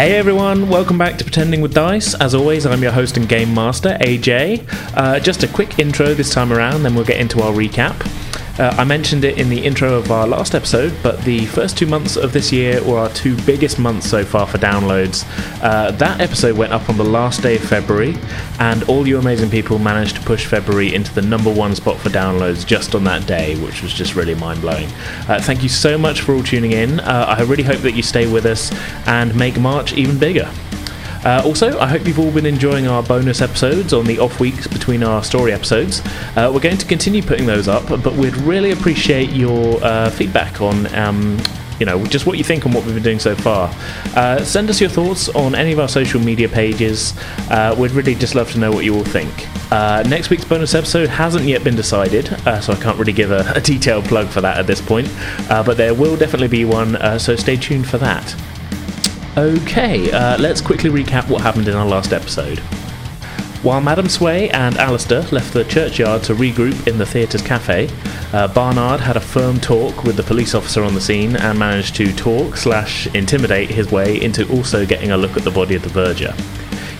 Hey 0.00 0.16
everyone, 0.16 0.70
welcome 0.70 0.96
back 0.96 1.18
to 1.18 1.24
Pretending 1.24 1.60
with 1.60 1.74
Dice. 1.74 2.14
As 2.14 2.34
always, 2.34 2.64
I'm 2.64 2.82
your 2.82 2.90
host 2.90 3.18
and 3.18 3.28
game 3.28 3.52
master, 3.52 3.98
AJ. 4.00 4.66
Uh, 4.96 5.20
just 5.20 5.42
a 5.42 5.46
quick 5.46 5.78
intro 5.78 6.14
this 6.14 6.32
time 6.32 6.54
around, 6.54 6.84
then 6.84 6.94
we'll 6.94 7.04
get 7.04 7.18
into 7.18 7.42
our 7.42 7.52
recap. 7.52 8.00
Uh, 8.58 8.74
I 8.76 8.84
mentioned 8.84 9.24
it 9.24 9.38
in 9.38 9.48
the 9.48 9.64
intro 9.64 9.94
of 9.94 10.10
our 10.10 10.26
last 10.26 10.54
episode, 10.54 10.94
but 11.02 11.20
the 11.22 11.46
first 11.46 11.78
two 11.78 11.86
months 11.86 12.16
of 12.16 12.32
this 12.32 12.52
year 12.52 12.82
were 12.84 12.98
our 12.98 13.08
two 13.10 13.36
biggest 13.42 13.78
months 13.78 14.08
so 14.08 14.24
far 14.24 14.46
for 14.46 14.58
downloads. 14.58 15.24
Uh, 15.62 15.90
that 15.92 16.20
episode 16.20 16.56
went 16.56 16.72
up 16.72 16.88
on 16.88 16.96
the 16.96 17.04
last 17.04 17.42
day 17.42 17.56
of 17.56 17.62
February, 17.62 18.16
and 18.58 18.82
all 18.84 19.06
you 19.06 19.18
amazing 19.18 19.50
people 19.50 19.78
managed 19.78 20.16
to 20.16 20.22
push 20.22 20.46
February 20.46 20.94
into 20.94 21.14
the 21.14 21.22
number 21.22 21.52
one 21.52 21.74
spot 21.74 21.98
for 21.98 22.10
downloads 22.10 22.66
just 22.66 22.94
on 22.94 23.04
that 23.04 23.26
day, 23.26 23.56
which 23.62 23.82
was 23.82 23.92
just 23.92 24.14
really 24.14 24.34
mind 24.34 24.60
blowing. 24.60 24.88
Uh, 25.28 25.40
thank 25.40 25.62
you 25.62 25.68
so 25.68 25.96
much 25.96 26.20
for 26.20 26.34
all 26.34 26.42
tuning 26.42 26.72
in. 26.72 27.00
Uh, 27.00 27.36
I 27.38 27.42
really 27.42 27.62
hope 27.62 27.80
that 27.80 27.92
you 27.92 28.02
stay 28.02 28.30
with 28.30 28.46
us 28.46 28.70
and 29.06 29.34
make 29.34 29.58
March 29.58 29.92
even 29.94 30.18
bigger. 30.18 30.50
Uh, 31.24 31.42
also, 31.44 31.78
I 31.78 31.86
hope 31.86 32.06
you've 32.06 32.18
all 32.18 32.30
been 32.30 32.46
enjoying 32.46 32.86
our 32.86 33.02
bonus 33.02 33.42
episodes 33.42 33.92
on 33.92 34.06
the 34.06 34.18
off 34.18 34.40
weeks 34.40 34.66
between 34.66 35.02
our 35.02 35.22
story 35.22 35.52
episodes. 35.52 36.00
Uh, 36.34 36.50
we're 36.52 36.60
going 36.60 36.78
to 36.78 36.86
continue 36.86 37.22
putting 37.22 37.46
those 37.46 37.68
up, 37.68 37.86
but 37.88 38.14
we'd 38.14 38.36
really 38.38 38.70
appreciate 38.70 39.30
your 39.30 39.82
uh, 39.84 40.10
feedback 40.10 40.60
on. 40.60 40.92
Um, 40.94 41.38
you 41.78 41.86
know, 41.86 42.04
just 42.04 42.26
what 42.26 42.36
you 42.36 42.44
think 42.44 42.66
on 42.66 42.72
what 42.72 42.84
we've 42.84 42.92
been 42.92 43.02
doing 43.02 43.18
so 43.18 43.34
far. 43.34 43.74
Uh, 44.14 44.44
send 44.44 44.68
us 44.68 44.82
your 44.82 44.90
thoughts 44.90 45.30
on 45.30 45.54
any 45.54 45.72
of 45.72 45.80
our 45.80 45.88
social 45.88 46.20
media 46.20 46.46
pages. 46.46 47.14
Uh, 47.50 47.74
we'd 47.78 47.92
really 47.92 48.14
just 48.14 48.34
love 48.34 48.52
to 48.52 48.58
know 48.58 48.70
what 48.70 48.84
you 48.84 48.94
all 48.94 49.04
think. 49.04 49.48
Uh, 49.72 50.02
next 50.06 50.28
week's 50.28 50.44
bonus 50.44 50.74
episode 50.74 51.08
hasn't 51.08 51.46
yet 51.46 51.64
been 51.64 51.76
decided, 51.76 52.26
so 52.62 52.74
I 52.74 52.76
can't 52.76 52.98
really 52.98 53.14
give 53.14 53.30
a, 53.30 53.50
a, 53.56 53.62
detailed 53.62 54.04
plug 54.04 54.28
for 54.28 54.42
that 54.42 54.58
at 54.58 54.66
this 54.66 54.82
point. 54.82 55.10
But 55.48 55.78
there 55.78 55.94
will 55.94 56.18
definitely 56.18 56.48
be 56.48 56.66
one, 56.66 56.98
so 57.18 57.34
stay 57.34 57.56
tuned 57.56 57.88
for 57.88 57.96
that. 57.96 58.36
Okay, 59.36 60.10
uh, 60.10 60.36
let's 60.38 60.60
quickly 60.60 60.90
recap 60.90 61.28
what 61.30 61.40
happened 61.40 61.68
in 61.68 61.76
our 61.76 61.86
last 61.86 62.12
episode. 62.12 62.58
While 63.62 63.80
Madame 63.80 64.08
Sway 64.08 64.50
and 64.50 64.76
Alistair 64.76 65.22
left 65.30 65.52
the 65.52 65.62
churchyard 65.62 66.24
to 66.24 66.34
regroup 66.34 66.88
in 66.88 66.98
the 66.98 67.06
theatre's 67.06 67.40
cafe, 67.40 67.88
uh, 68.32 68.48
Barnard 68.48 68.98
had 68.98 69.16
a 69.16 69.20
firm 69.20 69.60
talk 69.60 70.02
with 70.02 70.16
the 70.16 70.24
police 70.24 70.52
officer 70.52 70.82
on 70.82 70.94
the 70.94 71.00
scene 71.00 71.36
and 71.36 71.56
managed 71.56 71.94
to 71.96 72.12
talk 72.12 72.56
slash 72.56 73.06
intimidate 73.14 73.70
his 73.70 73.92
way 73.92 74.20
into 74.20 74.50
also 74.50 74.84
getting 74.84 75.12
a 75.12 75.16
look 75.16 75.36
at 75.36 75.44
the 75.44 75.50
body 75.52 75.76
of 75.76 75.82
the 75.82 75.90
verger. 75.90 76.32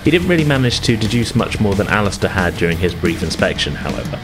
He 0.04 0.12
didn't 0.12 0.28
really 0.28 0.44
manage 0.44 0.80
to 0.82 0.96
deduce 0.96 1.34
much 1.34 1.58
more 1.58 1.74
than 1.74 1.88
Alistair 1.88 2.30
had 2.30 2.56
during 2.56 2.78
his 2.78 2.94
brief 2.94 3.24
inspection, 3.24 3.74
however. 3.74 4.20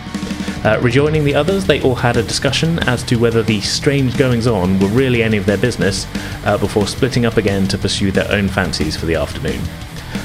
Uh, 0.67 0.81
rejoining 0.81 1.25
the 1.25 1.33
others, 1.33 1.65
they 1.65 1.81
all 1.83 1.95
had 1.95 2.17
a 2.17 2.23
discussion 2.25 2.81
as 2.89 3.05
to 3.05 3.15
whether 3.15 3.41
the 3.41 3.61
strange 3.61 4.19
goings 4.19 4.49
on 4.49 4.81
were 4.81 4.89
really 4.89 5.23
any 5.23 5.37
of 5.37 5.47
their 5.47 5.57
business 5.57 6.09
uh, 6.45 6.59
before 6.59 6.89
splitting 6.89 7.25
up 7.25 7.37
again 7.37 7.69
to 7.69 7.79
pursue 7.79 8.11
their 8.11 8.29
own 8.33 8.49
fancies 8.49 8.97
for 8.97 9.07
the 9.07 9.15
afternoon. 9.15 9.61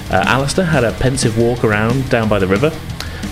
Uh, 0.10 0.24
Alistair 0.26 0.66
had 0.66 0.84
a 0.84 0.94
pensive 0.94 1.38
walk 1.38 1.64
around 1.64 2.10
down 2.10 2.28
by 2.28 2.40
the 2.40 2.48
river, 2.48 2.72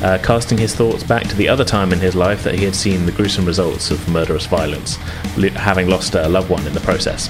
uh, 0.04 0.20
casting 0.22 0.56
his 0.56 0.76
thoughts 0.76 1.04
back 1.04 1.24
to 1.24 1.36
the 1.36 1.50
other 1.50 1.66
time 1.66 1.92
in 1.92 1.98
his 1.98 2.14
life 2.14 2.44
that 2.44 2.54
he 2.54 2.64
had 2.64 2.76
seen 2.76 3.08
the 3.08 3.12
gruesome 3.12 3.44
results 3.44 3.90
of 3.90 4.08
murderous 4.08 4.46
violence, 4.46 4.98
having 5.56 5.90
lost 5.90 6.14
a 6.14 6.30
loved 6.30 6.52
one 6.52 6.66
in 6.68 6.76
the 6.76 6.80
process. 6.82 7.28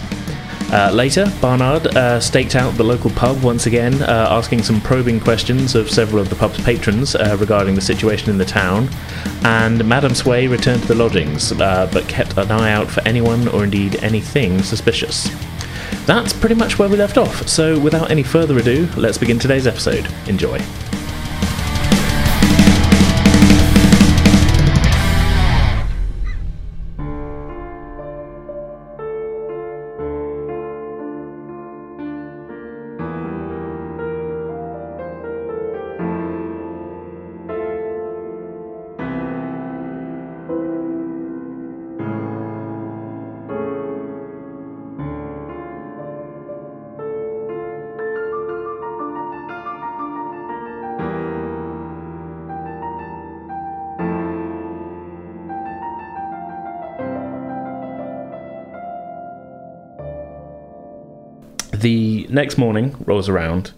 Uh, 0.72 0.91
later, 0.94 1.25
Barnard 1.41 1.88
uh, 1.96 2.19
staked 2.19 2.56
out 2.56 2.75
the 2.75 2.84
local 2.84 3.09
pub 3.12 3.41
once 3.41 3.66
again, 3.66 4.02
uh, 4.03 4.28
asking 4.30 4.62
some 4.62 4.80
probing 4.81 5.19
questions 5.19 5.74
of 5.74 5.90
several 5.90 6.22
of 6.22 6.30
the 6.30 6.35
pub's 6.35 6.62
patrons 6.63 7.16
uh, 7.16 7.35
regarding 7.40 7.74
the 7.74 7.81
situation 7.81 8.30
in 8.30 8.38
the 8.38 8.46
town. 8.46 8.88
And 9.44 9.84
Madame 9.85 10.13
Sway 10.13 10.47
returned 10.47 10.84
to 10.84 10.88
the 10.88 10.96
lodgings, 10.96 11.52
uh, 11.53 11.90
but 11.91 12.08
kept 12.08 12.38
an 12.38 12.52
eye 12.52 12.72
out 12.72 12.88
for 12.88 13.02
anyone 13.02 13.47
or 13.47 13.63
indeed 13.63 13.96
anything 14.03 14.62
suspicious. 14.62 15.29
That's 16.06 16.34
pretty 16.34 16.56
much 16.56 16.78
where 16.78 16.90
we 16.90 16.97
left 16.97 17.18
off, 17.18 17.47
so 17.47 17.79
without 17.79 18.12
any 18.12 18.24
further 18.24 18.58
ado, 18.58 18.88
let's 18.96 19.18
begin 19.18 19.40
today's 19.40 19.68
episode. 19.68 20.08
Enjoy. 20.28 20.59
Next 62.29 62.57
morning 62.57 62.95
rolls 63.06 63.29
around 63.29 63.72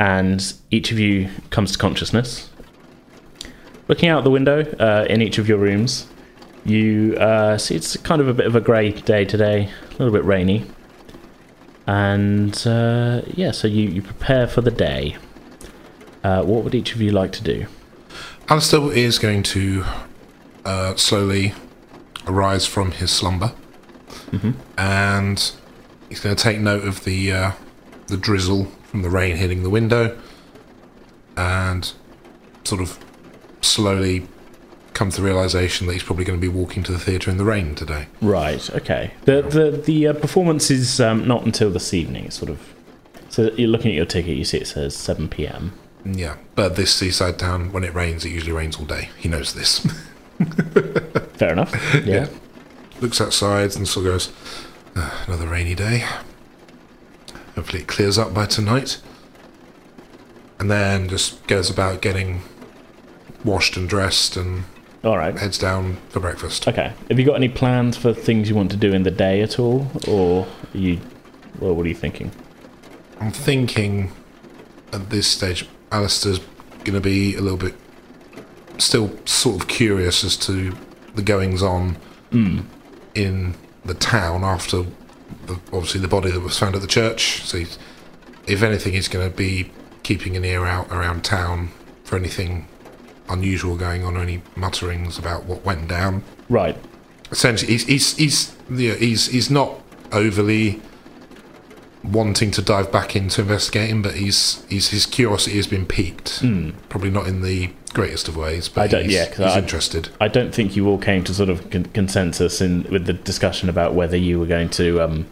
and 0.00 0.54
each 0.70 0.92
of 0.92 0.98
you 0.98 1.28
comes 1.50 1.72
to 1.72 1.78
consciousness. 1.78 2.50
Looking 3.88 4.08
out 4.08 4.24
the 4.24 4.30
window 4.30 4.62
uh, 4.78 5.06
in 5.08 5.22
each 5.22 5.38
of 5.38 5.48
your 5.48 5.58
rooms, 5.58 6.06
you 6.64 7.16
uh, 7.16 7.58
see 7.58 7.74
it's 7.74 7.96
kind 7.96 8.20
of 8.20 8.28
a 8.28 8.34
bit 8.34 8.46
of 8.46 8.54
a 8.54 8.60
grey 8.60 8.92
day 8.92 9.24
today, 9.24 9.70
a 9.86 9.90
little 9.92 10.12
bit 10.12 10.24
rainy. 10.24 10.66
And 11.86 12.54
uh, 12.66 13.22
yeah, 13.28 13.50
so 13.50 13.66
you, 13.66 13.88
you 13.88 14.02
prepare 14.02 14.46
for 14.46 14.60
the 14.60 14.70
day. 14.70 15.16
Uh, 16.22 16.42
what 16.42 16.64
would 16.64 16.74
each 16.74 16.94
of 16.94 17.00
you 17.00 17.10
like 17.10 17.32
to 17.32 17.42
do? 17.42 17.66
Alistair 18.48 18.92
is 18.92 19.18
going 19.18 19.42
to 19.44 19.84
uh, 20.64 20.94
slowly 20.96 21.54
arise 22.26 22.66
from 22.66 22.92
his 22.92 23.10
slumber 23.10 23.54
mm-hmm. 24.30 24.50
and 24.76 25.52
He's 26.08 26.20
going 26.20 26.34
to 26.34 26.42
take 26.42 26.58
note 26.58 26.84
of 26.84 27.04
the 27.04 27.32
uh, 27.32 27.52
the 28.08 28.16
drizzle 28.16 28.66
from 28.84 29.02
the 29.02 29.10
rain 29.10 29.36
hitting 29.36 29.62
the 29.62 29.70
window, 29.70 30.18
and 31.36 31.92
sort 32.64 32.80
of 32.80 32.98
slowly 33.60 34.26
come 34.94 35.10
to 35.10 35.20
the 35.20 35.26
realization 35.26 35.86
that 35.86 35.92
he's 35.92 36.02
probably 36.02 36.24
going 36.24 36.38
to 36.38 36.40
be 36.40 36.52
walking 36.52 36.82
to 36.82 36.90
the 36.90 36.98
theatre 36.98 37.30
in 37.30 37.36
the 37.36 37.44
rain 37.44 37.74
today. 37.74 38.06
Right. 38.20 38.68
Okay. 38.74 39.12
The 39.24 39.42
the 39.42 39.70
the 39.70 40.08
uh, 40.08 40.12
performance 40.14 40.70
is 40.70 41.00
um, 41.00 41.26
not 41.28 41.44
until 41.44 41.70
this 41.70 41.94
evening. 41.94 42.24
It's 42.26 42.36
sort 42.36 42.50
of 42.50 42.74
so 43.28 43.50
you're 43.52 43.68
looking 43.68 43.92
at 43.92 43.96
your 43.96 44.06
ticket. 44.06 44.36
You 44.36 44.44
see 44.44 44.58
it 44.58 44.66
says 44.66 44.96
seven 44.96 45.28
p.m. 45.28 45.72
Yeah, 46.04 46.36
but 46.54 46.76
this 46.76 46.94
seaside 46.94 47.38
town, 47.38 47.72
when 47.72 47.84
it 47.84 47.92
rains, 47.94 48.24
it 48.24 48.30
usually 48.30 48.52
rains 48.52 48.76
all 48.76 48.86
day. 48.86 49.10
He 49.18 49.28
knows 49.28 49.52
this. 49.54 49.80
Fair 51.34 51.52
enough. 51.52 51.74
Yeah. 52.04 52.14
yeah. 52.14 52.28
Looks 53.00 53.20
outside 53.20 53.76
and 53.76 53.86
sort 53.86 54.06
of 54.06 54.12
goes, 54.12 54.32
another 55.26 55.46
rainy 55.46 55.74
day. 55.74 56.04
Hopefully, 57.58 57.82
it 57.82 57.88
clears 57.88 58.18
up 58.18 58.32
by 58.32 58.46
tonight. 58.46 59.00
And 60.60 60.70
then 60.70 61.08
just 61.08 61.44
goes 61.48 61.68
about 61.68 62.00
getting 62.00 62.42
washed 63.44 63.76
and 63.76 63.88
dressed 63.88 64.36
and 64.36 64.62
all 65.02 65.18
right 65.18 65.36
heads 65.36 65.58
down 65.58 65.96
for 66.10 66.20
breakfast. 66.20 66.68
Okay. 66.68 66.92
Have 67.08 67.18
you 67.18 67.26
got 67.26 67.34
any 67.34 67.48
plans 67.48 67.96
for 67.96 68.14
things 68.14 68.48
you 68.48 68.54
want 68.54 68.70
to 68.70 68.76
do 68.76 68.92
in 68.92 69.02
the 69.02 69.10
day 69.10 69.42
at 69.42 69.58
all, 69.58 69.90
or 70.06 70.46
you? 70.72 71.00
Well, 71.58 71.74
what 71.74 71.84
are 71.84 71.88
you 71.88 71.96
thinking? 71.96 72.30
I'm 73.18 73.32
thinking 73.32 74.12
at 74.92 75.10
this 75.10 75.26
stage, 75.26 75.68
Alistair's 75.90 76.38
going 76.84 76.94
to 76.94 77.00
be 77.00 77.34
a 77.34 77.40
little 77.40 77.58
bit 77.58 77.74
still 78.78 79.10
sort 79.26 79.62
of 79.62 79.66
curious 79.66 80.22
as 80.22 80.36
to 80.36 80.76
the 81.16 81.22
goings 81.22 81.60
on 81.60 81.96
mm. 82.30 82.64
in 83.16 83.56
the 83.84 83.94
town 83.94 84.44
after 84.44 84.84
the, 85.46 85.54
obviously 85.72 86.00
the 86.00 86.08
body 86.08 86.30
that 86.30 86.40
was 86.40 86.58
found 86.58 86.74
at 86.74 86.80
the 86.80 86.88
church. 86.88 87.42
So, 87.42 87.58
if 88.46 88.62
anything, 88.62 88.94
he's 88.94 89.08
going 89.08 89.30
to 89.30 89.36
be 89.36 89.70
keeping 90.02 90.36
an 90.36 90.44
ear 90.44 90.64
out 90.64 90.90
around 90.90 91.24
town 91.24 91.70
for 92.04 92.16
anything 92.16 92.66
unusual 93.28 93.76
going 93.76 94.04
on, 94.04 94.16
or 94.16 94.20
any 94.20 94.42
mutterings 94.56 95.18
about 95.18 95.44
what 95.44 95.64
went 95.64 95.88
down. 95.88 96.22
Right. 96.48 96.76
Essentially, 97.30 97.72
he's 97.72 97.84
he's 97.84 98.16
he's 98.16 98.56
yeah, 98.70 98.94
he's 98.94 99.26
he's 99.26 99.50
not 99.50 99.80
overly 100.12 100.80
wanting 102.02 102.50
to 102.52 102.62
dive 102.62 102.90
back 102.90 103.14
into 103.16 103.42
investigating, 103.42 104.02
but 104.02 104.14
he's, 104.14 104.64
he's 104.68 104.88
his 104.88 105.06
curiosity 105.06 105.56
has 105.56 105.66
been 105.66 105.86
piqued. 105.86 106.40
Mm. 106.40 106.74
Probably 106.88 107.10
not 107.10 107.26
in 107.26 107.42
the 107.42 107.70
greatest 107.88 108.28
of 108.28 108.36
ways, 108.36 108.68
but 108.68 108.82
I 108.82 108.86
don't, 108.86 109.04
he's, 109.04 109.14
yeah, 109.14 109.28
he's 109.28 109.40
I, 109.40 109.58
interested. 109.58 110.10
I 110.20 110.28
don't 110.28 110.54
think 110.54 110.76
you 110.76 110.88
all 110.88 110.98
came 110.98 111.24
to 111.24 111.34
sort 111.34 111.48
of 111.48 111.70
con- 111.70 111.86
consensus 111.86 112.60
in 112.60 112.84
with 112.84 113.06
the 113.06 113.12
discussion 113.12 113.68
about 113.68 113.94
whether 113.94 114.16
you 114.16 114.38
were 114.38 114.46
going 114.46 114.68
to 114.70 115.00
um, 115.00 115.26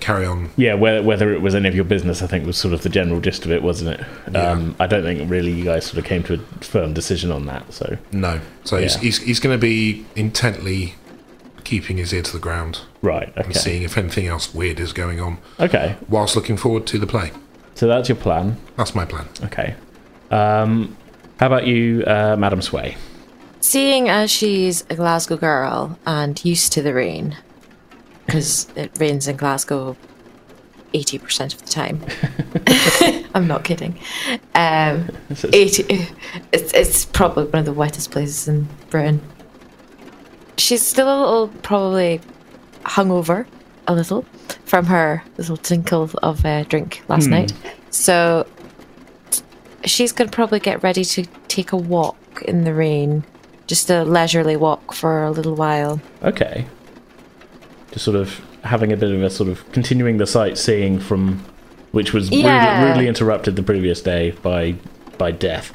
carry 0.00 0.24
on. 0.26 0.50
Yeah, 0.56 0.74
whether 0.74 1.02
whether 1.02 1.32
it 1.32 1.40
was 1.42 1.54
any 1.54 1.68
of 1.68 1.74
your 1.74 1.84
business, 1.84 2.22
I 2.22 2.26
think 2.26 2.46
was 2.46 2.56
sort 2.56 2.74
of 2.74 2.82
the 2.82 2.88
general 2.88 3.20
gist 3.20 3.44
of 3.44 3.52
it, 3.52 3.62
wasn't 3.62 4.00
it? 4.00 4.06
Yeah. 4.32 4.50
Um, 4.50 4.76
I 4.78 4.86
don't 4.86 5.02
think 5.02 5.30
really 5.30 5.52
you 5.52 5.64
guys 5.64 5.86
sort 5.86 5.98
of 5.98 6.04
came 6.04 6.22
to 6.24 6.34
a 6.34 6.38
firm 6.64 6.94
decision 6.94 7.30
on 7.30 7.46
that. 7.46 7.72
So 7.72 7.98
no, 8.12 8.40
so 8.64 8.76
Yeah. 8.76 8.84
he's 8.84 8.96
he's, 8.96 9.18
he's 9.18 9.40
going 9.40 9.56
to 9.56 9.60
be 9.60 10.06
intently 10.16 10.94
keeping 11.64 11.98
his 11.98 12.14
ear 12.14 12.22
to 12.22 12.32
the 12.32 12.38
ground 12.38 12.80
right, 13.02 13.28
and 13.36 13.46
okay, 13.46 13.52
seeing 13.52 13.82
if 13.82 13.98
anything 13.98 14.26
else 14.26 14.54
weird 14.54 14.80
is 14.80 14.92
going 14.94 15.20
on, 15.20 15.36
okay. 15.60 15.96
whilst 16.08 16.34
looking 16.34 16.56
forward 16.56 16.86
to 16.86 16.98
the 16.98 17.06
play. 17.06 17.30
So 17.74 17.86
that's 17.86 18.08
your 18.08 18.16
plan. 18.16 18.56
That's 18.76 18.94
my 18.94 19.04
plan. 19.04 19.28
Okay. 19.44 19.74
Um, 20.30 20.96
how 21.38 21.46
about 21.46 21.66
you, 21.66 22.04
uh, 22.06 22.36
Madam 22.38 22.62
Sway? 22.62 22.96
Seeing 23.60 24.08
as 24.08 24.30
she's 24.30 24.84
a 24.90 24.94
Glasgow 24.94 25.36
girl 25.36 25.98
and 26.06 26.42
used 26.44 26.72
to 26.72 26.82
the 26.82 26.94
rain, 26.94 27.36
because 28.26 28.68
it 28.76 28.90
rains 28.98 29.28
in 29.28 29.36
Glasgow 29.36 29.96
80% 30.94 31.54
of 31.54 31.62
the 31.62 31.68
time. 31.68 33.26
I'm 33.34 33.46
not 33.46 33.64
kidding. 33.64 33.98
Um, 34.54 35.10
80, 35.52 35.84
it's, 36.52 36.72
it's 36.72 37.04
probably 37.04 37.44
one 37.44 37.60
of 37.60 37.66
the 37.66 37.72
wettest 37.72 38.10
places 38.10 38.48
in 38.48 38.68
Britain. 38.90 39.20
She's 40.56 40.82
still 40.82 41.08
a 41.08 41.18
little, 41.20 41.48
probably 41.62 42.20
hungover, 42.82 43.46
a 43.86 43.94
little, 43.94 44.22
from 44.64 44.86
her 44.86 45.22
little 45.36 45.56
tinkle 45.56 46.10
of 46.22 46.44
uh, 46.44 46.64
drink 46.64 47.02
last 47.08 47.28
night. 47.28 47.52
So 47.90 48.46
she's 49.90 50.12
going 50.12 50.28
to 50.30 50.34
probably 50.34 50.60
get 50.60 50.82
ready 50.82 51.04
to 51.04 51.24
take 51.48 51.72
a 51.72 51.76
walk 51.76 52.42
in 52.46 52.64
the 52.64 52.74
rain. 52.74 53.24
Just 53.66 53.90
a 53.90 54.04
leisurely 54.04 54.56
walk 54.56 54.92
for 54.94 55.24
a 55.24 55.30
little 55.30 55.54
while. 55.54 56.00
Okay. 56.22 56.66
Just 57.92 58.04
sort 58.04 58.16
of 58.16 58.40
having 58.64 58.92
a 58.92 58.96
bit 58.96 59.10
of 59.10 59.22
a 59.22 59.30
sort 59.30 59.48
of 59.48 59.70
continuing 59.72 60.18
the 60.18 60.26
sightseeing 60.26 60.98
from 60.98 61.44
which 61.92 62.12
was 62.12 62.30
Yeah. 62.30 62.74
rudely, 62.76 62.88
rudely 62.88 63.08
interrupted 63.08 63.56
the 63.56 63.62
previous 63.62 64.00
day 64.02 64.32
by 64.42 64.74
by 65.16 65.30
death. 65.32 65.72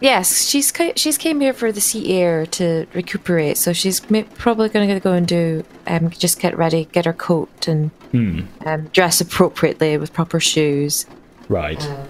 Yes, 0.00 0.46
she's 0.48 0.72
she's 0.96 1.16
came 1.16 1.40
here 1.40 1.52
for 1.52 1.70
the 1.72 1.80
sea 1.80 2.12
air 2.18 2.44
to 2.46 2.86
recuperate. 2.94 3.56
So 3.56 3.72
she's 3.72 4.00
probably 4.00 4.68
going 4.68 4.88
to 4.88 5.00
go 5.00 5.12
and 5.12 5.26
do 5.26 5.64
um, 5.86 6.10
just 6.10 6.40
get 6.40 6.56
ready, 6.58 6.86
get 6.92 7.04
her 7.06 7.12
coat, 7.12 7.68
and 7.68 7.90
um, 8.12 8.88
dress 8.92 9.20
appropriately 9.20 9.96
with 9.96 10.12
proper 10.12 10.40
shoes. 10.40 11.06
Right. 11.48 11.82
Um, 11.88 12.08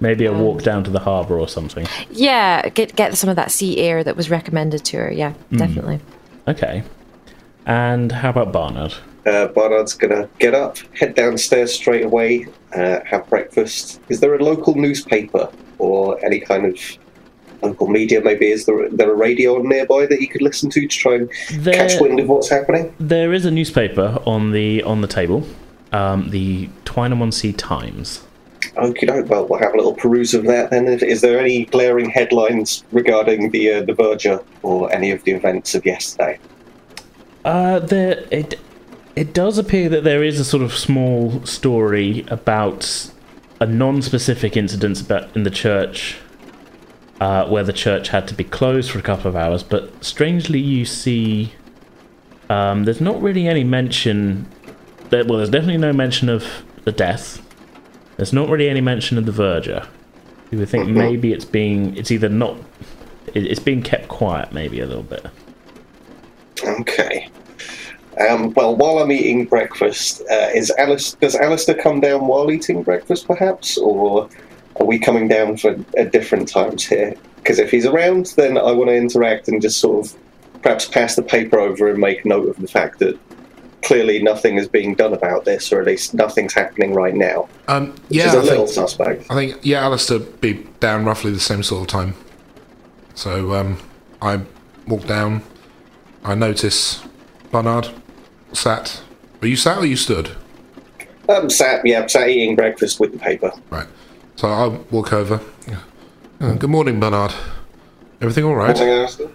Maybe 0.00 0.26
a 0.26 0.32
walk 0.32 0.62
down 0.62 0.84
to 0.84 0.90
the 0.90 1.00
harbour 1.00 1.38
or 1.38 1.48
something. 1.48 1.86
yeah, 2.10 2.68
get 2.68 2.94
get 2.96 3.16
some 3.16 3.30
of 3.30 3.36
that 3.36 3.50
sea 3.50 3.78
air 3.78 4.04
that 4.04 4.16
was 4.16 4.30
recommended 4.30 4.84
to 4.86 4.96
her. 4.98 5.12
Yeah, 5.12 5.32
definitely. 5.52 6.00
Okay. 6.46 6.82
And 7.66 8.12
how 8.12 8.30
about 8.30 8.52
Barnard? 8.52 8.94
Uh, 9.26 9.48
Barnard's 9.48 9.92
gonna 9.94 10.28
get 10.38 10.54
up, 10.54 10.78
head 10.98 11.14
downstairs 11.14 11.74
straight 11.74 12.04
away, 12.04 12.46
uh, 12.74 13.00
have 13.04 13.28
breakfast. 13.28 14.00
Is 14.08 14.20
there 14.20 14.34
a 14.34 14.42
local 14.42 14.74
newspaper 14.74 15.50
or 15.78 16.22
any 16.24 16.40
kind 16.40 16.64
of 16.64 16.78
local 17.62 17.88
media? 17.88 18.22
Maybe 18.22 18.50
is 18.50 18.64
there, 18.64 18.88
there 18.88 19.12
a 19.12 19.14
radio 19.14 19.58
nearby 19.58 20.06
that 20.06 20.20
you 20.22 20.28
could 20.28 20.40
listen 20.40 20.70
to 20.70 20.80
to 20.80 20.88
try 20.88 21.14
and 21.16 21.30
catch 21.64 22.00
wind 22.00 22.20
of 22.20 22.28
what's 22.28 22.48
happening? 22.48 22.94
There 22.98 23.34
is 23.34 23.44
a 23.44 23.50
newspaper 23.50 24.18
on 24.24 24.52
the 24.52 24.82
on 24.84 25.02
the 25.02 25.08
table, 25.08 25.44
um, 25.92 26.30
the 26.30 26.68
Twynham-on-Sea 26.86 27.52
Times. 27.52 28.22
Okay, 28.76 29.20
well, 29.22 29.46
we'll 29.46 29.58
have 29.58 29.74
a 29.74 29.76
little 29.76 29.94
peruse 29.94 30.34
of 30.34 30.44
that 30.44 30.70
then. 30.70 30.86
Is- 30.86 31.20
there 31.20 31.38
any 31.38 31.64
glaring 31.66 32.10
headlines 32.10 32.84
regarding 32.92 33.50
the 33.50 33.72
uh, 33.72 33.82
the 33.82 33.92
Verger 33.92 34.42
or 34.62 34.92
any 34.92 35.10
of 35.10 35.22
the 35.24 35.32
events 35.32 35.74
of 35.74 35.84
yesterday? 35.84 36.38
Uh, 37.44 37.78
there 37.80 38.24
it 38.30 38.60
it 39.16 39.34
does 39.34 39.58
appear 39.58 39.88
that 39.88 40.04
there 40.04 40.22
is 40.22 40.38
a 40.38 40.44
sort 40.44 40.62
of 40.62 40.72
small 40.72 41.44
story 41.44 42.24
about 42.28 43.10
a 43.60 43.66
non-specific 43.66 44.56
incident 44.56 45.00
about 45.00 45.34
in 45.34 45.42
the 45.42 45.50
church, 45.50 46.18
uh, 47.20 47.48
where 47.48 47.64
the 47.64 47.72
church 47.72 48.08
had 48.08 48.28
to 48.28 48.34
be 48.34 48.44
closed 48.44 48.90
for 48.90 48.98
a 48.98 49.02
couple 49.02 49.26
of 49.28 49.34
hours. 49.34 49.62
But 49.64 50.04
strangely, 50.04 50.60
you 50.60 50.84
see, 50.84 51.52
um, 52.48 52.84
there's 52.84 53.00
not 53.00 53.20
really 53.20 53.48
any 53.48 53.64
mention. 53.64 54.46
That, 55.10 55.26
well, 55.26 55.38
there's 55.38 55.50
definitely 55.50 55.78
no 55.78 55.92
mention 55.92 56.28
of 56.28 56.44
the 56.84 56.92
death. 56.92 57.42
There's 58.18 58.32
not 58.32 58.48
really 58.50 58.68
any 58.68 58.80
mention 58.80 59.16
of 59.16 59.24
the 59.26 59.32
verger. 59.32 59.86
You 60.50 60.58
would 60.58 60.68
think 60.68 60.88
maybe 60.88 61.32
it's 61.32 61.44
being 61.44 61.96
it's 61.96 62.10
either 62.10 62.28
not 62.28 62.56
it- 63.34 63.46
it's 63.46 63.60
being 63.60 63.80
kept 63.80 64.08
quiet, 64.08 64.52
maybe 64.52 64.80
a 64.80 64.86
little 64.86 65.02
bit. 65.04 65.24
Okay. 66.64 67.28
Um, 68.28 68.52
well, 68.54 68.74
while 68.74 68.98
I'm 68.98 69.12
eating 69.12 69.44
breakfast, 69.44 70.22
uh, 70.30 70.48
is 70.52 70.72
Alice? 70.76 71.12
Does 71.20 71.36
Alistair 71.36 71.76
come 71.76 72.00
down 72.00 72.26
while 72.26 72.50
eating 72.50 72.82
breakfast, 72.82 73.28
perhaps, 73.28 73.78
or 73.78 74.28
are 74.80 74.86
we 74.86 74.98
coming 74.98 75.28
down 75.28 75.56
for 75.56 75.76
at 75.96 76.10
different 76.10 76.48
times 76.48 76.84
here? 76.84 77.14
Because 77.36 77.60
if 77.60 77.70
he's 77.70 77.86
around, 77.86 78.32
then 78.36 78.58
I 78.58 78.72
want 78.72 78.88
to 78.88 78.96
interact 78.96 79.46
and 79.46 79.62
just 79.62 79.78
sort 79.78 80.04
of 80.06 80.14
perhaps 80.62 80.86
pass 80.86 81.14
the 81.14 81.22
paper 81.22 81.60
over 81.60 81.88
and 81.88 81.98
make 82.00 82.24
note 82.24 82.48
of 82.48 82.56
the 82.56 82.66
fact 82.66 82.98
that 82.98 83.16
clearly 83.82 84.22
nothing 84.22 84.56
is 84.56 84.68
being 84.68 84.94
done 84.94 85.12
about 85.12 85.44
this, 85.44 85.72
or 85.72 85.80
at 85.80 85.86
least 85.86 86.14
nothing's 86.14 86.54
happening 86.54 86.94
right 86.94 87.14
now. 87.14 87.48
Um, 87.68 87.94
yeah, 88.08 88.32
I 88.32 88.42
think, 88.42 88.68
suspect. 88.68 89.26
I 89.30 89.34
think 89.34 89.58
yeah, 89.62 89.84
Alistair 89.84 90.18
be 90.18 90.66
down 90.80 91.04
roughly 91.04 91.32
the 91.32 91.40
same 91.40 91.62
sort 91.62 91.82
of 91.82 91.88
time. 91.88 92.14
So 93.14 93.54
um, 93.54 93.78
I 94.22 94.40
walk 94.86 95.06
down. 95.06 95.42
I 96.24 96.34
notice 96.34 97.02
Barnard 97.50 97.88
sat. 98.52 99.02
Were 99.40 99.48
you 99.48 99.56
sat 99.56 99.78
or 99.78 99.86
you 99.86 99.96
stood? 99.96 100.30
Um, 101.28 101.50
sat, 101.50 101.84
yeah, 101.84 102.06
sat 102.06 102.28
eating 102.28 102.56
breakfast 102.56 103.00
with 103.00 103.12
the 103.12 103.18
paper. 103.18 103.52
Right. 103.70 103.86
So 104.36 104.48
I 104.48 104.68
walk 104.90 105.12
over. 105.12 105.40
Uh, 106.40 106.52
good 106.52 106.70
morning, 106.70 107.00
Bernard. 107.00 107.34
Everything 108.20 108.44
all 108.44 108.54
right? 108.54 108.76
Morning, 108.76 108.94
Alistair. 108.94 109.28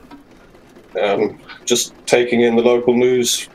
Um, 1.01 1.37
just 1.65 1.93
taking 2.05 2.41
in 2.41 2.55
the 2.55 2.61
local 2.61 2.93
news, 2.93 3.49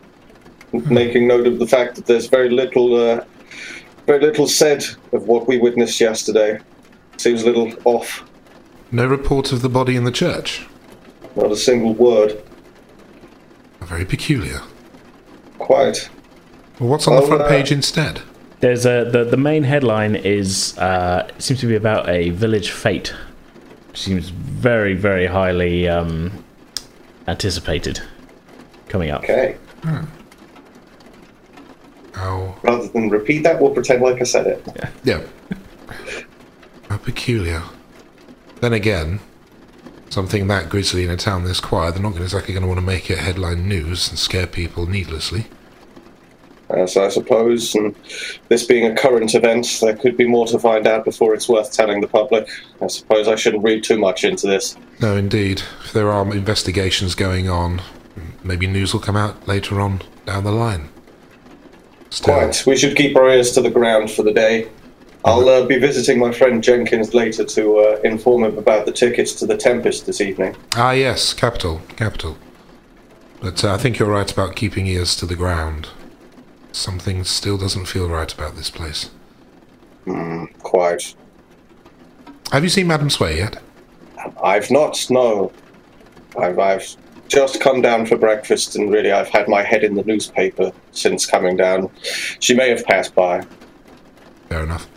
making 0.72 1.26
note 1.28 1.46
of 1.46 1.58
the 1.58 1.66
fact 1.66 1.96
that 1.96 2.06
there's 2.06 2.26
very 2.26 2.50
little, 2.50 2.94
uh, 2.94 3.24
very 4.06 4.20
little 4.20 4.46
said 4.46 4.84
of 5.12 5.26
what 5.26 5.46
we 5.48 5.58
witnessed 5.58 6.00
yesterday. 6.00 6.58
Seems 7.16 7.42
a 7.42 7.46
little 7.46 7.72
off. 7.84 8.22
No 8.92 9.06
report 9.06 9.52
of 9.52 9.62
the 9.62 9.68
body 9.68 9.96
in 9.96 10.04
the 10.04 10.12
church. 10.12 10.66
Not 11.36 11.50
a 11.52 11.56
single 11.56 11.94
word. 11.94 12.40
Very 13.80 14.04
peculiar. 14.04 14.60
Quite. 15.58 16.08
Well, 16.78 16.90
what's 16.90 17.08
on 17.08 17.16
the 17.16 17.22
Oh, 17.22 17.26
front 17.26 17.42
uh, 17.42 17.48
page 17.48 17.72
instead? 17.72 18.20
There's 18.60 18.86
a 18.86 19.04
the, 19.10 19.24
the 19.24 19.36
main 19.36 19.62
headline 19.64 20.14
is 20.16 20.76
uh, 20.78 21.26
it 21.36 21.42
seems 21.42 21.60
to 21.60 21.66
be 21.66 21.76
about 21.76 22.08
a 22.08 22.30
village 22.30 22.70
fete. 22.70 23.14
Seems 23.94 24.28
very 24.30 24.94
very 24.94 25.26
highly 25.26 25.88
um, 25.88 26.44
anticipated 27.26 28.00
coming 28.88 29.10
up. 29.10 29.22
Okay. 29.24 29.56
Oh, 32.20 32.58
Rather 32.62 32.88
than 32.88 33.08
repeat 33.10 33.42
that, 33.44 33.60
we'll 33.60 33.70
pretend 33.72 34.02
like 34.02 34.20
I 34.20 34.24
said 34.24 34.46
it. 34.46 34.66
yeah. 35.04 35.20
How 36.88 36.96
peculiar. 36.96 37.62
Then 38.60 38.72
again, 38.72 39.20
something 40.10 40.46
that 40.48 40.68
grisly 40.68 41.04
in 41.04 41.10
a 41.10 41.16
town 41.16 41.44
this 41.44 41.60
quiet, 41.60 41.94
they're 41.94 42.02
not 42.02 42.16
exactly 42.16 42.54
going 42.54 42.62
to 42.62 42.68
want 42.68 42.80
to 42.80 42.86
make 42.86 43.10
it 43.10 43.18
headline 43.18 43.68
news 43.68 44.08
and 44.08 44.18
scare 44.18 44.46
people 44.46 44.86
needlessly. 44.86 45.46
Uh, 46.70 46.82
As 46.82 46.96
I 46.96 47.08
suppose, 47.08 47.74
and 47.74 47.94
this 48.48 48.64
being 48.64 48.90
a 48.90 48.94
current 48.96 49.34
event, 49.34 49.78
there 49.80 49.94
could 49.96 50.16
be 50.16 50.26
more 50.26 50.46
to 50.48 50.58
find 50.58 50.86
out 50.86 51.04
before 51.04 51.34
it's 51.34 51.48
worth 51.48 51.72
telling 51.72 52.00
the 52.00 52.08
public. 52.08 52.48
I 52.82 52.88
suppose 52.88 53.28
I 53.28 53.36
shouldn't 53.36 53.62
read 53.64 53.84
too 53.84 53.98
much 53.98 54.24
into 54.24 54.46
this. 54.46 54.76
No, 55.00 55.16
indeed. 55.16 55.62
If 55.84 55.92
there 55.92 56.10
are 56.10 56.30
investigations 56.34 57.14
going 57.14 57.48
on, 57.48 57.80
maybe 58.42 58.66
news 58.66 58.92
will 58.92 59.00
come 59.00 59.16
out 59.16 59.46
later 59.46 59.80
on 59.80 60.02
down 60.26 60.44
the 60.44 60.52
line. 60.52 60.88
Still, 62.10 62.34
Quite. 62.34 62.66
We 62.66 62.76
should 62.76 62.96
keep 62.96 63.16
our 63.16 63.28
ears 63.28 63.52
to 63.52 63.60
the 63.60 63.70
ground 63.70 64.10
for 64.10 64.22
the 64.22 64.32
day. 64.32 64.68
I'll 65.24 65.48
uh, 65.48 65.66
be 65.66 65.78
visiting 65.78 66.18
my 66.18 66.32
friend 66.32 66.62
Jenkins 66.62 67.12
later 67.12 67.44
to 67.44 67.78
uh, 67.78 68.00
inform 68.04 68.44
him 68.44 68.56
about 68.56 68.86
the 68.86 68.92
tickets 68.92 69.32
to 69.34 69.46
the 69.46 69.56
Tempest 69.56 70.06
this 70.06 70.20
evening. 70.20 70.56
Ah, 70.74 70.92
yes, 70.92 71.34
capital, 71.34 71.82
capital. 71.96 72.38
But 73.40 73.64
uh, 73.64 73.74
I 73.74 73.78
think 73.78 73.98
you're 73.98 74.08
right 74.08 74.30
about 74.30 74.56
keeping 74.56 74.86
ears 74.86 75.14
to 75.16 75.26
the 75.26 75.36
ground. 75.36 75.88
Something 76.72 77.24
still 77.24 77.58
doesn't 77.58 77.86
feel 77.86 78.08
right 78.08 78.32
about 78.32 78.56
this 78.56 78.70
place. 78.70 79.10
Quite. 80.62 81.14
Have 82.52 82.62
you 82.62 82.70
seen 82.70 82.86
Madame 82.86 83.10
Sway 83.10 83.38
yet? 83.38 83.60
I've 84.42 84.70
not, 84.70 85.04
no. 85.10 85.52
I've, 86.38 86.58
I've 86.58 86.96
just 87.28 87.60
come 87.60 87.80
down 87.82 88.06
for 88.06 88.16
breakfast, 88.16 88.74
and 88.76 88.90
really 88.92 89.12
I've 89.12 89.28
had 89.28 89.48
my 89.48 89.62
head 89.62 89.84
in 89.84 89.94
the 89.94 90.02
newspaper 90.04 90.72
since 90.92 91.26
coming 91.26 91.56
down. 91.56 91.90
She 92.40 92.54
may 92.54 92.70
have 92.70 92.84
passed 92.84 93.14
by. 93.14 93.46
Fair 94.48 94.62
enough. 94.64 94.88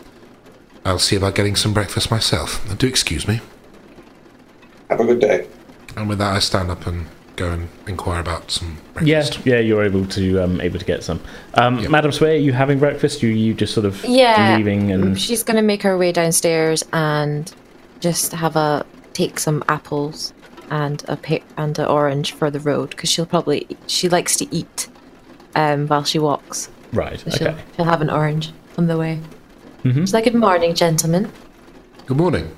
I'll 0.84 0.98
see 0.98 1.16
about 1.16 1.34
getting 1.34 1.54
some 1.56 1.72
breakfast 1.72 2.10
myself. 2.10 2.60
Do 2.78 2.86
excuse 2.86 3.28
me. 3.28 3.40
Have 4.90 5.00
a 5.00 5.04
good 5.04 5.20
day. 5.20 5.46
And 5.96 6.08
with 6.08 6.18
that, 6.18 6.34
I 6.34 6.38
stand 6.38 6.70
up 6.70 6.86
and 6.86 7.06
go 7.36 7.50
and 7.50 7.68
inquire 7.86 8.20
about 8.20 8.50
some 8.50 8.78
Yeah, 9.02 9.20
breakfast. 9.20 9.46
yeah, 9.46 9.58
you're 9.58 9.84
able 9.84 10.04
to 10.06 10.38
um, 10.42 10.60
able 10.60 10.78
to 10.78 10.84
get 10.84 11.02
some. 11.04 11.20
Um, 11.54 11.78
Yeah. 11.78 11.88
Madam 11.88 12.12
Sway, 12.12 12.36
are 12.36 12.40
you 12.40 12.52
having 12.52 12.78
breakfast? 12.78 13.22
You 13.22 13.28
you 13.30 13.54
just 13.54 13.74
sort 13.74 13.86
of 13.86 14.02
Yeah. 14.04 14.56
leaving 14.56 14.90
and 14.90 15.18
She's 15.20 15.42
going 15.42 15.56
to 15.56 15.62
make 15.62 15.82
her 15.82 15.96
way 15.96 16.12
downstairs 16.12 16.82
and 16.92 17.50
just 18.00 18.32
have 18.32 18.56
a 18.56 18.84
take 19.12 19.38
some 19.38 19.62
apples 19.68 20.32
and 20.70 21.04
a 21.08 21.16
pe- 21.16 21.42
and 21.56 21.78
an 21.78 21.86
orange 21.86 22.32
for 22.32 22.50
the 22.50 22.60
road 22.60 22.90
because 22.90 23.10
she'll 23.10 23.26
probably 23.26 23.66
she 23.86 24.08
likes 24.08 24.36
to 24.36 24.54
eat 24.54 24.88
um, 25.54 25.86
while 25.88 26.04
she 26.04 26.18
walks. 26.18 26.68
right. 26.92 27.18
So 27.20 27.30
she'll, 27.30 27.48
Okay. 27.48 27.62
she'll 27.76 27.84
have 27.84 28.00
an 28.02 28.10
orange 28.10 28.52
on 28.78 28.86
the 28.86 28.96
way. 28.98 29.20
It's 29.84 30.12
like, 30.12 30.24
good 30.24 30.34
morning, 30.36 30.74
gentlemen. 30.76 31.30
Good 32.06 32.16
morning. 32.16 32.54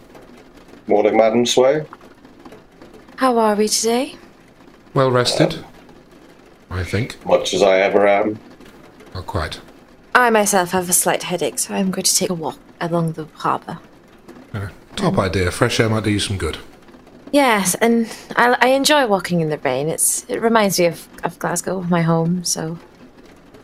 Morning, 0.86 1.16
Madam 1.16 1.46
Sway. 1.46 1.86
How 3.16 3.38
are 3.38 3.54
we 3.54 3.66
today? 3.66 4.16
Well 4.92 5.10
rested, 5.10 5.64
I 6.70 6.84
think. 6.84 7.24
Much 7.24 7.54
as 7.54 7.62
I 7.62 7.78
ever 7.78 8.06
am. 8.06 8.38
Not 9.14 9.26
quite. 9.26 9.60
I 10.14 10.28
myself 10.30 10.72
have 10.72 10.88
a 10.90 10.92
slight 10.92 11.22
headache, 11.24 11.58
so 11.58 11.74
I'm 11.74 11.90
going 11.90 12.04
to 12.04 12.14
take 12.14 12.28
a 12.30 12.34
walk 12.34 12.58
along 12.80 13.12
the 13.12 13.24
harbour. 13.36 13.78
Uh, 14.52 14.68
top 14.94 15.18
idea. 15.18 15.50
Fresh 15.50 15.80
air 15.80 15.88
might 15.88 16.04
do 16.04 16.10
you 16.10 16.20
some 16.20 16.36
good. 16.36 16.58
Yes, 17.34 17.74
and 17.74 18.06
I, 18.36 18.56
I 18.60 18.66
enjoy 18.68 19.08
walking 19.08 19.40
in 19.40 19.48
the 19.48 19.58
rain. 19.58 19.88
It's 19.88 20.24
it 20.30 20.40
reminds 20.40 20.78
me 20.78 20.86
of, 20.86 21.08
of 21.24 21.36
Glasgow, 21.40 21.82
my 21.82 22.00
home. 22.00 22.44
So 22.44 22.78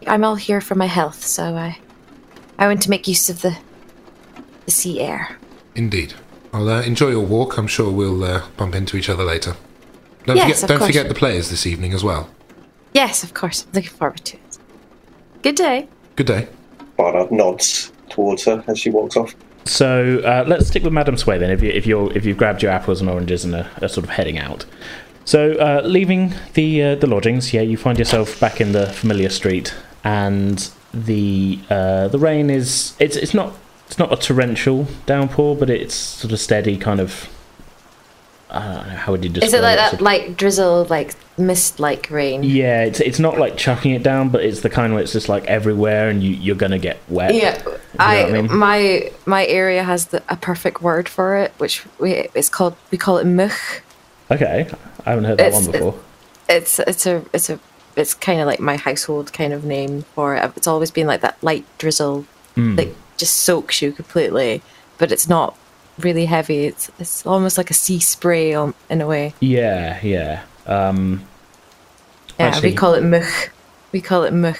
I'm 0.09 0.25
all 0.25 0.35
here 0.35 0.61
for 0.61 0.75
my 0.75 0.87
health. 0.87 1.25
So 1.25 1.55
I 1.55 1.79
I 2.59 2.67
want 2.67 2.83
to 2.83 2.91
make 2.91 3.07
use 3.07 3.31
of 3.31 3.43
the 3.43 3.57
the 4.65 4.73
sea 4.73 5.01
air. 5.01 5.37
Indeed. 5.77 6.15
Well, 6.53 6.69
uh, 6.69 6.83
enjoy 6.83 7.11
your 7.11 7.25
walk. 7.25 7.59
I'm 7.59 7.69
sure 7.69 7.93
we'll 7.93 8.25
uh, 8.25 8.43
bump 8.57 8.75
into 8.75 8.97
each 8.97 9.09
other 9.09 9.23
later. 9.23 9.55
Don't 10.27 10.37
Yes, 10.37 10.47
forget, 10.47 10.63
of 10.65 10.69
don't 10.69 10.79
course. 10.79 10.89
forget 10.89 11.09
the 11.09 11.15
players 11.15 11.49
this 11.49 11.65
evening 11.65 11.93
as 11.95 12.03
well. 12.03 12.29
Yes, 12.93 13.23
of 13.23 13.35
course. 13.35 13.65
I'm 13.67 13.73
looking 13.75 13.91
forward 13.91 14.25
to 14.25 14.37
it. 14.37 14.59
Good 15.43 15.55
day. 15.55 15.89
Good 16.17 16.27
day. 16.27 16.49
Barnard 16.97 17.31
nods 17.31 17.93
towards 18.09 18.45
her 18.47 18.65
as 18.67 18.81
she 18.81 18.91
walks 18.91 19.17
off. 19.17 19.33
So 19.65 20.21
uh, 20.21 20.45
let's 20.47 20.67
stick 20.69 20.83
with 20.83 20.93
Madame 20.93 21.17
Sway 21.17 21.39
then. 21.39 21.51
If 21.51 21.63
you 21.63 21.71
if 21.71 21.87
you're 21.87 22.13
if 22.17 22.25
you've 22.25 22.39
grabbed 22.39 22.63
your 22.63 22.73
apples 22.73 23.01
and 23.01 23.09
oranges 23.09 23.45
and 23.45 23.55
are, 23.55 23.71
are 23.83 23.89
sort 23.89 24.05
of 24.05 24.11
heading 24.11 24.39
out. 24.39 24.65
So 25.25 25.53
uh, 25.53 25.83
leaving 25.85 26.35
the 26.55 26.83
uh, 26.83 26.95
the 26.97 27.07
lodgings, 27.07 27.53
yeah, 27.53 27.61
you 27.61 27.77
find 27.77 27.99
yourself 27.99 28.41
back 28.41 28.61
in 28.61 28.73
the 28.73 28.87
familiar 28.87 29.29
street, 29.29 29.75
and 30.03 30.71
the 30.93 31.59
uh, 31.71 32.09
the 32.09 32.19
rain 32.19 32.51
is 32.51 32.95
it's 32.99 33.17
it's 33.17 33.35
not 33.35 33.55
it's 33.87 33.99
not 33.99 34.13
a 34.13 34.17
torrential 34.17 34.87
downpour, 35.07 35.57
but 35.57 35.71
it's 35.71 35.95
sort 35.95 36.33
of 36.33 36.41
steady, 36.41 36.77
kind 36.77 37.01
of. 37.01 37.29
I 38.53 38.75
don't 38.75 38.89
know 38.89 38.97
how 38.97 39.13
would 39.13 39.25
you 39.25 39.31
describe 39.31 39.49
Is 39.49 39.55
it 39.55 39.63
like 39.63 39.79
Sort 39.79 39.93
that, 39.93 40.01
like 40.03 40.37
drizzle, 40.37 40.85
like 40.87 41.15
mist, 41.39 41.79
like 41.81 42.11
rain? 42.11 42.43
Yeah, 42.43 42.83
it's 42.83 43.01
it's 43.01 43.19
not 43.19 43.39
like 43.39 43.57
chucking 43.57 43.93
it 43.93 44.03
down, 44.03 44.31
but 44.31 44.45
it's 44.45 44.61
the 44.61 44.71
kind 44.71 44.93
where 44.93 45.03
it's 45.03 45.13
just 45.13 45.29
like 45.29 45.45
everywhere, 45.45 46.09
and 46.09 46.23
you 46.23 46.31
you're 46.31 46.57
gonna 46.57 46.79
get 46.79 46.99
wet. 47.09 47.35
Yeah, 47.35 47.61
know 47.65 47.79
I, 47.99 48.25
I 48.25 48.33
mean? 48.33 48.57
my 48.57 49.13
my 49.27 49.47
area 49.47 49.83
has 49.83 50.07
the, 50.07 50.23
a 50.29 50.37
perfect 50.37 50.83
word 50.83 51.09
for 51.09 51.37
it, 51.37 51.53
which 51.59 51.85
we 51.99 52.29
it's 52.35 52.49
called 52.49 52.77
we 52.91 52.99
call 52.99 53.19
it 53.19 53.27
much. 53.27 53.53
Okay, 54.31 54.69
I 55.07 55.11
haven't 55.11 55.25
heard 55.25 55.39
that 55.39 55.49
It's- 55.49 55.63
one 55.65 55.73
before. 55.73 56.01
It's 56.49 56.79
it's 56.81 57.07
a 57.07 57.25
it's 57.33 57.51
a 57.51 57.61
it's 57.97 58.15
kind 58.15 58.41
of 58.41 58.47
like 58.47 58.61
my 58.61 58.77
household 58.77 59.33
kind 59.33 59.53
of 59.53 59.65
name 59.65 60.03
for 60.15 60.35
it. 60.35 60.53
It's 60.57 60.67
always 60.67 60.91
been 60.91 61.07
like 61.07 61.21
that 61.21 61.41
light 61.43 61.65
drizzle, 61.79 62.27
hmm. 62.55 62.77
like 62.77 62.95
just 63.17 63.37
soaks 63.37 63.83
you 63.83 63.93
completely, 63.93 64.63
but 64.99 65.13
it's 65.13 65.29
not 65.29 65.57
really 66.05 66.27
heavy. 66.27 66.67
It's 66.67 66.91
it's 66.99 67.27
almost 67.27 67.57
like 67.59 67.71
a 67.71 67.75
sea 67.75 68.01
spray 68.01 68.55
on, 68.55 68.75
in 68.89 69.01
a 69.01 69.07
way. 69.07 69.35
Yeah, 69.41 69.99
yeah. 70.03 70.43
Um, 70.67 71.25
Yeah, 72.39 72.61
we 72.61 72.75
call 72.75 72.95
it 72.95 73.03
much. 73.03 73.51
We 73.93 74.01
call 74.01 74.25
it 74.25 74.33
much. 74.33 74.59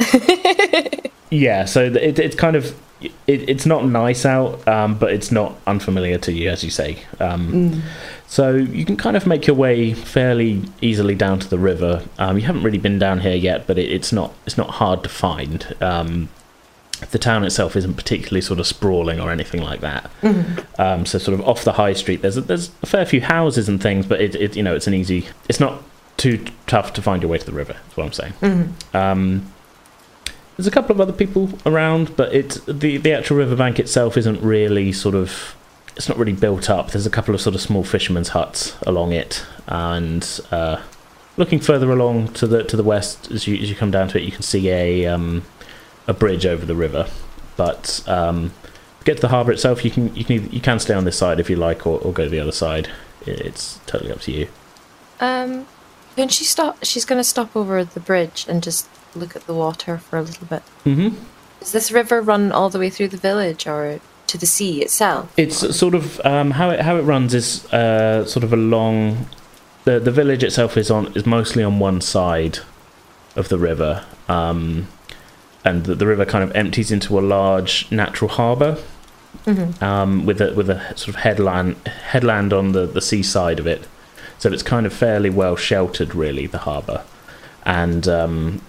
Yeah, 1.30 1.66
so 1.66 1.84
it, 1.84 2.18
it's 2.18 2.34
kind 2.36 2.56
of 2.56 2.74
it, 3.00 3.12
it's 3.26 3.66
not 3.66 3.84
nice 3.84 4.24
out, 4.24 4.66
um, 4.66 4.96
but 4.98 5.12
it's 5.12 5.30
not 5.30 5.58
unfamiliar 5.66 6.18
to 6.18 6.32
you, 6.32 6.48
as 6.50 6.64
you 6.64 6.70
say. 6.70 6.98
Um, 7.20 7.82
So 8.26 8.54
you 8.54 8.84
can 8.84 8.96
kind 8.96 9.16
of 9.16 9.26
make 9.26 9.46
your 9.46 9.56
way 9.56 9.94
fairly 9.94 10.62
easily 10.80 11.14
down 11.14 11.38
to 11.40 11.48
the 11.48 11.58
river. 11.58 12.02
Um, 12.18 12.36
you 12.36 12.44
haven't 12.44 12.62
really 12.62 12.78
been 12.78 12.98
down 12.98 13.20
here 13.20 13.34
yet, 13.34 13.66
but 13.66 13.78
it, 13.78 13.90
it's 13.90 14.12
not 14.12 14.32
it's 14.46 14.56
not 14.58 14.70
hard 14.70 15.02
to 15.02 15.08
find. 15.08 15.74
The 17.10 17.18
town 17.18 17.44
itself 17.44 17.76
isn't 17.76 17.94
particularly 17.94 18.40
sort 18.40 18.60
of 18.60 18.66
sprawling 18.66 19.20
or 19.20 19.30
anything 19.30 19.62
like 19.62 19.80
that. 19.80 20.10
Um, 20.78 21.06
so 21.06 21.18
sort 21.18 21.38
of 21.38 21.46
off 21.46 21.64
the 21.64 21.72
high 21.72 21.92
street, 21.92 22.22
there's 22.22 22.36
a, 22.36 22.40
there's 22.40 22.70
a 22.82 22.86
fair 22.86 23.06
few 23.06 23.20
houses 23.20 23.68
and 23.68 23.80
things, 23.82 24.06
but 24.06 24.20
it, 24.20 24.34
it 24.34 24.56
you 24.56 24.62
know 24.62 24.74
it's 24.74 24.86
an 24.86 24.94
easy. 24.94 25.26
It's 25.48 25.60
not 25.60 25.82
too 26.16 26.44
tough 26.66 26.92
to 26.94 27.02
find 27.02 27.22
your 27.22 27.30
way 27.30 27.38
to 27.38 27.46
the 27.46 27.52
river. 27.52 27.76
Is 27.90 27.96
what 27.96 28.04
I'm 28.06 28.12
saying. 28.12 28.34
Um, 28.94 29.52
there's 30.56 30.66
a 30.66 30.72
couple 30.72 30.90
of 30.90 31.00
other 31.00 31.12
people 31.12 31.50
around, 31.64 32.16
but 32.16 32.34
it's 32.34 32.60
the 32.64 32.96
the 32.96 33.12
actual 33.12 33.36
riverbank 33.36 33.78
itself 33.78 34.16
isn't 34.16 34.42
really 34.42 34.92
sort 34.92 35.14
of 35.14 35.54
it's 35.96 36.08
not 36.08 36.18
really 36.18 36.32
built 36.32 36.68
up. 36.68 36.90
There's 36.90 37.06
a 37.06 37.10
couple 37.10 37.34
of 37.34 37.40
sort 37.40 37.54
of 37.54 37.60
small 37.60 37.84
fishermen's 37.84 38.30
huts 38.30 38.76
along 38.86 39.12
it, 39.12 39.46
and 39.68 40.40
uh, 40.50 40.80
looking 41.36 41.60
further 41.60 41.90
along 41.92 42.32
to 42.34 42.46
the 42.46 42.64
to 42.64 42.76
the 42.76 42.82
west 42.82 43.30
as 43.30 43.46
you 43.46 43.56
as 43.56 43.70
you 43.70 43.76
come 43.76 43.90
down 43.90 44.08
to 44.08 44.18
it, 44.18 44.24
you 44.24 44.32
can 44.32 44.42
see 44.42 44.68
a 44.68 45.06
um, 45.06 45.44
a 46.08 46.12
bridge 46.14 46.44
over 46.46 46.66
the 46.66 46.74
river. 46.74 47.06
But 47.56 48.02
um, 48.08 48.52
to 48.98 49.04
get 49.04 49.16
to 49.16 49.20
the 49.22 49.28
harbour 49.28 49.52
itself, 49.52 49.84
you 49.84 49.90
can 49.92 50.14
you 50.16 50.24
can 50.24 50.34
either- 50.36 50.48
you 50.56 50.60
can 50.60 50.78
stay 50.80 50.94
on 50.94 51.04
this 51.04 51.16
side 51.16 51.38
if 51.38 51.48
you 51.48 51.56
like, 51.56 51.86
or, 51.86 52.00
or 52.00 52.12
go 52.12 52.24
to 52.24 52.30
the 52.30 52.40
other 52.40 52.52
side. 52.52 52.88
It's 53.26 53.78
totally 53.86 54.10
up 54.12 54.20
to 54.22 54.32
you. 54.32 54.48
Um, 55.20 55.66
when 56.16 56.28
she 56.28 56.44
stop, 56.44 56.78
she's 56.84 57.04
going 57.04 57.18
to 57.20 57.24
stop 57.24 57.54
over 57.56 57.84
the 57.84 58.00
bridge 58.00 58.46
and 58.48 58.62
just 58.62 58.88
look 59.14 59.36
at 59.36 59.46
the 59.46 59.54
water 59.54 59.98
for 59.98 60.18
a 60.18 60.22
little 60.22 60.46
bit. 60.46 60.62
hmm 60.84 61.08
Does 61.60 61.72
this 61.72 61.90
river 61.92 62.20
run 62.20 62.52
all 62.52 62.70
the 62.70 62.78
way 62.78 62.90
through 62.90 63.08
the 63.08 63.16
village 63.16 63.66
or 63.66 64.00
to 64.28 64.38
the 64.38 64.46
sea 64.46 64.82
itself? 64.82 65.32
It's 65.36 65.76
sort 65.76 65.94
of 65.94 66.20
um, 66.24 66.52
how 66.52 66.70
it 66.70 66.80
how 66.80 66.96
it 66.96 67.02
runs 67.02 67.34
is 67.34 67.64
uh, 67.72 68.24
sort 68.24 68.44
of 68.44 68.52
along 68.52 69.26
the 69.84 69.98
the 69.98 70.12
village 70.12 70.44
itself 70.44 70.76
is 70.76 70.90
on 70.90 71.12
is 71.14 71.26
mostly 71.26 71.64
on 71.64 71.78
one 71.80 72.00
side 72.00 72.60
of 73.36 73.48
the 73.48 73.58
river, 73.58 74.04
um, 74.28 74.86
and 75.64 75.84
the, 75.84 75.94
the 75.94 76.06
river 76.06 76.24
kind 76.24 76.44
of 76.44 76.54
empties 76.54 76.90
into 76.90 77.18
a 77.18 77.22
large 77.22 77.90
natural 77.90 78.30
harbour 78.30 78.78
um, 79.80 80.26
with 80.26 80.40
a 80.40 80.52
with 80.54 80.68
a 80.70 80.80
sort 80.96 81.08
of 81.08 81.16
headland 81.16 81.76
headland 81.86 82.52
on 82.52 82.72
the 82.72 82.86
the 82.86 83.00
seaside 83.00 83.58
of 83.58 83.66
it. 83.66 83.86
So 84.38 84.52
it's 84.52 84.62
kind 84.62 84.86
of 84.86 84.92
fairly 84.92 85.30
well 85.30 85.56
sheltered, 85.56 86.14
really, 86.14 86.46
the 86.46 86.58
harbour, 86.58 87.04
and 87.64 88.06
um, 88.06 88.62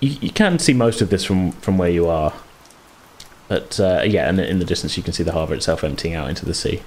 you, 0.00 0.10
you 0.20 0.30
can 0.30 0.58
see 0.58 0.74
most 0.74 1.00
of 1.00 1.10
this 1.10 1.24
from 1.24 1.52
from 1.52 1.78
where 1.78 1.90
you 1.90 2.06
are. 2.06 2.34
But 3.48 3.80
uh, 3.80 4.02
yeah, 4.04 4.28
and 4.28 4.38
in 4.40 4.58
the 4.58 4.64
distance 4.64 4.96
you 4.96 5.02
can 5.02 5.12
see 5.12 5.22
the 5.22 5.32
harbour 5.32 5.54
itself 5.54 5.82
emptying 5.82 6.14
out 6.14 6.28
into 6.28 6.44
the 6.44 6.54
sea. 6.54 6.82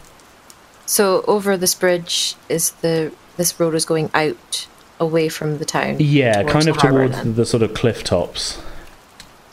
So 0.86 1.24
over 1.27 1.58
this 1.58 1.74
bridge 1.74 2.36
is 2.50 2.72
the 2.72 3.12
this 3.38 3.60
road 3.60 3.74
is 3.74 3.86
going 3.86 4.12
out 4.13 4.67
away 5.00 5.29
from 5.29 5.58
the 5.58 5.65
town. 5.65 5.96
Yeah, 6.00 6.43
kind 6.43 6.67
of 6.67 6.77
harbour 6.77 7.08
towards 7.08 7.15
then. 7.17 7.36
the 7.36 7.46
sort 7.46 7.63
of 7.63 7.74
cliff 7.74 8.03
tops. 8.03 8.62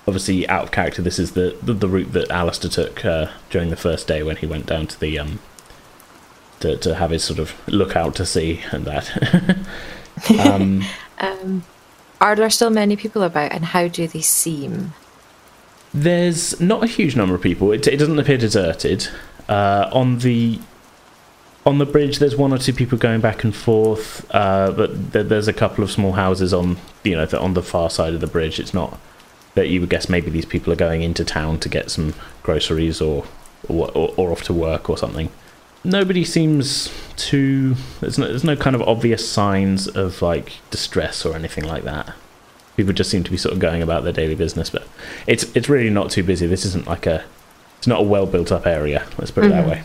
Obviously, 0.09 0.49
out 0.49 0.65
of 0.65 0.71
character. 0.71 1.03
This 1.03 1.19
is 1.19 1.33
the 1.33 1.57
the, 1.63 1.75
the 1.75 1.89
route 1.89 2.13
that 2.13 2.31
Alistair 2.31 2.71
took 2.71 3.05
uh, 3.05 3.31
during 3.51 3.71
the 3.71 3.77
first 3.77 4.09
day 4.09 4.23
when 4.23 4.37
he 4.37 4.47
went 4.47 4.67
down 4.67 4.87
to 4.89 4.99
the 4.99 5.19
um 5.19 5.39
to 6.61 6.77
to 6.79 6.95
have 6.97 7.11
his 7.11 7.23
sort 7.23 7.39
of 7.39 7.55
look 7.69 7.95
out 7.95 8.15
to 8.17 8.27
sea 8.27 8.63
and 8.73 8.85
that. 8.85 9.59
um, 10.41 10.83
Um, 11.21 11.65
are 12.21 12.37
there 12.37 12.51
still 12.51 12.71
many 12.71 12.97
people 12.97 13.23
about, 13.23 13.53
and 13.53 13.65
how 13.65 13.89
do 13.89 14.07
they 14.07 14.21
seem? 14.21 14.93
There's 15.95 16.61
not 16.61 16.85
a 16.85 16.87
huge 16.87 17.17
number 17.17 17.35
of 17.35 17.43
people. 17.43 17.73
It, 17.73 17.87
it 17.87 17.97
doesn't 17.97 18.19
appear 18.19 18.37
deserted. 18.37 19.09
Uh, 19.49 19.89
on 19.93 20.19
the 20.19 20.61
on 21.65 21.79
the 21.79 21.87
bridge, 21.87 22.19
there's 22.19 22.37
one 22.37 22.53
or 22.53 22.59
two 22.59 22.73
people 22.73 22.99
going 22.99 23.21
back 23.21 23.45
and 23.45 23.55
forth, 23.55 24.27
uh, 24.35 24.71
but 24.73 25.13
th- 25.13 25.27
there's 25.27 25.49
a 25.49 25.53
couple 25.53 25.83
of 25.83 25.91
small 25.91 26.13
houses 26.13 26.53
on 26.53 26.77
you 27.05 27.17
know 27.17 27.27
on 27.39 27.55
the 27.55 27.63
far 27.63 27.89
side 27.91 28.15
of 28.15 28.21
the 28.21 28.27
bridge. 28.27 28.61
It's 28.61 28.75
not 28.75 28.99
that 29.55 29.69
you 29.69 29.81
would 29.81 29.91
guess 29.91 30.09
maybe 30.09 30.31
these 30.31 30.45
people 30.45 30.73
are 30.73 30.77
going 30.77 31.03
into 31.03 31.25
town 31.25 31.59
to 31.61 31.69
get 31.69 31.91
some 31.91 32.15
groceries 32.43 33.01
or 33.01 33.25
or, 33.69 33.91
or, 33.93 34.15
or 34.17 34.31
off 34.33 34.43
to 34.45 34.53
work 34.53 34.89
or 34.89 34.97
something. 34.97 35.31
Nobody 35.85 36.25
seems 36.25 36.93
to. 37.17 37.75
There's 38.01 38.19
no, 38.19 38.27
there's 38.29 38.45
no 38.45 38.57
kind 38.57 38.75
of 38.77 38.83
obvious 38.83 39.29
signs 39.29 39.87
of 39.89 40.23
like 40.23 40.55
distress 40.71 41.25
or 41.27 41.35
anything 41.35 41.65
like 41.65 41.85
that 41.85 42.13
people 42.77 42.93
just 42.93 43.11
seem 43.11 43.25
to 43.25 43.31
be 43.33 43.37
sort 43.37 43.53
of 43.53 43.59
going 43.59 43.83
about 43.83 44.05
their 44.05 44.13
daily 44.13 44.37
business 44.37 44.71
but 44.71 44.87
it's 45.27 45.43
it's 45.57 45.69
really 45.69 45.91
not 45.91 46.13
too 46.13 46.23
busy 46.23 46.47
this 46.47 46.65
isn't 46.65 46.87
like 46.87 47.07
a 47.07 47.25
it's 47.77 47.89
not 47.89 47.99
a 47.99 48.03
well 48.05 48.25
built 48.25 48.53
up 48.53 48.69
area 48.69 49.05
let's 49.19 49.33
put 49.33 49.45
it 49.45 49.49
that 49.49 49.67
way 49.67 49.83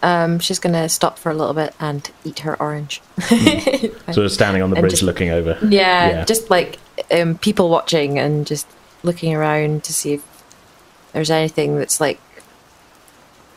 Um, 0.00 0.38
she's 0.38 0.60
gonna 0.60 0.88
stop 0.88 1.18
for 1.18 1.30
a 1.30 1.34
little 1.34 1.54
bit 1.54 1.74
and 1.80 2.08
eat 2.24 2.40
her 2.40 2.60
orange. 2.62 3.00
sort 3.20 4.18
of 4.26 4.30
standing 4.32 4.62
on 4.62 4.70
the 4.70 4.76
bridge 4.80 4.92
just- 4.92 5.02
looking 5.02 5.30
over 5.30 5.58
Yeah, 5.62 6.08
Yeah. 6.08 6.24
just 6.24 6.50
like 6.50 6.78
um, 7.12 7.38
people 7.38 7.68
watching 7.68 8.18
and 8.18 8.46
just 8.46 8.66
looking 9.02 9.34
around 9.34 9.84
to 9.84 9.92
see 9.92 10.14
if 10.14 10.44
there's 11.12 11.30
anything 11.30 11.76
that's 11.78 12.00
like 12.00 12.20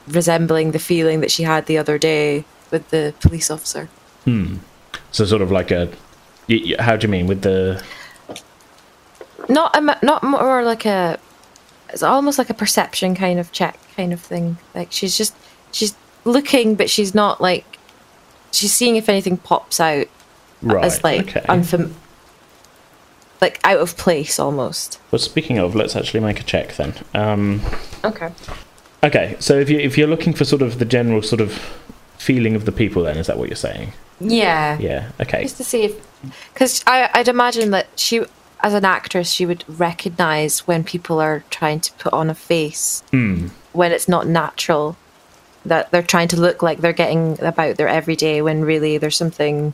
resembling 0.07 0.71
the 0.71 0.79
feeling 0.79 1.21
that 1.21 1.31
she 1.31 1.43
had 1.43 1.65
the 1.65 1.77
other 1.77 1.97
day 1.97 2.45
with 2.71 2.89
the 2.89 3.13
police 3.19 3.49
officer. 3.49 3.89
Hmm. 4.25 4.57
So 5.11 5.25
sort 5.25 5.41
of 5.41 5.51
like 5.51 5.71
a. 5.71 5.89
how 6.79 6.95
do 6.95 7.07
you 7.07 7.11
mean 7.11 7.27
with 7.27 7.41
the 7.41 7.83
Not 9.49 9.75
a, 9.75 9.81
not 10.03 10.23
more 10.23 10.63
like 10.63 10.85
a. 10.85 11.19
It's 11.89 12.03
almost 12.03 12.37
like 12.37 12.49
a 12.49 12.53
perception 12.53 13.15
kind 13.15 13.39
of 13.39 13.51
check 13.51 13.79
kind 13.95 14.11
of 14.11 14.19
thing. 14.19 14.57
Like 14.73 14.91
she's 14.91 15.17
just 15.17 15.35
she's 15.71 15.95
looking, 16.25 16.75
but 16.75 16.89
she's 16.89 17.15
not 17.15 17.39
like 17.39 17.77
she's 18.51 18.73
seeing 18.73 18.95
if 18.95 19.09
anything 19.09 19.37
pops 19.37 19.79
out 19.79 20.07
right 20.61 20.85
as 20.85 21.03
like 21.03 21.35
okay 21.35 21.45
unfam- 21.47 21.93
like 23.41 23.59
out 23.63 23.79
of 23.79 23.97
place 23.97 24.39
almost. 24.39 24.99
Well, 25.11 25.19
speaking 25.19 25.57
of, 25.57 25.75
let's 25.75 25.95
actually 25.95 26.21
make 26.21 26.39
a 26.39 26.43
check 26.43 26.75
then. 26.75 26.93
Um, 27.13 27.61
Okay. 28.03 28.29
okay, 29.03 29.35
so 29.39 29.57
if 29.59 29.69
you 29.69 29.79
if 29.79 29.97
you're 29.97 30.07
looking 30.07 30.33
for 30.33 30.45
sort 30.45 30.61
of 30.61 30.79
the 30.79 30.85
general 30.85 31.21
sort 31.21 31.41
of 31.41 31.51
feeling 32.17 32.55
of 32.55 32.65
the 32.65 32.71
people, 32.71 33.03
then 33.03 33.17
is 33.17 33.27
that 33.27 33.37
what 33.37 33.49
you're 33.49 33.55
saying? 33.55 33.93
Yeah. 34.19 34.77
Yeah. 34.79 35.11
Okay. 35.21 35.43
Just 35.43 35.57
to 35.57 35.63
see 35.63 35.83
if, 35.83 35.93
because 36.53 36.83
I'd 36.87 37.27
imagine 37.27 37.71
that 37.71 37.87
she, 37.97 38.23
as 38.61 38.73
an 38.73 38.85
actress, 38.85 39.29
she 39.29 39.45
would 39.45 39.65
recognize 39.67 40.59
when 40.65 40.83
people 40.85 41.19
are 41.19 41.43
trying 41.49 41.81
to 41.81 41.91
put 41.93 42.13
on 42.13 42.29
a 42.29 42.35
face 42.35 43.03
Hmm. 43.11 43.47
when 43.73 43.91
it's 43.91 44.07
not 44.07 44.27
natural. 44.27 44.95
That 45.65 45.89
they're 45.91 46.03
trying 46.03 46.27
to 46.29 46.39
look 46.39 46.61
like 46.61 46.79
they're 46.79 46.93
getting 46.93 47.39
about 47.43 47.75
their 47.77 47.87
everyday 47.89 48.41
when 48.41 48.63
really 48.63 48.97
there's 48.99 49.17
something 49.17 49.73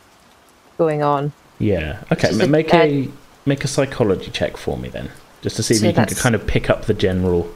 going 0.78 1.04
on. 1.04 1.34
Yeah. 1.60 2.02
Okay. 2.12 2.30
A- 2.30 2.48
make 2.48 2.74
uh, 2.74 2.78
a 2.78 3.10
make 3.46 3.64
a 3.64 3.68
psychology 3.68 4.32
check 4.32 4.58
for 4.58 4.78
me 4.78 4.90
then, 4.90 5.12
just 5.42 5.56
to 5.58 5.64
see 5.64 5.74
if 5.76 5.80
So 5.82 5.88
you 5.88 5.94
can 5.94 6.06
kind 6.08 6.36
of 6.36 6.46
pick 6.48 6.70
up 6.70 6.86
the 6.86 6.94
general 6.94 7.52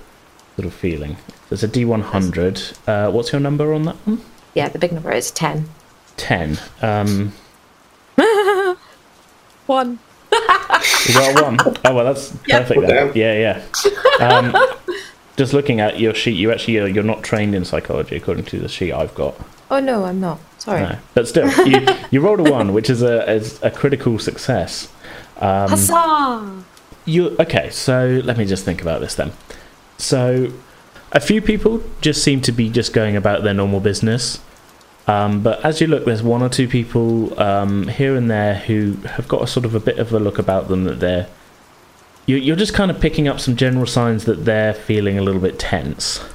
sort 0.56 0.65
of 0.68 0.74
feeling. 0.74 1.18
There's 1.50 1.63
a 1.63 1.68
D100. 1.68 2.88
Uh, 2.88 3.12
what's 3.12 3.32
your 3.32 3.42
number 3.42 3.74
on 3.74 3.84
that 3.84 3.96
one? 4.08 4.22
Yeah, 4.54 4.70
the 4.70 4.80
big 4.80 4.92
number 4.94 5.12
is 5.12 5.32
10. 5.32 5.70
Ten. 6.18 6.58
Um, 6.82 7.34
One. 9.65 10.00
you 10.32 11.13
got 11.13 11.39
a 11.39 11.44
one. 11.44 11.58
Oh 11.86 11.96
well, 11.96 12.06
that's 12.06 12.32
perfect. 12.48 12.80
Well, 12.80 12.88
Then. 12.88 13.12
Yeah, 13.15 13.62
yeah. 14.20 14.25
Um, 14.25 14.56
just 15.38 15.54
looking 15.54 15.80
at 15.80 16.00
your 16.00 16.13
sheet, 16.13 16.36
you 16.38 16.51
actually 16.51 16.80
uh, 16.80 16.86
you're 16.86 17.04
not 17.04 17.24
trained 17.24 17.56
in 17.56 17.65
psychology 17.65 18.15
according 18.15 18.46
to 18.46 18.60
the 18.60 18.68
sheet 18.70 18.94
I've 18.94 19.15
got. 19.15 19.36
Oh 19.72 19.80
no, 19.80 20.06
I'm 20.06 20.20
not. 20.20 20.39
Sorry. 20.60 20.82
No. 20.82 20.98
But 21.13 21.27
still, 21.27 21.50
you, 21.68 21.86
you 22.12 22.22
rolled 22.22 22.39
a 22.48 22.51
one, 22.51 22.74
which 22.74 22.89
is 22.89 23.01
a 23.01 23.30
is 23.32 23.60
a 23.63 23.72
critical 23.72 24.20
success. 24.20 24.92
Um, 25.38 25.70
Huzzah! 25.70 26.63
You 27.06 27.36
okay? 27.39 27.70
So 27.70 28.22
let 28.24 28.38
me 28.38 28.46
just 28.46 28.65
think 28.65 28.82
about 28.82 29.01
this 29.01 29.15
then. 29.15 29.32
So, 29.98 30.51
a 31.12 31.20
few 31.20 31.42
people 31.42 31.82
just 32.01 32.24
seem 32.24 32.42
to 32.42 32.51
be 32.51 32.70
just 32.70 32.94
going 32.94 33.15
about 33.15 33.44
their 33.44 33.54
normal 33.54 33.80
business, 33.80 34.39
um, 35.08 35.42
but 35.42 35.63
as 35.63 35.82
you 35.82 35.88
look, 35.88 36.06
there's 36.06 36.24
one 36.24 36.42
or 36.42 36.50
two 36.50 36.68
people 36.68 37.39
um, 37.39 37.88
here 37.88 38.15
and 38.15 38.30
there 38.30 38.56
who 38.56 38.94
have 39.06 39.27
got 39.27 39.44
a 39.44 39.48
sort 39.48 39.65
of 39.65 39.75
a 39.75 39.80
bit 39.80 40.00
of 40.00 40.12
a 40.13 40.20
look 40.20 40.39
about 40.39 40.68
them 40.68 40.84
that 40.86 41.00
they're. 41.00 41.27
You, 42.25 42.38
you're 42.38 42.56
just 42.56 42.74
kind 42.74 42.89
of 42.89 43.00
picking 43.00 43.27
up 43.27 43.39
some 43.39 43.56
general 43.56 43.86
signs 43.86 44.25
that 44.25 44.46
they're 44.46 44.74
feeling 44.74 45.20
a 45.20 45.22
little 45.22 45.42
bit 45.42 45.60
tense, 45.60 46.25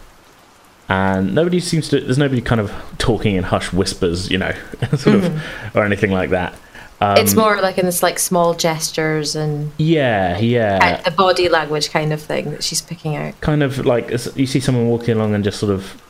and 0.89 1.35
nobody 1.35 1.59
seems 1.59 1.89
to. 1.89 2.01
There's 2.01 2.19
nobody 2.19 2.41
kind 2.41 2.61
of 2.61 2.73
talking 2.99 3.35
in 3.35 3.43
hushed 3.43 3.73
whispers, 3.73 4.31
you 4.31 4.39
know, 4.39 4.53
sort 4.97 5.17
of, 5.17 5.43
or 5.75 5.85
anything 5.85 6.13
like 6.13 6.31
that. 6.31 6.55
Um, 7.03 7.17
it's 7.17 7.35
more 7.35 7.61
like 7.63 7.79
in 7.79 7.87
this 7.87 8.03
like 8.03 8.19
small 8.19 8.53
gestures 8.55 9.35
and 9.35 9.73
Yeah, 9.79 10.39
yeah. 10.39 11.01
uh, 11.01 11.03
the 11.09 11.11
body 11.17 11.49
language 11.49 11.91
kind 11.91 12.13
of 12.13 12.21
thing 12.21 12.51
that 12.51 12.63
she's 12.63 12.83
picking 12.83 13.17
out. 13.17 13.41
kind 13.41 13.63
of 13.63 13.87
like 13.87 14.11
you 14.37 14.47
see 14.47 14.61
someone 14.61 14.87
walking 14.89 15.17
along 15.17 15.35
and 15.35 15.43
just 15.43 15.59
sort 15.59 15.73
of 15.73 16.01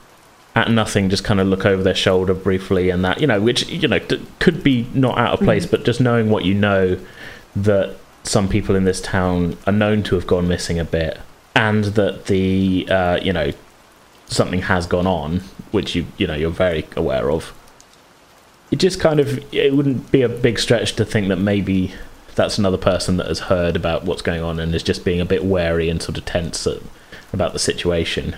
at 0.56 0.68
nothing 0.68 1.08
just 1.08 1.22
kind 1.22 1.38
of 1.38 1.46
look 1.46 1.64
over 1.64 1.80
their 1.84 1.94
shoulder 1.94 2.34
briefly 2.34 2.90
and 2.90 3.04
that 3.04 3.20
you 3.20 3.26
know 3.26 3.40
which 3.40 3.68
you 3.68 3.86
know 3.86 4.00
could 4.40 4.64
be 4.64 4.84
not 4.92 5.16
out 5.16 5.32
of 5.34 5.38
place 5.38 5.64
but 5.64 5.84
just 5.84 6.00
knowing 6.00 6.28
what 6.28 6.44
you 6.44 6.54
know 6.54 6.98
that 7.54 7.96
some 8.24 8.48
people 8.48 8.74
in 8.74 8.82
this 8.84 9.00
town 9.00 9.56
are 9.68 9.72
known 9.72 10.02
to 10.02 10.16
have 10.16 10.26
gone 10.26 10.48
missing 10.48 10.80
a 10.80 10.84
bit 10.84 11.20
and 11.54 11.84
that 11.84 12.26
the 12.26 12.84
uh, 12.90 13.16
you 13.22 13.32
know 13.32 13.52
something 14.26 14.62
has 14.62 14.88
gone 14.88 15.06
on 15.06 15.38
which 15.70 15.94
you 15.94 16.04
you 16.16 16.26
know 16.26 16.34
you're 16.34 16.50
very 16.50 16.84
aware 16.96 17.30
of 17.30 17.52
it 18.70 18.76
just 18.76 19.00
kind 19.00 19.20
of 19.20 19.42
it 19.54 19.74
wouldn't 19.74 20.10
be 20.12 20.22
a 20.22 20.28
big 20.28 20.58
stretch 20.58 20.94
to 20.96 21.04
think 21.04 21.28
that 21.28 21.38
maybe 21.38 21.92
that's 22.36 22.58
another 22.58 22.76
person 22.78 23.16
that 23.16 23.26
has 23.26 23.40
heard 23.40 23.76
about 23.76 24.04
what's 24.04 24.22
going 24.22 24.42
on 24.42 24.60
and 24.60 24.74
is 24.74 24.82
just 24.82 25.04
being 25.04 25.20
a 25.20 25.24
bit 25.24 25.44
wary 25.44 25.88
and 25.90 26.00
sort 26.00 26.16
of 26.16 26.24
tense 26.24 26.66
at, 26.66 26.78
about 27.32 27.52
the 27.52 27.58
situation. 27.58 28.36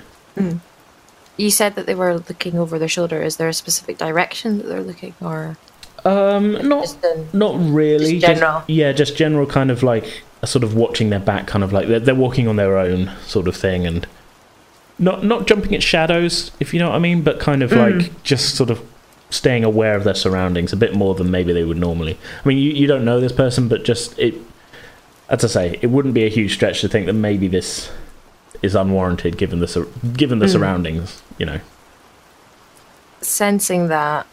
You 1.37 1.51
said 1.51 1.75
that 1.77 1.87
they 1.87 1.95
were 1.95 2.15
looking 2.15 2.59
over 2.59 2.79
their 2.79 2.89
shoulder. 2.89 3.23
Is 3.23 3.37
there 3.37 3.49
a 3.49 3.55
specific 3.55 3.99
direction 3.99 4.59
that 4.59 4.65
they're 4.67 4.83
looking, 4.83 5.15
or 5.21 5.57
Um, 6.05 6.69
not 6.69 6.83
just 6.83 6.99
not 7.33 7.55
really. 7.59 8.19
Just 8.19 8.41
general? 8.41 8.65
yeah, 8.67 8.93
just 8.93 9.17
general 9.17 9.47
kind 9.47 9.71
of 9.71 9.83
like 9.83 10.23
a 10.41 10.47
sort 10.47 10.65
of 10.65 10.75
watching 10.75 11.11
their 11.11 11.21
back, 11.21 11.47
kind 11.47 11.63
of 11.63 11.73
like 11.73 11.87
they're, 11.89 12.01
they're 12.01 12.15
walking 12.15 12.49
on 12.49 12.57
their 12.57 12.77
own 12.79 13.11
sort 13.27 13.47
of 13.47 13.57
thing, 13.57 13.87
and 13.87 14.07
not 14.99 15.25
not 15.25 15.47
jumping 15.47 15.75
at 15.75 15.83
shadows, 15.83 16.51
if 16.61 16.73
you 16.75 16.81
know 16.81 16.89
what 16.89 16.97
I 16.97 16.99
mean, 16.99 17.23
but 17.23 17.39
kind 17.41 17.63
of 17.63 17.73
like 17.73 18.23
just 18.23 18.57
sort 18.57 18.71
of 18.71 18.83
staying 19.33 19.65
aware 19.65 19.97
of 19.97 20.05
their 20.05 20.15
surroundings 20.15 20.73
a 20.73 20.77
bit 20.77 20.95
more 20.95 21.15
than 21.15 21.31
maybe 21.31 21.53
they 21.53 21.65
would 21.65 21.79
normally. 21.79 22.19
I 22.45 22.49
mean, 22.49 22.59
you, 22.59 22.71
you 22.71 22.87
don't 22.87 23.05
know 23.05 23.21
this 23.21 23.33
person, 23.33 23.69
but 23.69 23.85
just 23.85 24.17
it. 24.19 24.35
As 25.29 25.43
I 25.45 25.49
say, 25.49 25.79
it 25.81 25.87
wouldn't 25.87 26.15
be 26.15 26.25
a 26.25 26.29
huge 26.29 26.53
stretch 26.55 26.83
to 26.83 26.89
think 26.89 27.07
that 27.07 27.15
maybe 27.15 27.49
this 27.49 27.91
is 28.61 28.75
unwarranted 28.75 29.39
given 29.39 29.61
the 29.61 29.89
given 30.13 30.39
the 30.39 30.49
surroundings. 30.49 31.23
You 31.39 31.47
know. 31.47 31.61
sensing 33.23 33.89
that 33.89 34.27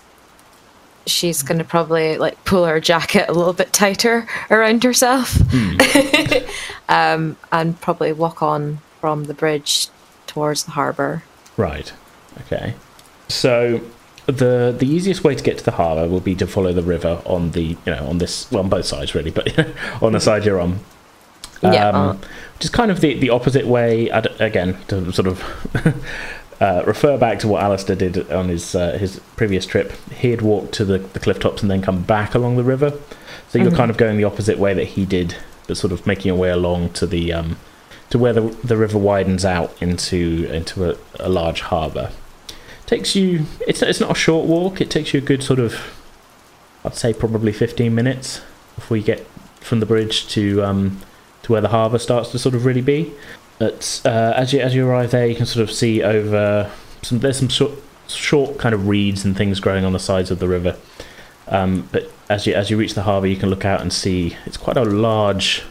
she's 1.06 1.42
going 1.42 1.58
to 1.58 1.64
probably 1.64 2.18
like 2.18 2.44
pull 2.46 2.66
her 2.66 2.80
jacket 2.80 3.28
a 3.30 3.34
little 3.34 3.54
bit 3.54 3.74
tighter 3.74 4.28
around 4.52 4.84
herself 4.84 5.38
um, 6.90 7.36
and 7.52 7.80
probably 7.82 8.12
walk 8.12 8.44
on 8.44 8.80
from 9.00 9.24
the 9.24 9.34
bridge 9.34 9.88
towards 10.28 10.66
the 10.66 10.72
harbour. 10.72 11.24
Right. 11.58 11.92
Okay. 12.42 12.76
So 13.28 13.82
the 14.32 14.76
the 14.78 14.88
easiest 14.88 15.24
way 15.24 15.36
to 15.36 15.44
get 15.44 15.58
to 15.58 15.64
the 15.64 15.72
harbour 15.72 16.08
will 16.08 16.20
be 16.20 16.36
to 16.36 16.48
follow 16.48 16.74
the 16.74 16.84
river 16.84 17.22
on 17.26 17.52
the 17.52 17.62
you 17.62 17.78
know 17.86 18.08
on 18.08 18.18
this 18.18 18.52
well 18.52 18.64
on 18.64 18.70
both 18.70 18.86
sides 18.86 19.16
really, 19.16 19.32
but 19.32 19.58
on 20.02 20.14
the 20.14 20.20
side 20.20 20.46
you're 20.46 20.60
on. 20.60 20.80
Yeah. 21.62 21.90
Um, 21.90 22.22
just 22.60 22.74
kind 22.74 22.90
of 22.90 23.02
the, 23.02 23.20
the 23.20 23.30
opposite 23.30 23.68
way. 23.68 24.10
Again, 24.10 24.78
to 24.88 25.12
sort 25.12 25.28
of 25.28 25.44
uh, 26.62 26.84
refer 26.86 27.18
back 27.18 27.40
to 27.40 27.48
what 27.48 27.64
Alistair 27.64 27.96
did 27.96 28.32
on 28.32 28.50
his 28.50 28.76
uh, 28.76 28.98
his 28.98 29.20
previous 29.36 29.66
trip. 29.66 29.92
He 30.12 30.32
had 30.32 30.42
walked 30.42 30.74
to 30.76 30.86
the, 30.86 31.00
the 31.00 31.20
cliff 31.20 31.40
tops 31.40 31.62
and 31.62 31.70
then 31.70 31.82
come 31.82 32.04
back 32.04 32.36
along 32.36 32.58
the 32.58 32.64
river. 32.64 32.94
So 33.50 33.58
you're 33.58 33.72
kind 33.72 33.90
of 33.90 33.98
going 33.98 34.18
the 34.18 34.26
opposite 34.26 34.60
way 34.60 34.76
that 34.76 34.90
he 34.90 35.06
did, 35.06 35.36
but 35.68 35.76
sort 35.76 35.92
of 35.92 36.06
making 36.06 36.28
your 36.28 36.36
way 36.36 36.50
along 36.50 36.92
to 36.92 37.08
the 37.08 37.34
um, 37.34 37.58
to 38.10 38.20
where 38.20 38.34
the, 38.34 38.42
the 38.64 38.78
river 38.78 38.98
widens 38.98 39.44
out 39.44 39.76
into 39.82 40.48
into 40.52 40.92
a, 40.92 40.98
a 41.20 41.30
large 41.30 41.62
harbour. 41.62 42.12
Takes 42.90 43.16
you. 43.16 43.46
It's 43.68 43.84
it's 43.84 44.00
not 44.00 44.10
a 44.10 44.16
short 44.16 44.48
walk. 44.48 44.82
It 44.82 44.90
takes 44.90 45.14
you 45.14 45.20
a 45.20 45.22
good 45.22 45.44
sort 45.44 45.60
of, 45.60 45.76
I'd 46.84 46.96
say 46.96 47.14
probably 47.14 47.52
15 47.52 47.94
minutes 47.94 48.42
before 48.74 48.98
you 48.98 49.04
get 49.04 49.28
from 49.60 49.80
the 49.80 49.86
bridge 49.86 50.28
to 50.30 50.64
um, 50.64 51.00
to 51.44 51.52
where 51.52 51.62
the 51.62 51.68
harbour 51.68 52.00
starts 52.00 52.32
to 52.32 52.40
sort 52.40 52.56
of 52.56 52.66
really 52.66 52.82
be. 52.82 53.14
But 53.60 54.02
uh, 54.06 54.34
as 54.36 54.54
you 54.54 54.62
as 54.62 54.74
you 54.74 54.88
arrive 54.88 55.12
there, 55.12 55.28
you 55.28 55.36
can 55.36 55.46
sort 55.46 55.62
of 55.62 55.72
see 55.72 56.02
over 56.02 56.72
some. 57.04 57.20
There's 57.20 57.38
some 57.38 57.50
short, 57.50 57.74
short 58.08 58.58
kind 58.58 58.74
of 58.74 58.88
reeds 58.88 59.24
and 59.24 59.38
things 59.38 59.60
growing 59.60 59.86
on 59.86 59.94
the 59.94 60.00
sides 60.00 60.32
of 60.32 60.40
the 60.40 60.48
river. 60.48 60.76
Um, 61.48 61.88
but 61.92 62.12
as 62.28 62.48
you 62.48 62.56
as 62.56 62.72
you 62.72 62.78
reach 62.78 62.96
the 62.96 63.04
harbour, 63.04 63.28
you 63.28 63.36
can 63.36 63.52
look 63.52 63.66
out 63.66 63.82
and 63.82 63.94
see 63.94 64.36
it's 64.48 64.58
quite 64.58 64.78
a 64.78 64.84
large, 64.84 65.62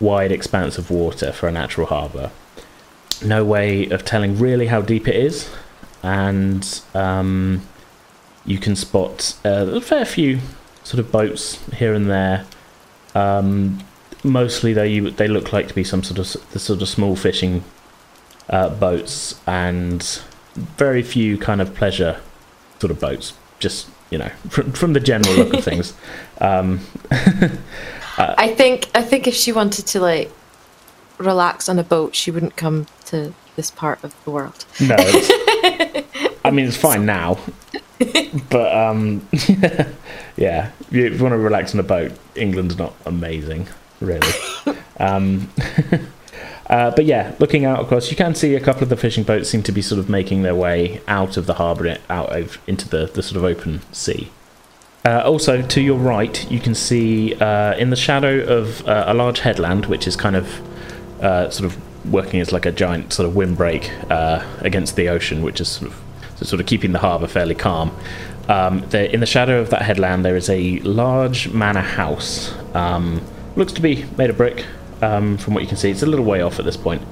wide 0.00 0.30
expanse 0.30 0.76
of 0.76 0.90
water 0.90 1.32
for 1.32 1.48
a 1.48 1.52
natural 1.52 1.86
harbour. 1.86 2.30
No 3.24 3.42
way 3.42 3.88
of 3.88 4.04
telling 4.04 4.38
really 4.38 4.66
how 4.66 4.82
deep 4.82 5.08
it 5.08 5.16
is, 5.16 5.48
and 6.02 6.82
um, 6.94 7.62
you 8.44 8.58
can 8.58 8.76
spot 8.76 9.36
uh, 9.44 9.66
a 9.72 9.80
fair 9.80 10.04
few 10.04 10.40
sort 10.84 10.98
of 10.98 11.12
boats 11.12 11.62
here 11.74 11.94
and 11.94 12.10
there. 12.10 12.44
Um, 13.14 13.84
mostly, 14.24 14.72
though, 14.72 14.82
you 14.82 15.10
they 15.10 15.28
look 15.28 15.52
like 15.52 15.68
to 15.68 15.74
be 15.74 15.84
some 15.84 16.02
sort 16.02 16.18
of 16.18 16.50
the 16.50 16.58
sort 16.58 16.82
of 16.82 16.88
small 16.88 17.16
fishing 17.16 17.64
uh, 18.48 18.70
boats, 18.70 19.40
and 19.46 20.20
very 20.54 21.02
few 21.02 21.38
kind 21.38 21.60
of 21.60 21.74
pleasure 21.74 22.20
sort 22.78 22.90
of 22.90 23.00
boats. 23.00 23.34
Just 23.58 23.88
you 24.10 24.18
know, 24.18 24.30
from, 24.48 24.72
from 24.72 24.92
the 24.92 25.00
general 25.00 25.34
look 25.34 25.54
of 25.54 25.64
things. 25.70 25.94
Um, 26.40 26.80
I 28.18 28.54
think 28.56 28.90
I 28.94 29.02
think 29.02 29.26
if 29.26 29.34
she 29.34 29.52
wanted 29.52 29.86
to 29.88 30.00
like 30.00 30.30
relax 31.18 31.68
on 31.68 31.78
a 31.78 31.84
boat, 31.84 32.14
she 32.14 32.30
wouldn't 32.30 32.56
come 32.56 32.86
to 33.06 33.34
this 33.56 33.70
part 33.70 34.02
of 34.04 34.14
the 34.24 34.30
world. 34.30 34.64
no, 34.80 34.96
I 36.44 36.50
mean 36.50 36.66
it's 36.66 36.76
fine 36.76 37.06
now, 37.06 37.38
but 38.50 38.74
um, 38.74 39.26
yeah, 40.36 40.70
if 40.90 40.92
you 40.92 41.22
want 41.22 41.32
to 41.32 41.38
relax 41.38 41.74
on 41.74 41.80
a 41.80 41.84
boat, 41.84 42.12
England's 42.34 42.76
not 42.78 42.94
amazing, 43.06 43.68
really. 44.00 44.32
Um, 45.00 45.50
uh, 46.68 46.92
but 46.92 47.06
yeah, 47.06 47.34
looking 47.40 47.64
out, 47.64 47.80
across, 47.80 48.10
you 48.10 48.16
can 48.16 48.36
see 48.36 48.54
a 48.54 48.60
couple 48.60 48.84
of 48.84 48.88
the 48.88 48.96
fishing 48.96 49.24
boats 49.24 49.48
seem 49.48 49.64
to 49.64 49.72
be 49.72 49.82
sort 49.82 49.98
of 49.98 50.08
making 50.08 50.42
their 50.42 50.54
way 50.54 51.00
out 51.08 51.36
of 51.36 51.46
the 51.46 51.54
harbour, 51.54 51.98
out 52.08 52.38
of, 52.38 52.58
into 52.68 52.88
the, 52.88 53.06
the 53.06 53.22
sort 53.22 53.36
of 53.36 53.44
open 53.44 53.80
sea. 53.90 54.30
Uh, 55.04 55.22
also, 55.24 55.60
to 55.62 55.80
your 55.80 55.98
right, 55.98 56.48
you 56.50 56.60
can 56.60 56.74
see 56.74 57.34
uh, 57.34 57.74
in 57.76 57.90
the 57.90 57.96
shadow 57.96 58.38
of 58.44 58.86
uh, 58.86 59.04
a 59.08 59.14
large 59.14 59.40
headland, 59.40 59.86
which 59.86 60.06
is 60.06 60.14
kind 60.14 60.36
of 60.36 60.60
uh, 61.20 61.50
sort 61.50 61.72
of 61.72 61.78
working 62.10 62.40
as 62.40 62.52
like 62.52 62.66
a 62.66 62.72
giant 62.72 63.12
sort 63.12 63.28
of 63.28 63.34
windbreak 63.34 63.90
uh, 64.10 64.44
against 64.60 64.96
the 64.96 65.08
ocean, 65.08 65.42
which 65.42 65.60
is 65.60 65.68
sort 65.68 65.90
of 65.90 66.00
so 66.36 66.44
sort 66.44 66.60
of 66.60 66.66
keeping 66.66 66.92
the 66.92 66.98
harbour 66.98 67.26
fairly 67.26 67.54
calm. 67.54 67.96
Um, 68.48 68.84
there, 68.88 69.04
in 69.04 69.20
the 69.20 69.26
shadow 69.26 69.60
of 69.60 69.70
that 69.70 69.82
headland, 69.82 70.24
there 70.24 70.36
is 70.36 70.50
a 70.50 70.78
large 70.80 71.48
manor 71.50 71.80
house, 71.80 72.52
um, 72.74 73.22
looks 73.56 73.72
to 73.74 73.80
be 73.80 74.04
made 74.18 74.30
of 74.30 74.36
brick. 74.36 74.66
Um, 75.00 75.36
from 75.36 75.54
what 75.54 75.62
you 75.62 75.68
can 75.68 75.76
see, 75.76 75.90
it's 75.90 76.02
a 76.02 76.06
little 76.06 76.24
way 76.24 76.42
off 76.42 76.58
at 76.58 76.64
this 76.64 76.76
point. 76.76 77.02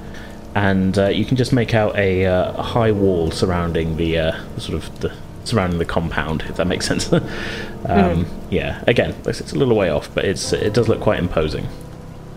and 0.55 0.97
uh, 0.97 1.07
you 1.07 1.23
can 1.25 1.37
just 1.37 1.53
make 1.53 1.73
out 1.73 1.95
a, 1.97 2.25
uh, 2.25 2.53
a 2.53 2.63
high 2.63 2.91
wall 2.91 3.31
surrounding 3.31 3.95
the 3.97 4.17
uh, 4.17 4.59
sort 4.59 4.75
of 4.75 4.99
the 4.99 5.13
surrounding 5.43 5.79
the 5.79 5.85
compound, 5.85 6.43
if 6.43 6.57
that 6.57 6.67
makes 6.67 6.85
sense. 6.85 7.11
um, 7.85 8.25
Yeah, 8.49 8.83
again, 8.87 9.15
it's 9.25 9.39
it's 9.41 9.53
a 9.53 9.57
little 9.57 9.75
way 9.75 9.89
off, 9.89 10.13
but 10.13 10.25
it's 10.25 10.53
it 10.53 10.73
does 10.73 10.87
look 10.89 10.99
quite 10.99 11.19
imposing. 11.19 11.67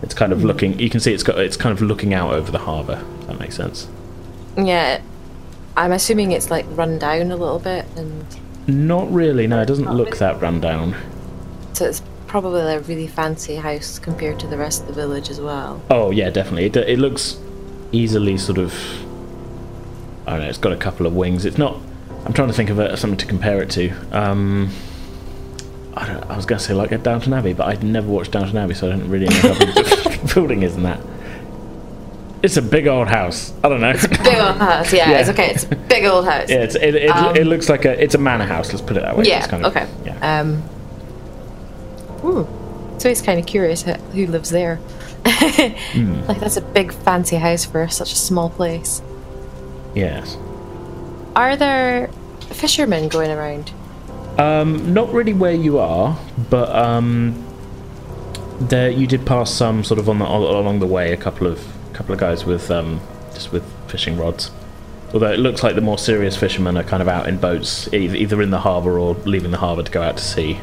It's 0.05 0.13
kind 0.13 0.31
of 0.31 0.43
looking. 0.43 0.79
You 0.79 0.89
can 0.89 0.99
see 0.99 1.13
it's 1.13 1.23
got 1.23 1.37
it's 1.39 1.57
kind 1.57 1.73
of 1.73 1.81
looking 1.81 2.13
out 2.13 2.33
over 2.33 2.51
the 2.51 2.59
harbour. 2.59 3.03
If 3.21 3.27
that 3.27 3.39
makes 3.39 3.55
sense. 3.55 3.87
Yeah. 4.57 5.01
I'm 5.75 5.91
assuming 5.91 6.31
it's 6.31 6.49
like 6.49 6.65
run 6.69 6.97
down 6.99 7.31
a 7.31 7.35
little 7.35 7.59
bit, 7.59 7.85
and 7.97 8.25
Not 8.67 9.11
really. 9.11 9.45
No, 9.47 9.61
it 9.61 9.65
doesn't 9.65 9.91
look 9.91 10.17
that 10.17 10.39
run 10.41 10.61
down. 10.61 10.95
so 11.73 11.85
it's 11.85 12.01
probably 12.27 12.61
a 12.61 12.79
really 12.81 13.07
fancy 13.07 13.55
house 13.55 13.99
compared 13.99 14.39
to 14.39 14.47
the 14.47 14.57
rest 14.57 14.81
of 14.81 14.87
the 14.87 14.93
village 14.93 15.29
as 15.29 15.41
well. 15.41 15.81
Oh 15.89 16.11
yeah, 16.11 16.29
definitely. 16.29 16.65
It, 16.65 16.77
it 16.77 16.99
looks 16.99 17.37
easily 17.91 18.37
sort 18.37 18.57
of. 18.57 18.73
I 20.27 20.31
don't 20.31 20.41
know. 20.41 20.49
It's 20.49 20.57
got 20.57 20.71
a 20.71 20.77
couple 20.77 21.05
of 21.05 21.13
wings. 21.15 21.45
It's 21.45 21.57
not. 21.57 21.77
I'm 22.25 22.33
trying 22.33 22.47
to 22.47 22.53
think 22.53 22.69
of 22.69 22.79
a, 22.79 22.95
something 22.95 23.17
to 23.17 23.25
compare 23.25 23.61
it 23.61 23.69
to. 23.71 23.91
Um, 24.11 24.71
I, 25.97 26.05
don't, 26.07 26.23
I 26.29 26.35
was 26.35 26.45
going 26.45 26.59
to 26.59 26.63
say 26.65 26.73
like 26.73 26.91
a 26.91 26.97
Downton 26.97 27.33
Abbey, 27.33 27.53
but 27.53 27.67
I'd 27.67 27.83
never 27.83 28.07
watched 28.07 28.31
Downton 28.31 28.57
Abbey, 28.57 28.73
so 28.73 28.87
I 28.87 28.91
don't 28.91 29.09
really 29.09 29.27
know 29.27 29.35
how 29.53 29.57
big 29.59 29.73
the 29.75 30.31
building 30.35 30.63
is 30.63 30.75
in 30.75 30.83
that. 30.83 30.99
It's 32.43 32.57
a 32.57 32.61
big 32.61 32.85
old 32.87 33.07
house. 33.07 33.53
I 33.63 33.69
don't 33.69 33.81
know. 33.81 33.89
It's 33.89 34.03
a 34.03 34.09
Big 34.09 34.37
old 34.37 34.57
house, 34.57 34.93
yeah, 34.93 35.09
Yeah. 35.09 35.19
it's 35.21 35.29
okay. 35.29 35.49
It's 35.51 35.63
a 35.63 35.75
big 35.75 36.05
old 36.05 36.25
house. 36.25 36.49
yeah, 36.49 36.57
it's, 36.57 36.75
it, 36.75 36.93
it, 36.95 37.09
Um, 37.09 37.35
it 37.35 37.47
looks 37.47 37.69
like 37.69 37.85
a 37.85 38.03
it's 38.03 38.13
a 38.13 38.17
manor 38.19 38.45
house. 38.45 38.69
Let's 38.71 38.81
put 38.81 38.97
it 38.97 39.01
that 39.03 39.17
way. 39.17 39.23
Yeah, 39.25 39.39
It's 39.39 39.47
kind 39.47 39.65
of- 39.65 39.75
okay. 39.75 39.87
Yeah. 40.05 40.39
Um. 40.41 40.61
Ooh, 42.23 42.47
so 42.99 43.09
he's 43.09 43.21
kind 43.21 43.39
of 43.39 43.45
curious 43.45 43.81
who 43.83 44.27
lives 44.27 44.49
there. 44.49 44.75
Hmm. 45.25 46.21
Like 46.27 46.39
that's 46.39 46.57
a 46.57 46.61
big 46.61 46.91
fancy 46.93 47.37
house 47.37 47.65
for 47.65 47.87
such 47.87 48.11
a 48.11 48.15
small 48.15 48.49
place. 48.49 49.01
yes. 49.95 50.37
Are 51.35 51.55
there 51.57 52.09
fishermen 52.51 53.09
going 53.09 53.31
around? 53.31 53.71
Um, 54.37 54.93
not 54.93 55.11
really 55.13 55.33
where 55.33 55.53
you 55.53 55.79
are, 55.79 56.17
but 56.49 56.73
um, 56.75 57.41
there 58.59 58.89
you 58.89 59.07
did 59.07 59.25
pass 59.25 59.49
some 59.51 59.83
sort 59.83 59.99
of 59.99 60.09
on 60.09 60.19
the 60.19 60.25
along 60.25 60.79
the 60.79 60.87
way. 60.87 61.13
A 61.13 61.17
couple 61.17 61.47
of 61.47 61.65
couple 61.93 62.13
of 62.13 62.19
guys 62.19 62.45
with 62.45 62.69
um, 62.69 62.99
just 63.33 63.51
with 63.51 63.63
fishing 63.87 64.17
rods. 64.17 64.51
Although 65.13 65.31
it 65.31 65.39
looks 65.39 65.63
like 65.63 65.75
the 65.75 65.81
more 65.81 65.97
serious 65.97 66.35
fishermen 66.35 66.75
are 66.75 66.83
kind 66.83 67.01
of 67.01 67.07
out 67.07 67.29
in 67.29 67.37
boats, 67.37 67.87
either 67.93 68.41
in 68.41 68.49
the 68.49 68.59
harbour 68.59 68.99
or 68.99 69.13
leaving 69.25 69.51
the 69.51 69.57
harbour 69.57 69.83
to 69.83 69.91
go 69.91 70.01
out 70.01 70.17
to 70.17 70.23
sea. 70.23 70.59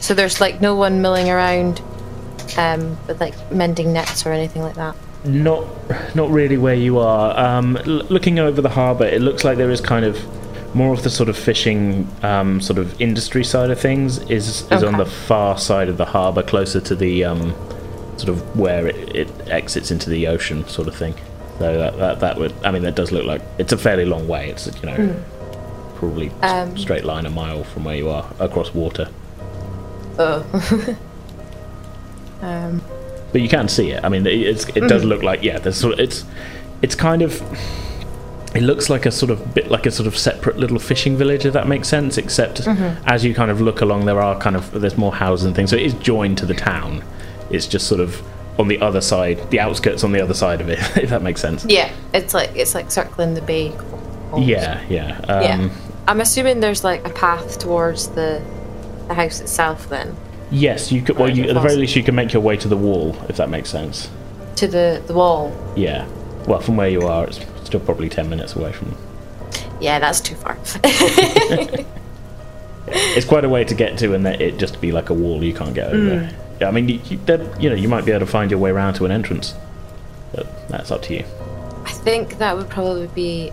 So 0.00 0.14
there's 0.14 0.40
like 0.40 0.60
no 0.60 0.76
one 0.76 1.02
milling 1.02 1.28
around, 1.28 1.82
um, 2.56 2.96
with 3.08 3.20
like 3.20 3.34
mending 3.50 3.92
nets 3.92 4.24
or 4.24 4.32
anything 4.32 4.62
like 4.62 4.76
that. 4.76 4.94
Not, 5.24 5.66
not 6.14 6.30
really 6.30 6.56
where 6.56 6.74
you 6.74 7.00
are. 7.00 7.36
Um, 7.36 7.76
l- 7.78 8.04
looking 8.08 8.38
over 8.38 8.60
the 8.60 8.68
harbour, 8.68 9.06
it 9.06 9.20
looks 9.20 9.42
like 9.42 9.58
there 9.58 9.70
is 9.72 9.80
kind 9.80 10.04
of 10.04 10.16
more 10.74 10.92
of 10.92 11.02
the 11.02 11.10
sort 11.10 11.28
of 11.28 11.36
fishing, 11.36 12.08
um, 12.22 12.60
sort 12.60 12.78
of 12.78 13.00
industry 13.00 13.44
side 13.44 13.70
of 13.70 13.80
things 13.80 14.18
is 14.30 14.70
is 14.72 14.82
on 14.82 14.96
the 14.98 15.06
far 15.06 15.56
side 15.58 15.88
of 15.88 15.96
the 15.96 16.04
harbour, 16.04 16.42
closer 16.42 16.80
to 16.80 16.94
the 16.94 17.24
um, 17.24 17.54
sort 18.18 18.28
of 18.30 18.58
where 18.58 18.86
it, 18.86 19.14
it 19.16 19.28
exits 19.48 19.90
into 19.90 20.10
the 20.10 20.26
ocean, 20.26 20.66
sort 20.68 20.88
of 20.88 20.94
thing. 20.96 21.14
So 21.58 21.78
that, 21.78 21.96
that 21.98 22.20
that 22.20 22.38
would, 22.38 22.52
I 22.64 22.70
mean, 22.70 22.82
that 22.82 22.94
does 22.94 23.12
look 23.12 23.24
like 23.24 23.40
it's 23.58 23.72
a 23.72 23.78
fairly 23.78 24.04
long 24.04 24.28
way. 24.28 24.50
It's 24.50 24.66
you 24.82 24.86
know 24.90 25.24
probably 25.96 26.28
s- 26.42 26.68
Um, 26.68 26.76
straight 26.76 27.04
line 27.04 27.24
a 27.26 27.30
mile 27.30 27.64
from 27.64 27.84
where 27.84 27.96
you 27.96 28.10
are 28.10 28.26
across 28.38 28.74
water, 28.74 29.08
Oh. 30.18 30.96
um, 32.42 32.82
but 33.32 33.40
you 33.40 33.48
can 33.48 33.68
see 33.68 33.90
it. 33.90 34.04
I 34.04 34.08
mean, 34.08 34.26
it, 34.26 34.34
it's, 34.34 34.64
it 34.68 34.88
does 34.88 35.04
look 35.04 35.22
like 35.22 35.42
yeah. 35.42 35.58
There's 35.58 35.76
sort 35.76 35.94
of 35.94 36.00
it's 36.00 36.24
it's 36.82 36.94
kind 36.94 37.22
of 37.22 37.40
it 38.56 38.62
looks 38.62 38.88
like 38.90 39.06
a 39.06 39.10
sort 39.10 39.30
of 39.30 39.54
bit 39.54 39.70
like 39.70 39.86
a 39.86 39.90
sort 39.90 40.06
of 40.06 40.16
separate 40.16 40.56
little 40.56 40.78
fishing 40.78 41.16
village 41.16 41.44
if 41.44 41.52
that 41.52 41.66
makes 41.68 41.88
sense 41.88 42.16
except 42.18 42.66
as 43.06 43.24
you 43.24 43.34
kind 43.34 43.50
of 43.50 43.60
look 43.60 43.80
along 43.80 44.06
there 44.06 44.20
are 44.20 44.38
kind 44.38 44.56
of 44.56 44.70
there's 44.72 44.96
more 44.96 45.14
houses 45.14 45.46
and 45.46 45.54
things 45.54 45.70
so 45.70 45.76
it 45.76 45.82
is 45.82 45.94
joined 45.94 46.38
to 46.38 46.46
the 46.46 46.54
town 46.54 47.04
it's 47.50 47.66
just 47.66 47.86
sort 47.86 48.00
of 48.00 48.22
on 48.58 48.68
the 48.68 48.80
other 48.80 49.00
side 49.00 49.50
the 49.50 49.60
outskirts 49.60 50.02
on 50.04 50.12
the 50.12 50.20
other 50.20 50.34
side 50.34 50.60
of 50.60 50.68
it 50.68 50.78
if 50.96 51.10
that 51.10 51.22
makes 51.22 51.40
sense 51.40 51.64
yeah, 51.68 51.92
it's 52.14 52.32
like 52.34 52.50
it's 52.56 52.74
like 52.74 52.90
circling 52.90 53.34
the 53.34 53.42
bay. 53.42 53.70
almost. 54.32 54.48
yeah 54.48 54.82
yeah 54.88 55.18
um, 55.28 55.42
Yeah. 55.42 55.70
I'm 56.08 56.20
assuming 56.20 56.60
there's 56.60 56.84
like 56.84 57.06
a 57.06 57.10
path 57.10 57.58
towards 57.58 58.08
the 58.08 58.42
the 59.08 59.14
house 59.14 59.40
itself 59.40 59.88
then 59.88 60.16
yes 60.50 60.90
you 60.90 61.02
could 61.02 61.16
well 61.16 61.28
you, 61.30 61.44
at 61.44 61.54
the 61.54 61.60
very 61.60 61.76
least 61.76 61.96
you 61.96 62.02
can 62.02 62.14
make 62.14 62.32
your 62.32 62.42
way 62.42 62.56
to 62.56 62.68
the 62.68 62.76
wall 62.76 63.16
if 63.28 63.36
that 63.36 63.50
makes 63.50 63.68
sense 63.70 64.08
to 64.56 64.66
the 64.66 65.02
the 65.06 65.14
wall. 65.14 65.52
yeah 65.76 66.06
well 66.46 66.60
from 66.60 66.76
where 66.76 66.88
you 66.88 67.02
are 67.02 67.26
it's 67.26 67.38
still 67.66 67.80
probably 67.80 68.08
10 68.08 68.28
minutes 68.28 68.56
away 68.56 68.72
from 68.72 68.96
Yeah, 69.80 69.98
that's 69.98 70.20
too 70.20 70.34
far. 70.34 70.56
it's 72.88 73.26
quite 73.26 73.44
a 73.44 73.48
way 73.48 73.64
to 73.64 73.74
get 73.74 73.98
to 73.98 74.14
and 74.14 74.24
that 74.24 74.40
it 74.40 74.58
just 74.58 74.80
be 74.80 74.92
like 74.92 75.10
a 75.10 75.14
wall 75.14 75.42
you 75.42 75.52
can't 75.52 75.74
get 75.74 75.88
over 75.88 76.20
mm. 76.20 76.34
yeah, 76.60 76.68
i 76.68 76.70
mean 76.70 76.88
you, 76.88 77.00
you, 77.06 77.18
you 77.58 77.68
know 77.68 77.74
you 77.74 77.88
might 77.88 78.04
be 78.04 78.12
able 78.12 78.20
to 78.24 78.30
find 78.30 78.48
your 78.48 78.60
way 78.60 78.70
around 78.70 78.94
to 78.94 79.04
an 79.04 79.10
entrance 79.10 79.54
but 80.32 80.46
that's 80.68 80.92
up 80.92 81.02
to 81.02 81.14
you 81.14 81.24
I 81.86 81.92
think 81.92 82.38
that 82.38 82.56
would 82.56 82.68
probably 82.68 83.06
be 83.06 83.52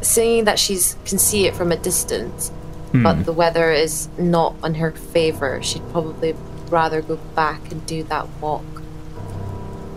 seeing 0.00 0.44
that 0.44 0.58
she's 0.58 0.96
can 1.04 1.18
see 1.18 1.46
it 1.46 1.54
from 1.54 1.70
a 1.70 1.76
distance, 1.76 2.50
but 2.92 3.14
hmm. 3.14 3.22
the 3.22 3.32
weather 3.32 3.70
is 3.70 4.08
not 4.18 4.56
in 4.64 4.74
her 4.74 4.90
favor. 4.90 5.62
She'd 5.62 5.88
probably 5.90 6.34
rather 6.68 7.00
go 7.02 7.16
back 7.36 7.70
and 7.70 7.86
do 7.86 8.02
that 8.04 8.28
walk 8.40 8.64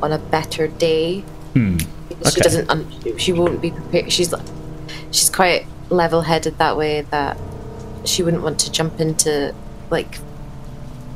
on 0.03 0.12
a 0.12 0.19
better 0.19 0.67
day. 0.67 1.21
Hmm. 1.53 1.77
Because 2.19 2.34
she 2.34 2.41
doesn't. 2.41 3.19
She 3.19 3.32
won't 3.34 3.62
be 3.62 3.71
prepared. 3.71 4.12
She's 4.12 4.32
like, 4.32 4.45
she's 5.12 5.30
quite 5.30 5.65
level-headed 5.89 6.58
that 6.58 6.78
way 6.78 7.01
that 7.01 7.38
she 8.06 8.23
wouldn't 8.23 8.43
want 8.43 8.60
to 8.62 8.71
jump 8.71 8.99
into 8.99 9.54
like. 9.89 10.17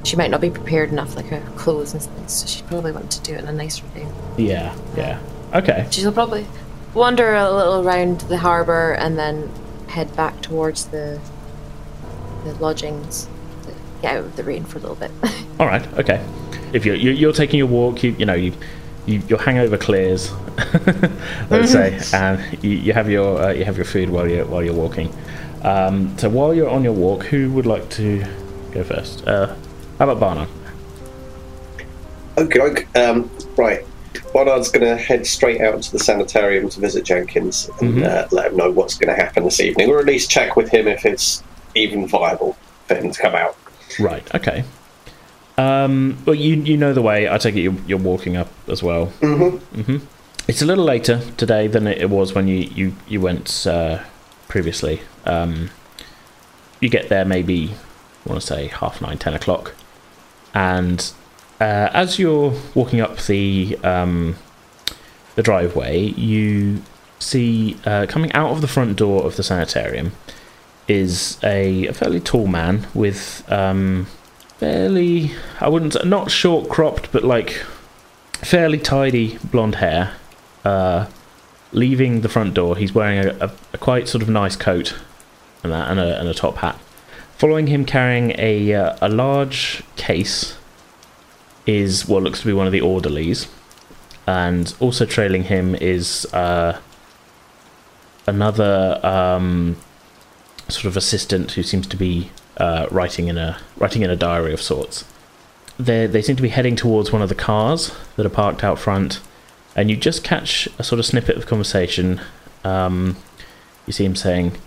She 0.06 0.16
might 0.16 0.32
not 0.32 0.40
be 0.40 0.50
prepared 0.50 0.90
enough, 0.92 1.16
like 1.16 1.26
her 1.28 1.42
clothes 1.58 1.94
and 1.94 2.02
things. 2.02 2.34
So 2.34 2.48
she'd 2.48 2.66
probably 2.68 2.92
want 2.94 3.12
to 3.12 3.22
do 3.22 3.34
it 3.34 3.40
in 3.42 3.48
a 3.48 3.52
nicer 3.52 3.84
way. 3.94 4.08
yeah 4.38 4.74
yeah 4.96 5.20
okay 5.54 5.88
She'll 5.92 6.14
probably 6.14 6.48
wander 6.94 7.36
a 7.36 7.52
little 7.52 7.86
around 7.86 8.22
the 8.22 8.38
harbour 8.38 8.94
and 8.94 9.20
then 9.20 9.52
head 9.90 10.16
back 10.16 10.42
towards 10.42 10.86
the 10.86 11.20
the 12.46 12.54
lodgings 12.56 13.28
to 13.64 13.74
get 14.02 14.16
out 14.16 14.24
of 14.24 14.36
the 14.38 14.44
rain 14.44 14.64
for 14.64 14.78
a 14.78 14.82
little 14.82 14.96
bit. 14.96 15.12
All 15.60 15.68
right. 15.68 15.86
Okay. 15.98 16.26
If 16.72 16.86
you're 16.86 16.96
you're, 16.96 17.14
you're 17.14 17.34
taking 17.34 17.58
your 17.58 17.68
walk, 17.68 18.02
you 18.02 18.12
you 18.18 18.26
know 18.26 18.36
you. 18.36 18.54
You, 19.06 19.22
your 19.28 19.40
hangover 19.40 19.78
clears, 19.78 20.32
let's 21.50 21.72
say, 21.72 22.00
and 22.14 22.64
you, 22.64 22.72
you 22.72 22.94
have 22.94 23.10
your 23.10 23.42
uh, 23.42 23.52
you 23.54 23.66
have 23.66 23.78
your 23.78 23.86
food 23.86 24.10
while 24.10 24.28
you're 24.28 24.46
while 24.46 24.64
you're 24.64 24.74
walking. 24.74 25.14
Um, 25.64 26.18
so 26.18 26.30
while 26.30 26.54
you're 26.54 26.70
on 26.70 26.84
your 26.84 26.94
walk, 26.94 27.24
who 27.24 27.52
would 27.52 27.66
like 27.66 27.90
to 27.92 28.24
go 28.72 28.84
first? 28.84 29.28
Uh, 29.28 29.56
how 29.98 30.10
about 30.10 30.20
Barnard? 30.20 30.50
Okay, 32.38 32.60
okay. 32.62 33.02
Um, 33.02 33.30
right. 33.58 33.86
Barnard's 34.34 34.70
going 34.70 34.86
to 34.86 34.96
head 34.96 35.26
straight 35.26 35.62
out 35.62 35.82
to 35.82 35.92
the 35.92 36.00
sanitarium 36.00 36.70
to 36.70 36.80
visit 36.80 37.04
Jenkins 37.04 37.70
and 37.82 38.04
uh, 38.04 38.28
let 38.32 38.52
him 38.52 38.58
know 38.58 38.72
what's 38.72 38.96
going 38.98 39.14
to 39.14 39.22
happen 39.22 39.44
this 39.44 39.60
evening, 39.60 39.90
or 39.90 40.00
at 40.00 40.06
least 40.06 40.30
check 40.30 40.56
with 40.56 40.70
him 40.70 40.88
if 40.88 41.06
it's 41.06 41.44
even 41.76 42.08
viable 42.08 42.58
for 42.88 42.96
him 42.96 43.12
to 43.12 43.22
come 43.22 43.36
out. 43.36 43.58
Right. 44.00 44.24
Okay. 44.36 44.64
Um, 45.60 46.18
well, 46.26 46.36
you 46.36 46.56
you 46.56 46.78
know 46.78 46.94
the 46.94 47.02
way. 47.02 47.28
I 47.30 47.38
take 47.38 47.56
it 47.56 47.62
you're, 47.62 47.76
you're 47.86 48.00
walking 48.00 48.38
up 48.38 48.50
as 48.70 48.82
well. 48.82 49.08
Mm-hmm. 49.20 49.82
Mm-hmm. 49.82 49.98
It's 50.48 50.62
a 50.62 50.66
little 50.66 50.86
later 50.86 51.20
today 51.36 51.68
than 51.68 51.86
it 51.86 52.10
was 52.10 52.34
when 52.34 52.48
you 52.48 52.60
you 52.60 52.96
you 53.10 53.20
went 53.20 53.68
uh, 53.68 54.02
previously. 54.48 55.02
Um, 55.26 55.70
you 56.80 56.90
get 56.90 57.10
there 57.10 57.26
maybe 57.26 57.72
I 58.26 58.30
want 58.30 58.40
to 58.40 58.48
say 58.48 58.68
half 58.68 59.02
nine, 59.02 59.18
ten 59.18 59.34
o'clock, 59.34 59.76
and 60.54 61.12
uh, 61.60 61.90
as 61.92 62.18
you're 62.18 62.54
walking 62.74 63.02
up 63.02 63.18
the 63.24 63.78
um, 63.84 64.38
the 65.36 65.44
driveway, 65.44 66.00
you 66.00 66.82
see 67.20 67.76
uh, 67.86 68.06
coming 68.08 68.32
out 68.32 68.52
of 68.52 68.62
the 68.62 68.68
front 68.68 68.96
door 68.96 69.26
of 69.26 69.36
the 69.36 69.44
sanitarium 69.44 70.14
is 70.88 71.38
a, 71.44 71.88
a 71.88 71.94
fairly 71.94 72.22
tall 72.22 72.48
man 72.48 72.88
with 72.94 73.44
um, 73.52 74.08
fairly 74.60 75.32
I 75.60 75.70
wouldn't 75.70 76.06
not 76.06 76.30
short 76.30 76.70
cropped 76.70 77.12
but 77.12 77.24
like 77.24 77.66
fairly 78.42 78.78
tidy 78.78 79.38
blonde 79.44 79.76
hair. 79.76 80.14
Uh, 80.64 81.08
leaving 81.72 82.22
the 82.22 82.30
front 82.30 82.54
door, 82.54 82.76
he's 82.76 82.94
wearing 82.94 83.26
a, 83.26 83.46
a, 83.46 83.52
a 83.74 83.78
quite 83.78 84.08
sort 84.08 84.22
of 84.22 84.30
nice 84.30 84.56
coat 84.56 84.96
and 85.64 85.72
that 85.72 85.90
and 85.90 86.00
a, 86.00 86.20
and 86.20 86.28
a 86.28 86.34
top 86.34 86.58
hat. 86.58 86.78
Following 87.38 87.68
him, 87.68 87.86
carrying 87.86 88.34
a 88.38 88.74
uh, 88.74 88.98
a 89.02 89.08
large 89.08 89.84
case, 89.96 90.58
is 91.66 92.08
what 92.08 92.24
looks 92.24 92.42
to 92.42 92.48
be 92.48 92.54
one 92.54 92.66
of 92.66 92.74
the 92.74 92.82
orderlies, 92.82 93.48
and 94.28 94.76
also 94.80 95.06
trailing 95.06 95.44
him 95.44 95.76
is 95.76 96.26
uh, 96.34 96.80
another 98.28 99.00
um, 99.04 99.78
sort 100.68 100.86
of 100.86 100.98
assistant 100.98 101.52
who 101.52 101.64
seems 101.64 101.88
to 101.88 101.96
be 101.96 102.30
uh, 102.60 102.88
writing 102.92 103.28
in 103.28 103.38
a 103.38 103.58
writing 103.78 104.02
in 104.02 104.10
a 104.10 104.16
diary 104.16 104.54
of 104.54 104.62
sorts. 104.62 105.06
they 105.80 106.08
they 106.08 106.22
seem 106.22 106.36
to 106.36 106.42
be 106.42 106.50
heading 106.50 106.76
towards 106.76 107.12
one 107.12 107.22
of 107.22 107.30
the 107.30 107.36
cars 107.36 107.94
that 108.16 108.26
are 108.26 108.30
parked 108.30 108.64
out 108.64 108.78
front, 108.78 109.22
and 109.76 109.90
you 109.90 109.96
just 109.96 110.24
catch 110.24 110.68
a 110.78 110.84
sort 110.84 111.00
of 111.00 111.06
snippet 111.06 111.38
of 111.38 111.46
conversation. 111.46 112.22
Um, 112.64 113.16
you 113.88 113.94
see 113.94 114.06
him 114.06 114.16
saying, 114.16 114.58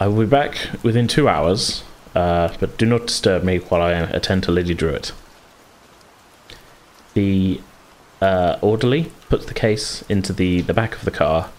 "I 0.00 0.08
will 0.08 0.24
be 0.24 0.26
back 0.26 0.70
within 0.82 1.06
two 1.06 1.28
hours, 1.28 1.84
uh, 2.14 2.48
but 2.58 2.78
do 2.78 2.86
not 2.86 3.06
disturb 3.06 3.44
me 3.44 3.58
while 3.58 3.82
I 3.82 3.92
attend 3.92 4.42
to 4.44 4.52
Lady 4.52 4.74
Druitt." 4.74 5.12
The 7.14 7.60
uh, 8.20 8.56
orderly 8.60 9.12
puts 9.28 9.46
the 9.46 9.54
case 9.54 10.02
into 10.08 10.32
the, 10.32 10.60
the 10.62 10.74
back 10.74 10.94
of 10.94 11.04
the 11.04 11.10
car 11.10 11.50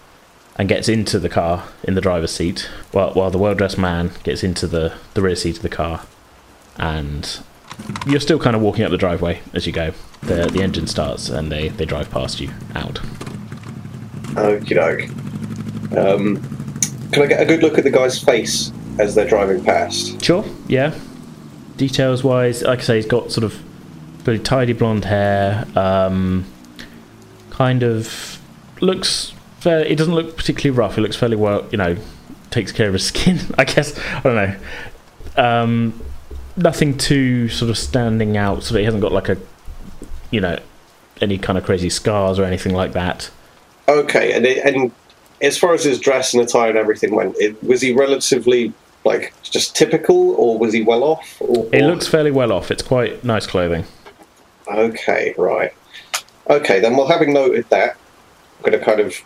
and 0.60 0.68
gets 0.68 0.90
into 0.90 1.18
the 1.18 1.30
car 1.30 1.66
in 1.84 1.94
the 1.94 2.02
driver's 2.02 2.32
seat, 2.32 2.68
while, 2.92 3.14
while 3.14 3.30
the 3.30 3.38
well 3.38 3.54
dressed 3.54 3.78
man 3.78 4.10
gets 4.24 4.44
into 4.44 4.66
the, 4.66 4.92
the 5.14 5.22
rear 5.22 5.34
seat 5.34 5.56
of 5.56 5.62
the 5.62 5.70
car. 5.70 6.04
And 6.76 7.40
you're 8.06 8.20
still 8.20 8.38
kind 8.38 8.54
of 8.54 8.60
walking 8.60 8.84
up 8.84 8.90
the 8.90 8.98
driveway 8.98 9.40
as 9.54 9.66
you 9.66 9.72
go. 9.72 9.94
The, 10.20 10.50
the 10.52 10.62
engine 10.62 10.86
starts 10.86 11.30
and 11.30 11.50
they, 11.50 11.70
they 11.70 11.86
drive 11.86 12.10
past 12.10 12.40
you 12.42 12.50
out. 12.74 12.96
Okie 14.34 14.74
doke. 14.74 15.96
Um, 15.96 16.36
can 17.10 17.22
I 17.22 17.26
get 17.26 17.40
a 17.40 17.46
good 17.46 17.62
look 17.62 17.78
at 17.78 17.84
the 17.84 17.90
guy's 17.90 18.22
face 18.22 18.70
as 18.98 19.14
they're 19.14 19.26
driving 19.26 19.64
past? 19.64 20.22
Sure, 20.22 20.44
yeah. 20.68 20.94
Details 21.78 22.22
wise, 22.22 22.60
like 22.60 22.80
I 22.80 22.82
say, 22.82 22.96
he's 22.96 23.06
got 23.06 23.32
sort 23.32 23.44
of 23.44 23.58
really 24.26 24.38
tidy 24.38 24.74
blonde 24.74 25.06
hair. 25.06 25.66
Um, 25.74 26.44
kind 27.48 27.82
of 27.82 28.38
looks 28.82 29.32
fair. 29.60 29.80
It 29.80 29.96
doesn't 29.96 30.14
look 30.14 30.36
particularly 30.36 30.76
rough. 30.76 30.98
It 30.98 31.02
looks 31.02 31.16
fairly 31.16 31.36
well. 31.36 31.66
You 31.70 31.78
know, 31.78 31.96
takes 32.50 32.72
care 32.72 32.88
of 32.88 32.94
his 32.94 33.06
skin. 33.08 33.38
I 33.58 33.64
guess 33.64 33.98
I 33.98 34.20
don't 34.22 34.36
know. 34.36 34.56
Um, 35.36 36.02
nothing 36.56 36.98
too 36.98 37.48
sort 37.48 37.70
of 37.70 37.78
standing 37.78 38.36
out. 38.36 38.62
So 38.62 38.74
that 38.74 38.80
he 38.80 38.84
hasn't 38.84 39.02
got 39.02 39.12
like 39.12 39.28
a, 39.28 39.36
you 40.30 40.40
know, 40.40 40.58
any 41.20 41.38
kind 41.38 41.58
of 41.58 41.64
crazy 41.64 41.90
scars 41.90 42.38
or 42.38 42.44
anything 42.44 42.74
like 42.74 42.92
that. 42.92 43.30
Okay, 43.88 44.32
and 44.32 44.46
it, 44.46 44.64
and 44.64 44.92
as 45.42 45.58
far 45.58 45.74
as 45.74 45.84
his 45.84 45.98
dress 45.98 46.34
and 46.34 46.42
attire 46.42 46.70
and 46.70 46.78
everything 46.78 47.14
went, 47.14 47.36
it, 47.38 47.62
was 47.62 47.80
he 47.80 47.92
relatively 47.92 48.72
like 49.04 49.32
just 49.42 49.74
typical, 49.74 50.32
or 50.32 50.58
was 50.58 50.72
he 50.72 50.82
well 50.82 51.02
off? 51.02 51.36
Or, 51.40 51.68
It 51.72 51.84
looks 51.84 52.06
fairly 52.06 52.30
well 52.30 52.52
off. 52.52 52.70
It's 52.70 52.82
quite 52.82 53.24
nice 53.24 53.46
clothing. 53.46 53.84
Okay, 54.68 55.34
right. 55.38 55.72
Okay, 56.48 56.80
then 56.80 56.96
well, 56.96 57.08
having 57.08 57.32
noted 57.32 57.68
that, 57.70 57.96
I'm 58.58 58.70
going 58.70 58.78
to 58.78 58.84
kind 58.84 59.00
of 59.00 59.16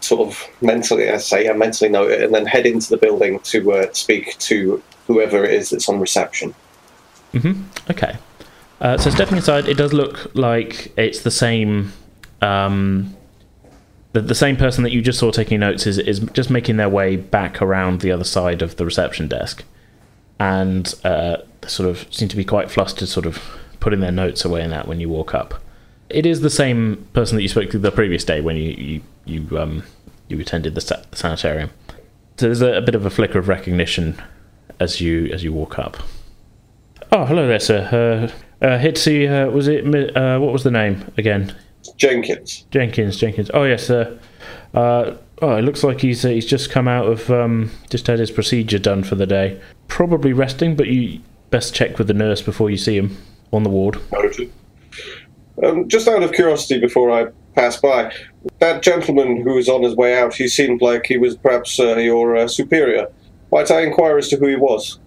sort 0.00 0.28
of 0.28 0.42
mentally, 0.60 1.10
I 1.10 1.16
say, 1.18 1.44
yeah, 1.44 1.52
mentally 1.52 1.90
note 1.90 2.10
it, 2.10 2.22
and 2.22 2.34
then 2.34 2.46
head 2.46 2.66
into 2.66 2.90
the 2.90 2.96
building 2.96 3.40
to 3.40 3.72
uh, 3.72 3.92
speak 3.92 4.38
to 4.38 4.82
whoever 5.06 5.44
it 5.44 5.52
is 5.52 5.70
that's 5.70 5.88
on 5.88 6.00
reception. 6.00 6.54
hmm 7.32 7.62
Okay. 7.90 8.16
Uh, 8.80 8.96
so 8.96 9.10
stepping 9.10 9.38
aside, 9.38 9.68
it 9.68 9.76
does 9.76 9.92
look 9.92 10.34
like 10.34 10.92
it's 10.96 11.22
the 11.22 11.30
same. 11.30 11.92
Um, 12.40 13.16
the, 14.12 14.20
the 14.20 14.34
same 14.34 14.56
person 14.56 14.84
that 14.84 14.92
you 14.92 15.02
just 15.02 15.18
saw 15.18 15.30
taking 15.32 15.60
notes 15.60 15.86
is 15.86 15.98
is 15.98 16.20
just 16.32 16.48
making 16.48 16.76
their 16.76 16.88
way 16.88 17.16
back 17.16 17.60
around 17.60 18.00
the 18.00 18.12
other 18.12 18.24
side 18.24 18.62
of 18.62 18.76
the 18.76 18.84
reception 18.84 19.26
desk, 19.26 19.64
and 20.38 20.94
uh, 21.04 21.38
sort 21.66 21.88
of 21.88 22.06
seem 22.14 22.28
to 22.28 22.36
be 22.36 22.44
quite 22.44 22.70
flustered, 22.70 23.08
sort 23.08 23.26
of 23.26 23.42
putting 23.80 24.00
their 24.00 24.12
notes 24.12 24.44
away 24.44 24.62
in 24.62 24.70
that 24.70 24.86
when 24.86 25.00
you 25.00 25.08
walk 25.08 25.34
up. 25.34 25.60
It 26.10 26.26
is 26.26 26.40
the 26.40 26.50
same 26.50 27.06
person 27.12 27.36
that 27.36 27.42
you 27.42 27.48
spoke 27.48 27.70
to 27.70 27.78
the 27.78 27.90
previous 27.90 28.24
day 28.24 28.40
when 28.40 28.56
you 28.56 28.70
you 28.70 29.00
you 29.24 29.58
um 29.58 29.82
you 30.28 30.38
attended 30.40 30.74
the, 30.74 30.80
sa- 30.80 31.02
the 31.10 31.16
sanitarium. 31.16 31.70
So 32.36 32.46
there's 32.46 32.62
a, 32.62 32.74
a 32.74 32.80
bit 32.82 32.94
of 32.94 33.04
a 33.04 33.10
flicker 33.10 33.38
of 33.38 33.48
recognition 33.48 34.20
as 34.80 35.00
you 35.00 35.26
as 35.26 35.42
you 35.44 35.52
walk 35.52 35.78
up. 35.78 35.96
Oh, 37.10 37.24
hello 37.24 37.48
there, 37.48 37.60
sir. 37.60 38.30
Uh, 38.62 38.64
uh, 38.64 38.78
here 38.78 38.92
to 38.92 39.00
see. 39.00 39.26
Uh, 39.26 39.48
was 39.48 39.68
it? 39.68 39.84
Uh, 40.16 40.38
what 40.38 40.52
was 40.52 40.64
the 40.64 40.70
name 40.70 41.10
again? 41.16 41.54
Jenkins. 41.96 42.64
Jenkins. 42.70 43.16
Jenkins. 43.16 43.50
Oh 43.54 43.64
yes, 43.64 43.86
sir. 43.86 44.18
Uh, 44.74 45.14
oh, 45.40 45.56
it 45.56 45.62
looks 45.62 45.82
like 45.82 46.00
he's 46.00 46.24
uh, 46.24 46.28
he's 46.28 46.46
just 46.46 46.70
come 46.70 46.88
out 46.88 47.06
of 47.06 47.30
um, 47.30 47.70
just 47.90 48.06
had 48.06 48.18
his 48.18 48.30
procedure 48.30 48.78
done 48.78 49.02
for 49.02 49.14
the 49.14 49.26
day. 49.26 49.60
Probably 49.88 50.32
resting, 50.32 50.76
but 50.76 50.88
you 50.88 51.20
best 51.50 51.74
check 51.74 51.98
with 51.98 52.06
the 52.08 52.14
nurse 52.14 52.42
before 52.42 52.70
you 52.70 52.76
see 52.76 52.96
him 52.96 53.16
on 53.52 53.62
the 53.62 53.70
ward. 53.70 53.98
Noted. 54.12 54.52
Um, 55.62 55.88
just 55.88 56.08
out 56.08 56.22
of 56.22 56.32
curiosity, 56.32 56.80
before 56.80 57.10
I 57.10 57.28
pass 57.54 57.80
by, 57.80 58.12
that 58.60 58.82
gentleman 58.82 59.42
who 59.42 59.54
was 59.54 59.68
on 59.68 59.82
his 59.82 59.96
way 59.96 60.18
out, 60.18 60.34
he 60.34 60.48
seemed 60.48 60.80
like 60.82 61.06
he 61.06 61.16
was 61.16 61.36
perhaps 61.36 61.78
uh, 61.80 61.96
your 61.96 62.36
uh, 62.36 62.48
superior. 62.48 63.08
Might 63.50 63.70
I 63.70 63.82
inquire 63.82 64.18
as 64.18 64.28
to 64.28 64.36
who 64.36 64.46
he 64.46 64.56
was? 64.56 64.98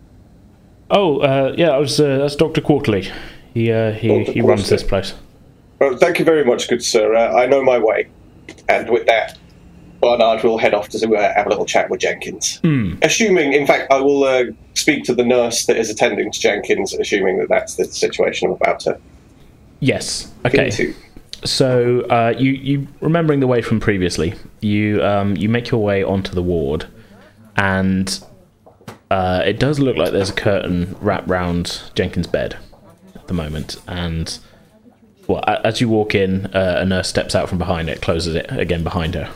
Oh, 0.90 1.20
uh, 1.20 1.54
yeah, 1.58 1.70
I 1.70 1.78
was. 1.78 2.00
Uh, 2.00 2.18
that's 2.18 2.36
Doctor 2.36 2.60
Quarterly. 2.60 3.10
He 3.54 3.72
uh, 3.72 3.94
he 3.94 4.08
Dr. 4.08 4.32
he 4.32 4.42
runs 4.42 4.70
this 4.70 4.84
place. 4.84 5.14
Well, 5.80 5.98
thank 5.98 6.20
you 6.20 6.26
very 6.26 6.44
much, 6.44 6.68
good 6.68 6.84
sir. 6.84 7.16
Uh, 7.16 7.34
I 7.34 7.46
know 7.48 7.64
my 7.64 7.80
way. 7.80 8.10
And 8.68 8.90
with 8.90 9.06
that, 9.08 9.38
Barnard 10.02 10.44
will 10.44 10.58
head 10.58 10.74
off 10.74 10.90
to 10.90 11.16
uh, 11.16 11.34
have 11.34 11.46
a 11.46 11.50
little 11.50 11.66
chat 11.66 11.90
with 11.90 12.02
Jenkins. 12.02 12.60
Assuming, 13.02 13.54
in 13.54 13.66
fact, 13.66 13.92
I 13.92 14.00
will 14.02 14.24
uh, 14.24 14.46
speak 14.74 15.06
to 15.06 15.16
the 15.16 15.24
nurse 15.24 15.66
that 15.66 15.78
is 15.78 15.90
attending 15.90 16.32
to 16.32 16.40
Jenkins, 16.40 16.94
assuming 16.94 17.38
that 17.40 17.50
that's 17.50 17.76
the 17.76 17.86
situation 17.86 18.50
I'm 18.50 18.56
about 18.56 18.82
to 18.82 19.00
Yes. 19.82 20.32
Okay. 20.46 20.68
into. 20.68 20.96
So 21.44 22.02
uh, 22.02 22.34
you 22.38 22.52
you 22.52 22.88
remembering 23.02 23.40
the 23.40 23.48
way 23.48 23.62
from 23.62 23.80
previously, 23.80 24.36
you 24.62 25.04
um, 25.04 25.36
you 25.36 25.50
make 25.50 25.72
your 25.72 25.84
way 25.84 26.04
onto 26.04 26.34
the 26.34 26.44
ward, 26.44 26.86
and 27.58 28.24
uh, 29.10 29.42
it 29.44 29.60
does 29.60 29.80
look 29.80 29.98
like 29.98 30.12
there's 30.12 30.30
a 30.30 30.34
curtain 30.34 30.96
wrapped 31.02 31.28
round 31.28 31.82
Jenkins' 31.96 32.28
bed 32.28 32.58
at 33.16 33.28
the 33.28 33.34
moment, 33.34 33.78
and 33.88 34.38
well, 35.28 35.44
as 35.48 35.82
you 35.82 35.90
walk 35.90 36.14
in, 36.14 36.46
uh, 36.48 36.78
a 36.80 36.86
nurse 36.86 37.08
steps 37.08 37.34
out 37.34 37.50
from 37.50 37.58
behind 37.58 37.90
it, 37.90 38.02
closes 38.02 38.36
it 38.36 38.46
again 38.52 38.84
behind 38.84 39.16
her. 39.16 39.34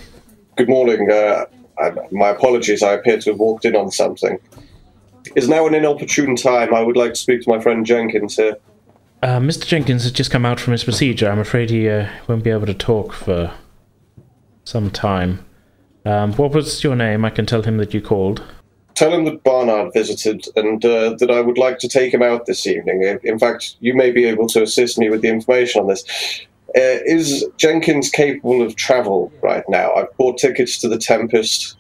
Good 0.58 0.70
morning. 0.70 1.10
Uh, 1.10 1.46
I, 1.80 1.92
my 2.12 2.30
apologies, 2.30 2.84
I 2.84 2.94
appear 2.94 3.20
to 3.20 3.32
have 3.32 3.40
walked 3.40 3.66
in 3.66 3.76
on 3.76 3.90
something. 3.90 4.40
Is 5.36 5.50
now 5.50 5.66
an 5.66 5.74
inopportune 5.74 6.36
time. 6.36 6.74
I 6.74 6.82
would 6.82 6.96
like 6.96 7.14
to 7.14 7.20
speak 7.20 7.42
to 7.42 7.50
my 7.50 7.60
friend 7.60 7.84
Jenkins 7.84 8.36
here. 8.36 8.58
Uh, 9.26 9.40
Mr. 9.40 9.66
Jenkins 9.66 10.04
has 10.04 10.12
just 10.12 10.30
come 10.30 10.46
out 10.46 10.60
from 10.60 10.74
his 10.74 10.84
procedure. 10.84 11.28
I'm 11.28 11.40
afraid 11.40 11.72
he 11.72 11.90
uh, 11.90 12.08
won't 12.28 12.44
be 12.44 12.52
able 12.52 12.68
to 12.68 12.76
talk 12.76 13.12
for 13.12 13.52
some 14.66 14.92
time. 14.92 15.44
Um, 16.06 16.34
what 16.34 16.52
was 16.52 16.84
your 16.84 16.96
name? 16.96 17.26
I 17.26 17.32
can 17.32 17.48
tell 17.48 17.64
him 17.64 17.78
that 17.78 17.92
you 17.92 18.02
called. 18.02 18.44
Tell 18.94 19.12
him 19.12 19.26
that 19.26 19.44
Barnard 19.44 19.94
visited 19.94 20.46
and 20.56 20.86
uh, 20.86 21.16
that 21.18 21.32
I 21.32 21.42
would 21.42 21.58
like 21.58 21.80
to 21.80 21.88
take 21.88 22.14
him 22.14 22.22
out 22.22 22.46
this 22.46 22.68
evening. 22.68 23.18
In 23.24 23.40
fact, 23.40 23.78
you 23.80 23.96
may 23.96 24.12
be 24.12 24.26
able 24.26 24.46
to 24.50 24.62
assist 24.62 25.00
me 25.00 25.10
with 25.10 25.24
the 25.24 25.30
information 25.30 25.82
on 25.82 25.88
this. 25.88 26.04
Uh, 26.78 27.02
is 27.08 27.44
Jenkins 27.58 28.12
capable 28.12 28.62
of 28.62 28.76
travel 28.76 29.34
right 29.42 29.68
now? 29.68 29.92
I've 29.96 30.16
bought 30.18 30.38
tickets 30.38 30.78
to 30.82 30.88
the 30.88 31.00
Tempest. 31.00 31.78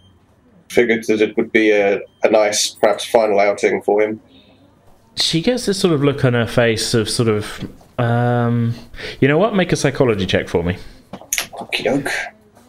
Figured 0.69 1.05
that 1.09 1.21
it 1.21 1.37
would 1.37 1.51
be 1.51 1.69
a, 1.69 1.99
a 2.23 2.29
nice, 2.31 2.71
perhaps, 2.71 3.05
final 3.05 3.39
outing 3.39 3.83
for 3.83 4.01
him. 4.01 4.19
She 5.15 5.41
gets 5.41 5.65
this 5.65 5.79
sort 5.79 5.93
of 5.93 6.03
look 6.03 6.25
on 6.25 6.33
her 6.33 6.47
face 6.47 6.93
of 6.93 7.09
sort 7.09 7.29
of 7.29 7.67
um 7.97 8.73
you 9.21 9.27
know 9.27 9.37
what 9.37 9.55
make 9.55 9.71
a 9.71 9.75
psychology 9.75 10.25
check 10.25 10.47
for 10.49 10.63
me 10.63 10.77
Okie 11.53 11.83
doke. 11.85 12.11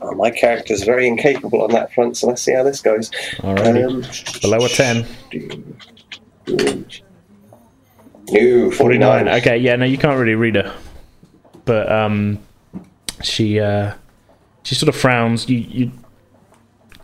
Oh, 0.01 0.15
my 0.15 0.31
character's 0.31 0.85
very 0.85 1.09
incapable 1.09 1.63
on 1.63 1.73
that 1.73 1.93
front, 1.93 2.17
so 2.17 2.29
let's 2.29 2.43
see 2.43 2.53
how 2.53 2.63
this 2.63 2.81
goes. 2.81 3.11
All 3.43 3.55
right. 3.55 3.83
Um, 3.83 4.05
below 4.43 4.65
a 4.65 4.69
10 4.69 5.05
New 8.31 8.71
49. 8.73 9.29
okay 9.29 9.57
yeah 9.57 9.77
no 9.77 9.85
you 9.85 9.97
can't 9.99 10.19
really 10.19 10.35
read 10.35 10.57
her 10.57 10.75
but 11.65 11.91
um 11.91 12.39
she 13.23 13.61
uh 13.61 13.95
she 14.65 14.75
sort 14.75 14.89
of 14.89 14.97
frowns 14.97 15.49
you 15.49 15.59
you 15.59 15.93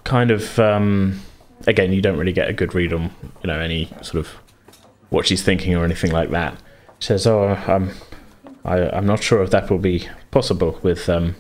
kind 0.04 0.30
of 0.32 0.58
um 0.58 1.20
again 1.66 1.92
you 1.92 2.02
don't 2.02 2.18
really 2.18 2.32
get 2.32 2.48
a 2.48 2.52
good 2.52 2.74
read 2.74 2.92
on 2.92 3.02
you 3.42 3.46
know 3.46 3.58
any 3.58 3.88
sort 4.02 4.16
of 4.16 4.28
what 5.12 5.26
she's 5.26 5.42
thinking 5.42 5.74
or 5.74 5.84
anything 5.84 6.10
like 6.10 6.30
that 6.30 6.56
she 6.98 7.08
says 7.08 7.26
oh 7.26 7.48
i'm 7.66 7.90
I, 8.64 8.88
i'm 8.90 9.06
not 9.06 9.22
sure 9.22 9.42
if 9.42 9.50
that 9.50 9.70
will 9.70 9.78
be 9.78 10.08
possible 10.30 10.78
with 10.82 11.08
um 11.08 11.36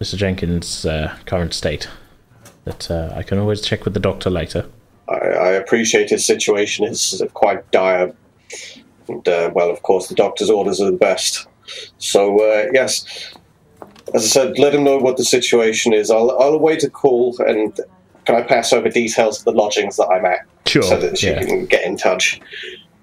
mr 0.00 0.16
jenkins 0.16 0.84
uh, 0.84 1.16
current 1.26 1.54
state 1.54 1.88
but 2.64 2.90
uh, 2.90 3.12
i 3.14 3.22
can 3.22 3.38
always 3.38 3.60
check 3.60 3.84
with 3.84 3.94
the 3.94 4.00
doctor 4.00 4.30
later 4.30 4.66
I, 5.08 5.14
I 5.14 5.50
appreciate 5.52 6.10
his 6.10 6.24
situation 6.24 6.84
is 6.84 7.22
quite 7.34 7.70
dire. 7.70 8.14
And, 9.08 9.26
uh, 9.28 9.50
well, 9.54 9.70
of 9.70 9.82
course, 9.82 10.08
the 10.08 10.14
doctor's 10.14 10.50
orders 10.50 10.80
are 10.80 10.90
the 10.90 10.96
best. 10.96 11.46
So, 11.98 12.40
uh, 12.40 12.66
yes, 12.72 13.34
as 14.14 14.24
I 14.24 14.28
said, 14.28 14.58
let 14.58 14.74
him 14.74 14.84
know 14.84 14.98
what 14.98 15.16
the 15.16 15.24
situation 15.24 15.92
is. 15.92 16.10
I'll, 16.10 16.30
I'll 16.40 16.54
await 16.54 16.84
a 16.84 16.90
call 16.90 17.36
and 17.38 17.78
can 18.24 18.34
I 18.34 18.42
pass 18.42 18.72
over 18.72 18.88
details 18.88 19.38
of 19.38 19.44
the 19.44 19.52
lodgings 19.52 19.96
that 19.96 20.08
I'm 20.08 20.24
at 20.24 20.40
Sure, 20.66 20.82
so 20.82 20.98
that 20.98 21.18
she 21.18 21.28
yeah. 21.28 21.44
can 21.44 21.66
get 21.66 21.84
in 21.84 21.96
touch. 21.96 22.40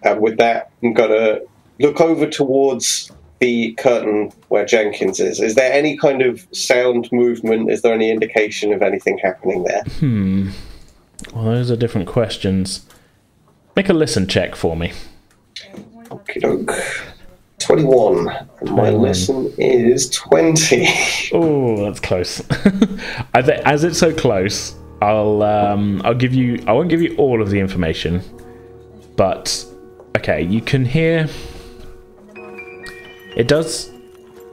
And 0.03 0.19
with 0.19 0.37
that, 0.37 0.71
I'm 0.81 0.93
going 0.93 1.11
to 1.11 1.41
look 1.79 2.01
over 2.01 2.27
towards 2.27 3.11
the 3.39 3.73
curtain 3.73 4.31
where 4.47 4.65
Jenkins 4.65 5.19
is. 5.19 5.39
Is 5.39 5.55
there 5.55 5.71
any 5.71 5.97
kind 5.97 6.21
of 6.21 6.47
sound 6.51 7.09
movement? 7.11 7.71
Is 7.71 7.81
there 7.81 7.93
any 7.93 8.09
indication 8.09 8.73
of 8.73 8.81
anything 8.81 9.19
happening 9.19 9.63
there? 9.63 9.83
Hmm. 9.83 10.49
Well 11.33 11.45
those 11.45 11.69
are 11.69 11.75
different 11.75 12.07
questions 12.07 12.85
make 13.75 13.89
a 13.89 13.93
listen 13.93 14.27
check 14.27 14.55
for 14.55 14.75
me 14.75 14.91
Okey-doke. 16.09 16.71
21. 17.59 18.27
And 18.59 18.71
my 18.71 18.89
listen 18.89 19.53
is 19.57 20.09
20. 20.09 20.87
Oh, 21.31 21.85
that's 21.85 21.99
close. 22.01 22.41
As 23.33 23.83
it's 23.83 23.97
so 23.97 24.13
close, 24.13 24.75
I'll 25.01 25.41
um, 25.41 26.01
I'll 26.05 26.13
give 26.13 26.33
you. 26.33 26.63
I 26.67 26.73
won't 26.73 26.89
give 26.89 27.01
you 27.01 27.15
all 27.17 27.41
of 27.41 27.49
the 27.49 27.59
information, 27.59 28.21
but 29.15 29.65
okay, 30.17 30.43
you 30.43 30.61
can 30.61 30.85
hear. 30.85 31.27
It 33.35 33.47
does 33.47 33.91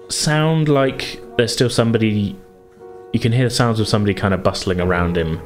sound 0.08 0.68
like 0.68 1.20
there's 1.36 1.52
still 1.52 1.68
somebody. 1.68 2.36
You 3.12 3.20
can 3.20 3.32
hear 3.32 3.44
the 3.44 3.54
sounds 3.54 3.78
of 3.80 3.88
somebody 3.88 4.14
kind 4.14 4.32
of 4.32 4.42
bustling 4.42 4.80
around 4.80 5.16
him, 5.16 5.40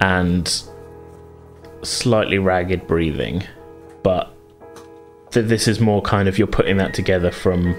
and 0.00 0.62
slightly 1.82 2.38
ragged 2.38 2.86
breathing, 2.86 3.42
but 4.04 4.32
th- 5.32 5.46
this 5.46 5.66
is 5.66 5.80
more 5.80 6.02
kind 6.02 6.28
of 6.28 6.38
you're 6.38 6.46
putting 6.46 6.76
that 6.76 6.94
together 6.94 7.32
from 7.32 7.74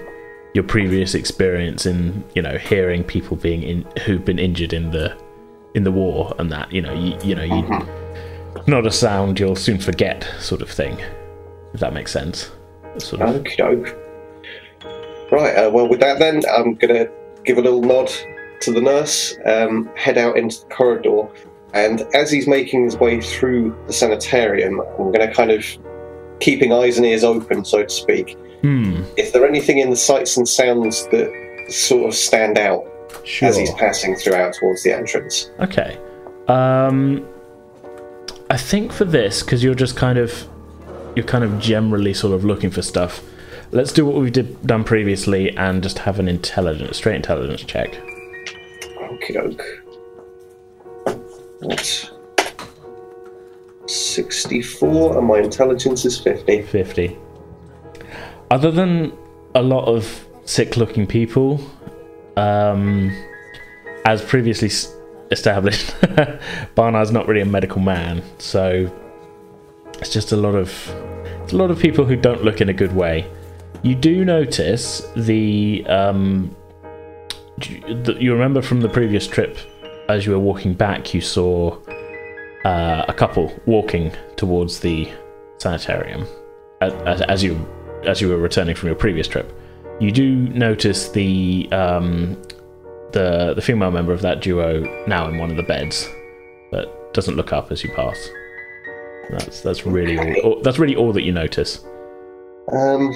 your 0.53 0.65
previous 0.65 1.15
experience 1.15 1.85
in 1.85 2.23
you 2.35 2.41
know 2.41 2.57
hearing 2.57 3.05
people 3.05 3.37
being 3.37 3.63
in 3.63 3.85
who've 4.05 4.25
been 4.25 4.39
injured 4.39 4.73
in 4.73 4.91
the 4.91 5.15
in 5.73 5.83
the 5.83 5.91
war 5.91 6.33
and 6.37 6.51
that 6.51 6.71
you 6.71 6.81
know 6.81 6.93
you, 6.93 7.17
you 7.23 7.35
know 7.35 7.43
you 7.43 7.63
not 8.67 8.85
a 8.85 8.91
sound 8.91 9.39
you'll 9.39 9.55
soon 9.55 9.79
forget 9.79 10.27
sort 10.39 10.61
of 10.61 10.69
thing 10.69 10.99
if 11.73 11.79
that 11.79 11.93
makes 11.93 12.11
sense. 12.11 12.51
Sort 12.97 13.21
of. 13.21 13.45
Right, 15.31 15.55
uh, 15.55 15.69
well, 15.71 15.87
with 15.87 16.01
that, 16.01 16.19
then, 16.19 16.41
I'm 16.53 16.75
going 16.75 16.93
to 16.93 17.09
give 17.45 17.57
a 17.57 17.61
little 17.61 17.81
nod 17.81 18.11
to 18.61 18.71
the 18.71 18.81
nurse, 18.81 19.35
um, 19.45 19.89
head 19.95 20.17
out 20.17 20.37
into 20.37 20.59
the 20.61 20.67
corridor, 20.67 21.27
and 21.73 22.01
as 22.13 22.29
he's 22.29 22.47
making 22.47 22.83
his 22.83 22.97
way 22.97 23.21
through 23.21 23.75
the 23.87 23.93
sanitarium, 23.93 24.81
I'm 24.81 25.11
going 25.11 25.21
to 25.21 25.33
kind 25.33 25.51
of 25.51 25.65
keeping 26.41 26.73
eyes 26.73 26.97
and 26.97 27.05
ears 27.05 27.23
open, 27.23 27.63
so 27.63 27.83
to 27.83 27.89
speak. 27.89 28.37
hmm. 28.61 29.03
Is 29.15 29.31
there 29.31 29.47
anything 29.47 29.77
in 29.77 29.89
the 29.89 29.95
sights 29.95 30.35
and 30.35 30.47
sounds 30.47 31.07
that 31.07 31.31
sort 31.69 32.09
of 32.09 32.13
stand 32.13 32.57
out 32.57 32.85
sure 33.25 33.49
as 33.49 33.57
he's 33.57 33.73
passing 33.75 34.15
throughout 34.15 34.53
towards 34.53 34.83
the 34.83 34.91
entrance? 34.93 35.51
okay 35.59 35.97
um 36.47 37.25
i 38.49 38.57
think 38.57 38.91
for 38.91 39.05
this 39.05 39.43
because 39.43 39.63
you're 39.63 39.75
just 39.75 39.95
kind 39.95 40.17
of 40.17 40.47
you're 41.15 41.25
kind 41.25 41.43
of 41.43 41.59
generally 41.59 42.13
sort 42.13 42.33
of 42.33 42.43
looking 42.43 42.71
for 42.71 42.81
stuff 42.81 43.23
let's 43.71 43.93
do 43.93 44.05
what 44.05 44.15
we've 44.15 44.33
did, 44.33 44.65
done 44.65 44.83
previously 44.83 45.55
and 45.57 45.83
just 45.83 45.99
have 45.99 46.19
an 46.19 46.27
intelligence 46.27 46.97
straight 46.97 47.15
intelligence 47.15 47.63
check 47.63 47.97
Okie 49.21 49.33
doke. 49.33 49.63
That's 51.61 52.09
64, 53.87 55.17
and 55.17 55.27
my 55.27 55.39
intelligence 55.39 56.05
is 56.05 56.17
50. 56.17 56.63
50. 56.63 57.17
Other 58.49 58.71
than 58.71 59.13
a 59.53 59.61
lot 59.61 59.85
of 59.85 60.25
sick 60.45 60.77
looking 60.77 61.05
people, 61.05 61.59
um, 62.37 63.15
as 64.05 64.21
previously 64.21 64.69
established, 65.31 65.93
Barnard's 66.75 67.11
not 67.11 67.27
really 67.27 67.41
a 67.41 67.45
medical 67.45 67.81
man, 67.81 68.23
so 68.39 68.91
it's 69.99 70.11
just 70.11 70.31
a 70.31 70.37
lot 70.37 70.55
of 70.55 70.71
a 71.51 71.55
lot 71.55 71.69
of 71.71 71.79
people 71.79 72.05
who 72.05 72.15
don't 72.15 72.43
look 72.43 72.61
in 72.61 72.69
a 72.69 72.73
good 72.73 72.93
way. 72.95 73.29
You 73.83 73.95
do 73.95 74.23
notice 74.25 75.07
the 75.15 75.85
um, 75.87 76.55
the- 77.57 78.17
you 78.19 78.31
remember 78.33 78.61
from 78.61 78.81
the 78.81 78.89
previous 78.89 79.27
trip 79.27 79.57
as 80.09 80.25
you 80.25 80.31
were 80.33 80.39
walking 80.39 80.73
back, 80.73 81.13
you 81.13 81.21
saw 81.21 81.77
uh, 82.65 83.05
a 83.07 83.13
couple 83.13 83.53
walking 83.65 84.11
towards 84.35 84.79
the 84.79 85.09
sanitarium 85.57 86.27
as, 86.81 87.21
as 87.21 87.43
you 87.43 87.53
as 88.05 88.19
you 88.19 88.27
were 88.29 88.37
returning 88.37 88.75
from 88.75 88.87
your 88.87 88.95
previous 88.95 89.27
trip. 89.27 89.51
You 89.99 90.11
do 90.11 90.35
notice 90.35 91.09
the 91.09 91.69
um, 91.71 92.41
the 93.13 93.53
the 93.55 93.61
female 93.61 93.91
member 93.91 94.13
of 94.13 94.21
that 94.21 94.41
duo 94.41 94.81
now 95.07 95.27
in 95.27 95.37
one 95.37 95.51
of 95.51 95.57
the 95.57 95.63
beds, 95.63 96.09
but 96.71 97.13
doesn't 97.13 97.35
look 97.35 97.53
up 97.53 97.71
as 97.71 97.83
you 97.83 97.91
pass. 97.91 98.17
That's 99.29 99.61
that's 99.61 99.85
really 99.85 100.17
all, 100.17 100.53
all- 100.53 100.61
that's 100.61 100.79
really 100.79 100.95
all 100.95 101.13
that 101.13 101.23
you 101.23 101.31
notice. 101.31 101.83
Um, 102.71 103.13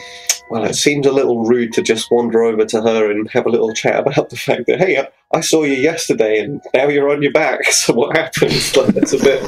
well, 0.49 0.65
it 0.65 0.75
seems 0.75 1.05
a 1.07 1.11
little 1.11 1.45
rude 1.45 1.71
to 1.73 1.81
just 1.81 2.11
wander 2.11 2.43
over 2.43 2.65
to 2.65 2.81
her 2.81 3.09
and 3.09 3.29
have 3.31 3.45
a 3.45 3.49
little 3.49 3.73
chat 3.73 3.99
about 3.99 4.29
the 4.29 4.35
fact 4.35 4.65
that, 4.67 4.79
hey, 4.79 4.97
I, 4.97 5.07
I 5.33 5.41
saw 5.41 5.63
you 5.63 5.73
yesterday 5.73 6.39
and 6.39 6.61
now 6.73 6.87
you're 6.87 7.09
on 7.09 7.21
your 7.21 7.31
back. 7.31 7.59
So 7.71 7.93
what 7.93 8.17
happens? 8.17 8.75
Like, 8.75 8.93
that's 8.93 9.13
a 9.13 9.19
bit, 9.19 9.41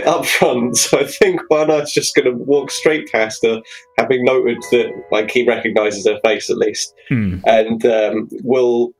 bit 0.00 0.04
upfront. 0.08 0.76
So 0.76 0.98
I 1.00 1.04
think 1.06 1.40
Barnard's 1.48 1.92
just 1.92 2.14
going 2.14 2.24
to 2.26 2.32
walk 2.32 2.70
straight 2.70 3.10
past 3.12 3.44
her, 3.44 3.60
having 3.98 4.24
noted 4.24 4.58
that, 4.70 4.90
like, 5.10 5.30
he 5.30 5.46
recognises 5.46 6.06
her 6.06 6.18
face 6.24 6.50
at 6.50 6.56
least, 6.56 6.94
Hmm. 7.08 7.38
and 7.46 7.84
um, 7.86 8.28
will. 8.42 8.92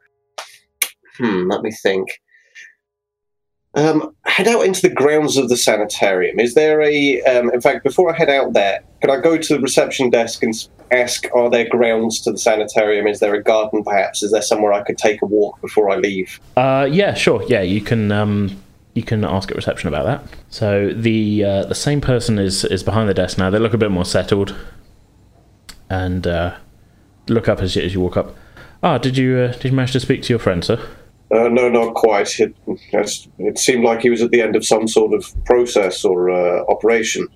Hmm, 1.19 1.49
let 1.51 1.63
me 1.63 1.71
think. 1.71 2.09
Um, 3.75 4.17
head 4.25 4.49
out 4.49 4.65
into 4.65 4.83
the 4.83 4.93
grounds 4.95 5.37
of 5.37 5.49
the 5.49 5.57
sanitarium. 5.57 6.41
Is 6.41 6.55
there 6.55 6.83
a? 6.83 7.23
Um, 7.23 7.51
in 7.53 7.61
fact, 7.61 7.85
before 7.85 8.13
I 8.13 8.17
head 8.19 8.29
out 8.29 8.53
there, 8.53 8.81
can 9.01 9.11
I 9.11 9.21
go 9.21 9.37
to 9.37 9.55
the 9.55 9.61
reception 9.61 10.11
desk 10.11 10.43
and 10.43 10.53
ask, 10.91 11.25
are 11.35 11.49
there 11.49 11.69
grounds 11.69 12.21
to 12.23 12.33
the 12.33 12.39
sanitarium? 12.39 13.07
Is 13.07 13.21
there 13.21 13.35
a 13.35 13.43
garden, 13.43 13.85
perhaps? 13.85 14.25
Is 14.25 14.33
there 14.33 14.43
somewhere 14.43 14.73
I 14.73 14.83
could 14.83 14.99
take 14.99 15.23
a 15.23 15.27
walk 15.27 15.61
before 15.61 15.89
I 15.89 15.97
leave? 15.97 16.41
Uh, 16.57 16.89
yeah, 16.91 17.15
sure. 17.15 17.45
Yeah, 17.49 17.63
you 17.63 17.81
can 17.81 18.11
um, 18.11 18.61
you 18.95 19.03
can 19.03 19.25
ask 19.25 19.51
at 19.51 19.57
reception 19.57 19.89
about 19.89 20.05
that. 20.07 20.39
So 20.49 20.93
the 20.93 21.45
uh, 21.45 21.65
the 21.65 21.75
same 21.75 22.01
person 22.01 22.39
is 22.39 22.65
is 22.65 22.83
behind 22.83 23.09
the 23.09 23.15
desk 23.15 23.39
now. 23.39 23.51
They 23.51 23.59
look 23.59 23.75
a 23.75 23.79
bit 23.79 23.91
more 23.91 24.05
settled, 24.05 24.55
and 25.89 26.27
uh, 26.27 26.57
look 27.29 27.49
up 27.49 27.61
as 27.61 27.77
you, 27.77 27.83
as 27.83 27.95
you 27.95 28.01
walk 28.01 28.17
up. 28.17 28.35
Ah, 28.83 28.99
did 28.99 29.17
you 29.17 29.37
uh, 29.39 29.53
did 29.53 29.65
you 29.67 29.73
manage 29.73 29.93
to 29.93 30.01
speak 30.01 30.23
to 30.23 30.33
your 30.33 30.39
friend, 30.39 30.65
sir? 30.65 30.81
Uh, 31.33 31.47
no, 31.47 31.69
not 31.69 31.95
quite. 31.95 32.41
It, 32.41 32.57
it 33.39 33.57
seemed 33.57 33.85
like 33.85 34.01
he 34.01 34.11
was 34.11 34.21
at 34.21 34.33
the 34.33 34.43
end 34.43 34.57
of 34.57 34.67
some 34.67 34.89
sort 34.89 35.15
of 35.15 35.33
process 35.45 36.05
or 36.05 36.29
uh, 36.29 36.65
operation. 36.69 37.29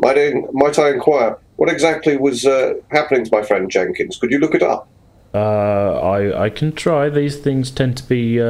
Might 0.00 0.18
I, 0.18 0.32
might 0.50 0.76
I 0.76 0.90
inquire, 0.90 1.38
what 1.54 1.68
exactly 1.68 2.16
was 2.16 2.44
uh, 2.44 2.74
happening 2.90 3.24
to 3.24 3.30
my 3.30 3.44
friend 3.44 3.70
Jenkins? 3.70 4.16
Could 4.16 4.32
you 4.32 4.40
look 4.40 4.56
it 4.56 4.62
up? 4.64 4.88
Uh, 5.32 6.00
I 6.00 6.46
I 6.46 6.50
can 6.50 6.72
try. 6.72 7.08
These 7.10 7.36
things 7.36 7.70
tend 7.70 7.96
to 7.98 8.02
be 8.08 8.40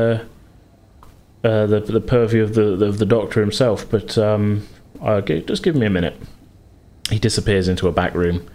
uh, 1.45 1.49
uh, 1.49 1.67
the 1.67 1.81
the 1.81 2.01
purview 2.01 2.43
of 2.43 2.55
the 2.55 2.85
of 2.85 2.99
the 2.99 3.07
doctor 3.07 3.41
himself. 3.41 3.89
But 3.89 4.19
um, 4.19 4.67
uh, 5.03 5.21
just 5.21 5.63
give 5.63 5.77
me 5.77 5.87
a 5.87 5.91
minute. 5.91 6.17
He 7.11 7.19
disappears 7.19 7.69
into 7.69 7.89
a 7.89 7.93
back 7.93 8.15
room. 8.15 8.49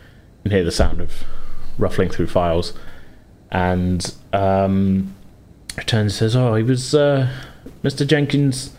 and 0.43 0.53
hear 0.53 0.63
the 0.63 0.71
sound 0.71 1.01
of 1.01 1.23
ruffling 1.77 2.09
through 2.09 2.27
files, 2.27 2.73
and 3.51 4.13
um, 4.31 5.15
returns 5.77 6.13
and 6.13 6.31
says, 6.31 6.35
"Oh, 6.35 6.55
he 6.55 6.63
was 6.63 6.93
uh, 6.93 7.29
Mr. 7.83 8.05
Jenkins." 8.07 8.75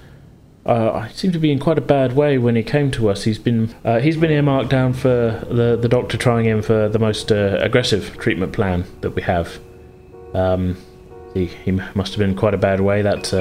Uh, 0.67 1.07
seem 1.09 1.31
to 1.31 1.38
be 1.38 1.53
in 1.53 1.59
quite 1.59 1.77
a 1.77 1.83
bad 1.83 2.14
way 2.14 2.38
when 2.38 2.57
he 2.57 2.62
came 2.62 2.90
to 2.90 3.11
us. 3.11 3.25
He's 3.25 3.38
been 3.38 3.75
uh, 3.85 4.01
he's 4.01 4.17
been 4.17 4.31
earmarked 4.31 4.71
down 4.71 4.95
for 4.95 5.45
the 5.51 5.77
the 5.81 5.88
doctor 5.88 6.17
trying 6.17 6.47
him 6.47 6.62
for 6.62 6.88
the 6.88 6.99
most 6.99 7.31
uh, 7.31 7.59
aggressive 7.61 8.17
treatment 8.17 8.55
plan 8.55 8.85
that 9.02 9.11
we 9.11 9.21
have. 9.23 9.59
Um, 10.33 10.79
he 11.35 11.46
he 11.46 11.71
must 11.71 12.15
have 12.15 12.19
been 12.19 12.35
quite 12.35 12.55
a 12.55 12.59
bad 12.59 12.81
way. 12.81 13.02
That 13.02 13.33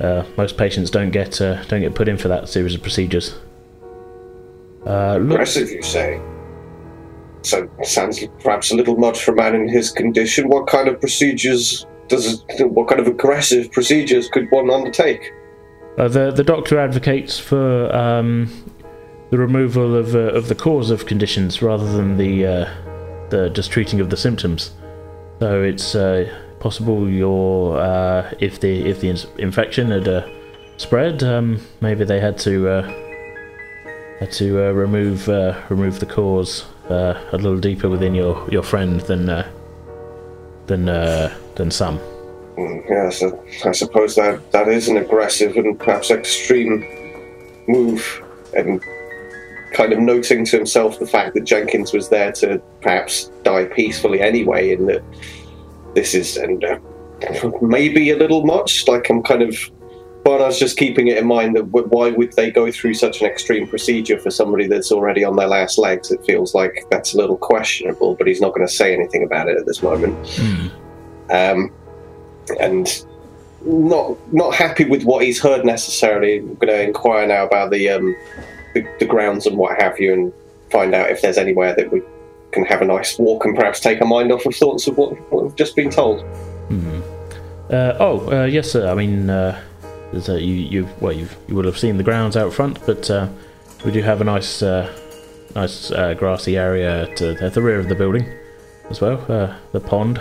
uh, 0.00 0.24
most 0.36 0.56
patients 0.56 0.90
don't 0.90 1.10
get 1.10 1.40
uh, 1.40 1.62
don't 1.64 1.80
get 1.80 1.94
put 1.94 2.08
in 2.08 2.16
for 2.16 2.28
that 2.28 2.48
series 2.48 2.74
of 2.74 2.82
procedures. 2.82 3.34
Uh, 4.86 5.16
look, 5.16 5.32
Aggressive, 5.32 5.70
you 5.70 5.82
say? 5.82 6.20
So 7.42 7.68
sounds 7.82 8.24
perhaps 8.42 8.70
a 8.70 8.76
little 8.76 8.96
much 8.96 9.22
for 9.22 9.32
a 9.32 9.36
man 9.36 9.54
in 9.54 9.68
his 9.68 9.90
condition. 9.90 10.48
What 10.48 10.66
kind 10.66 10.88
of 10.88 11.00
procedures 11.00 11.86
does? 12.08 12.44
What 12.60 12.88
kind 12.88 13.00
of 13.00 13.06
aggressive 13.06 13.70
procedures 13.72 14.28
could 14.28 14.50
one 14.50 14.70
undertake? 14.70 15.32
Uh, 15.98 16.08
the 16.08 16.30
the 16.30 16.44
doctor 16.44 16.78
advocates 16.78 17.38
for 17.38 17.94
um, 17.94 18.48
the 19.30 19.38
removal 19.38 19.94
of 19.96 20.14
uh, 20.14 20.32
of 20.32 20.48
the 20.48 20.54
cause 20.54 20.90
of 20.90 21.06
conditions 21.06 21.62
rather 21.62 21.90
than 21.92 22.16
the 22.16 22.46
uh, 22.46 22.74
the 23.30 23.50
just 23.50 23.70
treating 23.70 24.00
of 24.00 24.10
the 24.10 24.16
symptoms. 24.16 24.72
So 25.40 25.62
it's 25.62 25.94
uh, 25.94 26.32
possible 26.62 27.10
your 27.10 27.76
uh, 27.76 28.32
if 28.38 28.60
the 28.60 28.88
if 28.88 29.00
the 29.00 29.10
infection 29.38 29.90
had 29.90 30.06
uh, 30.06 30.24
spread, 30.76 31.22
um, 31.24 31.60
maybe 31.80 32.04
they 32.04 32.20
had 32.20 32.38
to 32.38 32.68
uh, 32.68 32.82
had 34.20 34.30
to 34.30 34.68
uh, 34.68 34.70
remove 34.70 35.28
uh, 35.28 35.60
remove 35.68 35.98
the 35.98 36.06
cause 36.06 36.64
uh, 36.88 37.20
a 37.32 37.36
little 37.36 37.58
deeper 37.58 37.88
within 37.88 38.14
your, 38.14 38.48
your 38.48 38.62
friend 38.62 39.00
than 39.02 39.26
than 40.66 40.84
than 41.56 41.70
some. 41.70 41.98
Mm, 42.56 42.82
Yes, 42.88 43.22
I, 43.64 43.72
suppose 43.72 44.14
that 44.14 44.52
that 44.52 44.68
is 44.68 44.86
an 44.88 44.98
aggressive 44.98 45.56
and 45.56 45.76
perhaps 45.78 46.10
extreme 46.10 46.84
move, 47.66 48.22
and 48.56 48.80
kind 49.72 49.92
of 49.92 49.98
noting 49.98 50.44
to 50.44 50.56
himself 50.58 51.00
the 51.00 51.06
fact 51.06 51.34
that 51.34 51.44
Jenkins 51.44 51.92
was 51.92 52.08
there 52.08 52.30
to 52.32 52.62
perhaps 52.82 53.30
die 53.42 53.64
peacefully 53.64 54.20
anyway, 54.20 54.74
and 54.74 54.88
that 54.88 55.02
this 55.94 56.14
is 56.14 56.36
and 56.36 56.64
uh, 56.64 56.78
maybe 57.60 58.10
a 58.10 58.16
little 58.16 58.44
much. 58.44 58.86
Like 58.88 59.08
I'm 59.10 59.22
kind 59.22 59.42
of 59.42 59.56
but 60.24 60.40
I 60.40 60.46
was 60.46 60.58
just 60.58 60.76
keeping 60.76 61.08
it 61.08 61.18
in 61.18 61.26
mind 61.26 61.56
that 61.56 61.72
w- 61.72 61.88
why 61.88 62.10
would 62.10 62.32
they 62.34 62.50
go 62.50 62.70
through 62.70 62.94
such 62.94 63.20
an 63.20 63.26
extreme 63.26 63.66
procedure 63.66 64.18
for 64.20 64.30
somebody 64.30 64.68
that's 64.68 64.92
already 64.92 65.24
on 65.24 65.34
their 65.34 65.48
last 65.48 65.78
legs? 65.78 66.12
It 66.12 66.24
feels 66.24 66.54
like 66.54 66.84
that's 66.90 67.14
a 67.14 67.16
little 67.16 67.36
questionable, 67.36 68.14
but 68.14 68.28
he's 68.28 68.40
not 68.40 68.54
going 68.54 68.66
to 68.66 68.72
say 68.72 68.94
anything 68.94 69.24
about 69.24 69.48
it 69.48 69.58
at 69.58 69.66
this 69.66 69.82
moment. 69.82 70.40
Um, 71.30 71.72
and 72.60 73.04
not 73.64 74.16
not 74.32 74.54
happy 74.54 74.84
with 74.84 75.04
what 75.04 75.24
he's 75.24 75.40
heard 75.40 75.64
necessarily. 75.64 76.38
I'm 76.38 76.54
going 76.54 76.68
to 76.68 76.82
inquire 76.82 77.26
now 77.26 77.46
about 77.46 77.70
the, 77.70 77.88
um, 77.88 78.14
the 78.74 78.86
the 79.00 79.06
grounds 79.06 79.46
and 79.46 79.56
what 79.56 79.80
have 79.80 79.98
you, 79.98 80.12
and 80.12 80.32
find 80.70 80.94
out 80.94 81.10
if 81.10 81.20
there's 81.22 81.38
anywhere 81.38 81.74
that 81.74 81.90
we 81.90 82.02
can 82.52 82.64
have 82.64 82.82
a 82.82 82.84
nice 82.84 83.18
walk 83.18 83.44
and 83.44 83.56
perhaps 83.56 83.80
take 83.80 84.00
our 84.00 84.06
mind 84.06 84.30
off 84.30 84.46
of 84.46 84.54
thoughts 84.54 84.86
of 84.86 84.96
what, 84.96 85.18
what 85.32 85.44
we've 85.44 85.56
just 85.56 85.74
been 85.74 85.90
told. 85.90 86.24
Uh, 87.72 87.96
oh, 88.00 88.30
uh, 88.30 88.44
yes, 88.44 88.70
sir. 88.70 88.90
I 88.90 88.94
mean, 88.94 89.30
uh, 89.30 89.58
there's 90.12 90.28
you, 90.28 90.54
you, 90.54 90.88
well, 91.00 91.12
you've, 91.12 91.34
you 91.48 91.54
would 91.54 91.64
have 91.64 91.78
seen 91.78 91.96
the 91.96 92.02
grounds 92.02 92.36
out 92.36 92.52
front, 92.52 92.84
but 92.84 93.10
uh, 93.10 93.28
we 93.84 93.90
do 93.90 94.02
have 94.02 94.20
a 94.20 94.24
nice, 94.24 94.62
uh, 94.62 94.92
nice 95.54 95.90
uh, 95.90 96.12
grassy 96.14 96.58
area 96.58 97.04
at, 97.04 97.22
uh, 97.22 97.44
at 97.44 97.54
the 97.54 97.62
rear 97.62 97.78
of 97.78 97.88
the 97.88 97.94
building 97.94 98.26
as 98.90 99.00
well. 99.00 99.24
Uh, 99.26 99.56
the 99.72 99.80
pond, 99.80 100.20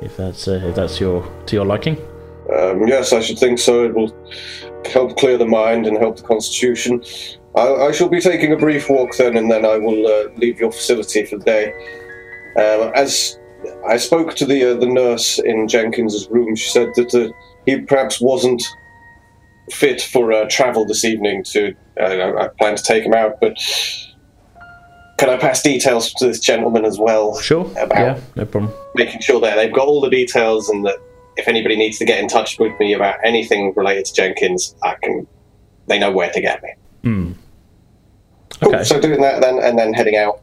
if 0.00 0.16
that's 0.16 0.48
uh, 0.48 0.60
if 0.64 0.74
that's 0.74 0.98
your 0.98 1.30
to 1.46 1.56
your 1.56 1.66
liking. 1.66 1.98
Um, 2.56 2.86
yes, 2.88 3.12
I 3.12 3.20
should 3.20 3.38
think 3.38 3.58
so. 3.58 3.84
It 3.84 3.94
will 3.94 4.14
help 4.90 5.18
clear 5.18 5.36
the 5.36 5.46
mind 5.46 5.86
and 5.86 5.98
help 5.98 6.16
the 6.16 6.22
constitution. 6.22 7.04
I, 7.56 7.86
I 7.86 7.92
shall 7.92 8.08
be 8.08 8.20
taking 8.20 8.52
a 8.52 8.56
brief 8.56 8.88
walk 8.88 9.16
then, 9.16 9.36
and 9.36 9.50
then 9.50 9.64
I 9.64 9.78
will 9.78 10.06
uh, 10.06 10.30
leave 10.36 10.60
your 10.60 10.70
facility 10.72 11.24
for 11.24 11.38
the 11.38 11.44
day. 11.44 11.72
Um, 12.56 12.92
as 12.94 13.38
I 13.88 13.96
spoke 13.96 14.34
to 14.36 14.46
the 14.46 14.72
uh, 14.72 14.74
the 14.74 14.86
nurse 14.86 15.38
in 15.38 15.66
Jenkins's 15.68 16.28
room, 16.30 16.54
she 16.54 16.70
said 16.70 16.88
that 16.96 17.14
uh, 17.14 17.32
he 17.66 17.80
perhaps 17.80 18.20
wasn't 18.20 18.62
fit 19.70 20.00
for 20.00 20.32
uh, 20.32 20.46
travel 20.48 20.84
this 20.86 21.04
evening. 21.04 21.42
To 21.44 21.74
uh, 22.00 22.04
I 22.04 22.44
I 22.44 22.48
plan 22.58 22.76
to 22.76 22.82
take 22.82 23.04
him 23.04 23.14
out, 23.14 23.40
but 23.40 23.56
can 25.18 25.30
I 25.30 25.36
pass 25.36 25.62
details 25.62 26.12
to 26.14 26.26
this 26.26 26.38
gentleman 26.40 26.84
as 26.84 26.98
well? 26.98 27.38
Sure. 27.40 27.66
About 27.76 27.98
Yeah, 27.98 28.20
no 28.36 28.44
problem. 28.44 28.72
making 28.94 29.20
sure 29.20 29.40
that 29.40 29.56
they've 29.56 29.72
got 29.72 29.88
all 29.88 30.00
the 30.00 30.10
details 30.10 30.68
and 30.68 30.86
that 30.86 30.96
if 31.36 31.48
anybody 31.48 31.76
needs 31.76 31.98
to 31.98 32.04
get 32.04 32.20
in 32.20 32.28
touch 32.28 32.58
with 32.58 32.72
me 32.78 32.92
about 32.92 33.16
anything 33.24 33.72
related 33.76 34.04
to 34.06 34.14
Jenkins, 34.14 34.74
I 34.82 34.94
can. 35.02 35.26
They 35.86 35.98
know 35.98 36.12
where 36.12 36.30
to 36.30 36.40
get 36.40 36.62
me. 36.62 36.70
Cool. 37.02 37.34
Okay. 38.74 38.84
So 38.84 39.00
doing 39.00 39.20
that 39.20 39.40
then, 39.40 39.58
and 39.58 39.78
then 39.78 39.92
heading 39.92 40.16
out, 40.16 40.40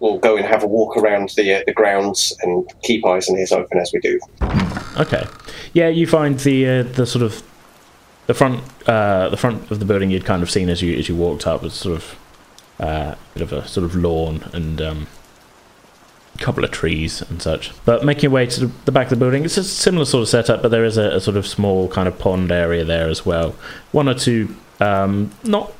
we'll 0.00 0.18
go 0.18 0.36
and 0.36 0.44
have 0.44 0.62
a 0.62 0.66
walk 0.66 0.96
around 0.96 1.30
the 1.36 1.54
uh, 1.54 1.62
the 1.66 1.72
grounds 1.72 2.32
and 2.42 2.70
keep 2.82 3.04
eyes 3.06 3.28
and 3.28 3.38
ears 3.38 3.52
open 3.52 3.78
as 3.78 3.90
we 3.92 4.00
do. 4.00 4.18
Okay. 4.98 5.26
Yeah, 5.72 5.88
you 5.88 6.06
find 6.06 6.38
the 6.40 6.68
uh, 6.68 6.82
the 6.82 7.06
sort 7.06 7.22
of 7.24 7.42
the 8.26 8.34
front 8.34 8.62
uh, 8.88 9.28
the 9.30 9.36
front 9.36 9.70
of 9.70 9.78
the 9.78 9.84
building 9.84 10.10
you'd 10.10 10.24
kind 10.24 10.42
of 10.42 10.50
seen 10.50 10.68
as 10.68 10.82
you 10.82 10.96
as 10.98 11.08
you 11.08 11.16
walked 11.16 11.46
up 11.46 11.62
was 11.62 11.74
sort 11.74 11.96
of 11.96 12.18
uh, 12.80 13.14
a 13.14 13.18
bit 13.34 13.42
of 13.42 13.52
a 13.52 13.66
sort 13.68 13.84
of 13.84 13.94
lawn 13.94 14.48
and 14.52 14.80
um, 14.82 15.06
a 16.34 16.38
couple 16.38 16.64
of 16.64 16.70
trees 16.70 17.22
and 17.22 17.40
such. 17.40 17.72
But 17.84 18.04
making 18.04 18.24
your 18.24 18.32
way 18.32 18.46
to 18.46 18.66
the- 18.66 18.72
the 18.84 18.92
back 18.92 19.06
of 19.06 19.10
the 19.10 19.16
building, 19.16 19.44
it's 19.44 19.56
a 19.56 19.64
similar 19.64 20.04
sort 20.04 20.22
of 20.22 20.28
setup, 20.28 20.60
but 20.62 20.70
there 20.72 20.84
is 20.84 20.96
a, 20.98 21.10
a 21.16 21.20
sort 21.20 21.36
of 21.36 21.46
small 21.46 21.88
kind 21.88 22.08
of 22.08 22.18
pond 22.18 22.50
area 22.50 22.84
there 22.84 23.08
as 23.08 23.24
well. 23.24 23.54
One 23.92 24.08
or 24.08 24.14
two 24.14 24.54
um, 24.80 25.30
not 25.44 25.72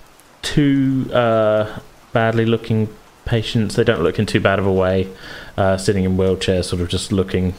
too 0.44 1.10
uh, 1.12 1.80
badly 2.12 2.46
looking 2.46 2.88
patients. 3.24 3.74
They 3.76 3.84
don't 3.84 4.02
look 4.02 4.18
in 4.18 4.26
too 4.26 4.40
bad 4.40 4.58
of 4.58 4.66
a 4.66 4.72
way. 4.72 5.08
Uh, 5.56 5.76
sitting 5.76 6.04
in 6.04 6.16
wheelchairs, 6.16 6.64
sort 6.66 6.82
of 6.82 6.88
just 6.88 7.12
looking 7.12 7.54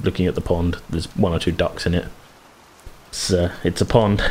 looking 0.00 0.26
at 0.26 0.34
the 0.34 0.40
pond. 0.40 0.78
There's 0.88 1.06
one 1.16 1.32
or 1.32 1.38
two 1.38 1.52
ducks 1.52 1.86
in 1.86 1.94
it. 1.94 2.06
It's 3.08 3.32
uh, 3.32 3.52
it's 3.64 3.80
a 3.80 3.86
pond. 3.86 4.22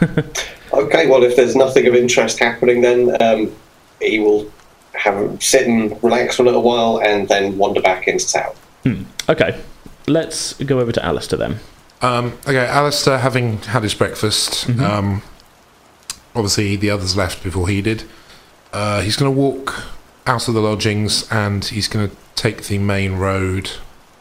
Okay. 0.74 1.06
Well, 1.06 1.22
if 1.22 1.36
there's 1.36 1.54
nothing 1.54 1.86
of 1.86 1.94
interest 1.94 2.38
happening, 2.40 2.80
then 2.80 3.22
um, 3.22 3.54
he 4.00 4.18
will 4.18 4.50
have 4.94 5.42
sit 5.42 5.66
and 5.66 6.02
relax 6.02 6.36
for 6.36 6.42
a 6.42 6.46
little 6.46 6.62
while, 6.62 7.00
and 7.00 7.28
then 7.28 7.56
wander 7.58 7.80
back 7.80 8.08
into 8.08 8.26
town. 8.26 8.54
okay, 9.28 9.60
let's 10.06 10.54
go 10.54 10.80
over 10.80 10.92
to 10.92 11.04
Alistair 11.04 11.38
then. 11.38 11.60
Um, 12.02 12.32
okay, 12.46 12.66
Alistair, 12.66 13.18
having 13.18 13.58
had 13.58 13.82
his 13.82 13.94
breakfast, 13.94 14.68
um, 14.80 15.22
obviously 16.34 16.76
the 16.76 16.90
others 16.90 17.16
left 17.16 17.42
before 17.42 17.68
he 17.68 17.80
did. 17.82 18.04
Uh, 18.72 19.00
he's 19.02 19.16
going 19.16 19.32
to 19.32 19.40
walk 19.40 19.84
out 20.26 20.48
of 20.48 20.54
the 20.54 20.60
lodgings 20.60 21.30
and 21.30 21.64
he's 21.66 21.86
going 21.88 22.08
to 22.08 22.16
take 22.34 22.64
the 22.64 22.78
main 22.78 23.14
road 23.16 23.70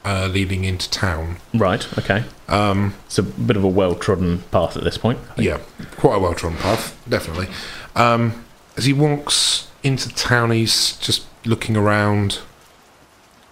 uh, 0.05 0.27
leading 0.31 0.63
into 0.63 0.89
town. 0.89 1.37
Right. 1.53 1.87
Okay. 1.97 2.25
Um, 2.47 2.93
It's 3.05 3.17
a 3.17 3.23
bit 3.23 3.57
of 3.57 3.63
a 3.63 3.67
well 3.67 3.95
trodden 3.95 4.39
path 4.51 4.77
at 4.77 4.83
this 4.83 4.97
point. 4.97 5.19
Yeah, 5.37 5.59
quite 5.97 6.15
a 6.15 6.19
well 6.19 6.33
trodden 6.33 6.59
path, 6.59 6.95
definitely. 7.07 7.47
Um, 7.95 8.45
as 8.75 8.85
he 8.85 8.93
walks 8.93 9.69
into 9.81 10.09
town, 10.09 10.51
he's 10.51 10.97
just 10.97 11.25
looking 11.45 11.77
around 11.77 12.39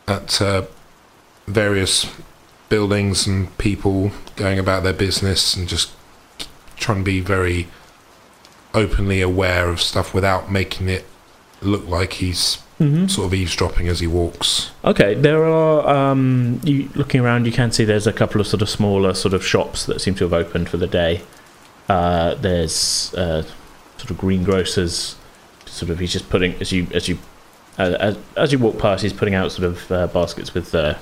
at 0.07 0.41
uh, 0.41 0.63
various 1.47 2.09
buildings 2.69 3.27
and 3.27 3.55
people 3.57 4.11
going 4.35 4.59
about 4.59 4.83
their 4.83 4.93
business 4.93 5.55
and 5.55 5.67
just 5.67 5.91
trying 6.77 6.99
to 6.99 7.03
be 7.03 7.19
very 7.19 7.67
openly 8.73 9.21
aware 9.21 9.69
of 9.69 9.81
stuff 9.81 10.13
without 10.13 10.51
making 10.51 10.89
it 10.89 11.05
look 11.61 11.87
like 11.87 12.13
he's 12.13 12.59
sort 13.07 13.27
of 13.27 13.33
eavesdropping 13.33 13.87
as 13.87 13.99
he 13.99 14.07
walks. 14.07 14.71
Okay, 14.83 15.13
there 15.13 15.45
are. 15.45 15.87
Um, 15.87 16.59
you 16.63 16.89
looking 16.95 17.21
around, 17.21 17.45
you 17.45 17.51
can 17.51 17.71
see 17.71 17.85
there's 17.85 18.07
a 18.07 18.13
couple 18.13 18.41
of 18.41 18.47
sort 18.47 18.63
of 18.63 18.69
smaller 18.69 19.13
sort 19.13 19.35
of 19.35 19.45
shops 19.45 19.85
that 19.85 20.01
seem 20.01 20.15
to 20.15 20.23
have 20.23 20.33
opened 20.33 20.67
for 20.67 20.77
the 20.77 20.87
day. 20.87 21.21
Uh, 21.87 22.33
there's 22.35 23.13
uh, 23.13 23.43
sort 23.97 24.09
of 24.09 24.17
greengrocers. 24.17 25.15
Sort 25.67 25.91
of, 25.91 25.99
he's 25.99 26.11
just 26.11 26.29
putting 26.29 26.55
as 26.55 26.71
you 26.71 26.87
as 26.91 27.07
you 27.07 27.19
uh, 27.77 27.95
as, 27.99 28.17
as 28.35 28.51
you 28.51 28.57
walk 28.57 28.79
past, 28.79 29.03
he's 29.03 29.13
putting 29.13 29.35
out 29.35 29.51
sort 29.51 29.65
of 29.65 29.91
uh, 29.91 30.07
baskets 30.07 30.55
with 30.55 30.73
uh, 30.73 30.95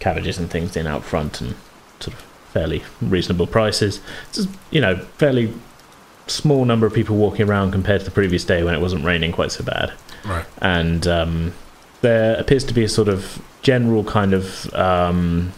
cabbages 0.00 0.38
and 0.38 0.50
things 0.50 0.76
in 0.76 0.86
out 0.86 1.04
front 1.04 1.40
and 1.40 1.54
sort 2.00 2.14
of 2.14 2.20
fairly 2.52 2.82
reasonable 3.00 3.46
prices. 3.46 4.00
It's 4.28 4.38
just, 4.38 4.48
you 4.70 4.82
know 4.82 4.96
fairly 5.16 5.54
small 6.30 6.64
number 6.64 6.86
of 6.86 6.92
people 6.94 7.16
walking 7.16 7.48
around 7.48 7.72
compared 7.72 8.00
to 8.00 8.04
the 8.04 8.10
previous 8.10 8.44
day 8.44 8.62
when 8.62 8.74
it 8.74 8.80
wasn't 8.80 9.04
raining 9.04 9.32
quite 9.32 9.52
so 9.52 9.64
bad 9.64 9.92
Right. 10.24 10.44
and 10.60 11.06
um, 11.06 11.52
there 12.02 12.34
appears 12.38 12.64
to 12.64 12.74
be 12.74 12.84
a 12.84 12.88
sort 12.88 13.08
of 13.08 13.42
general 13.62 14.04
kind 14.04 14.32
of 14.34 14.72
um, 14.74 15.52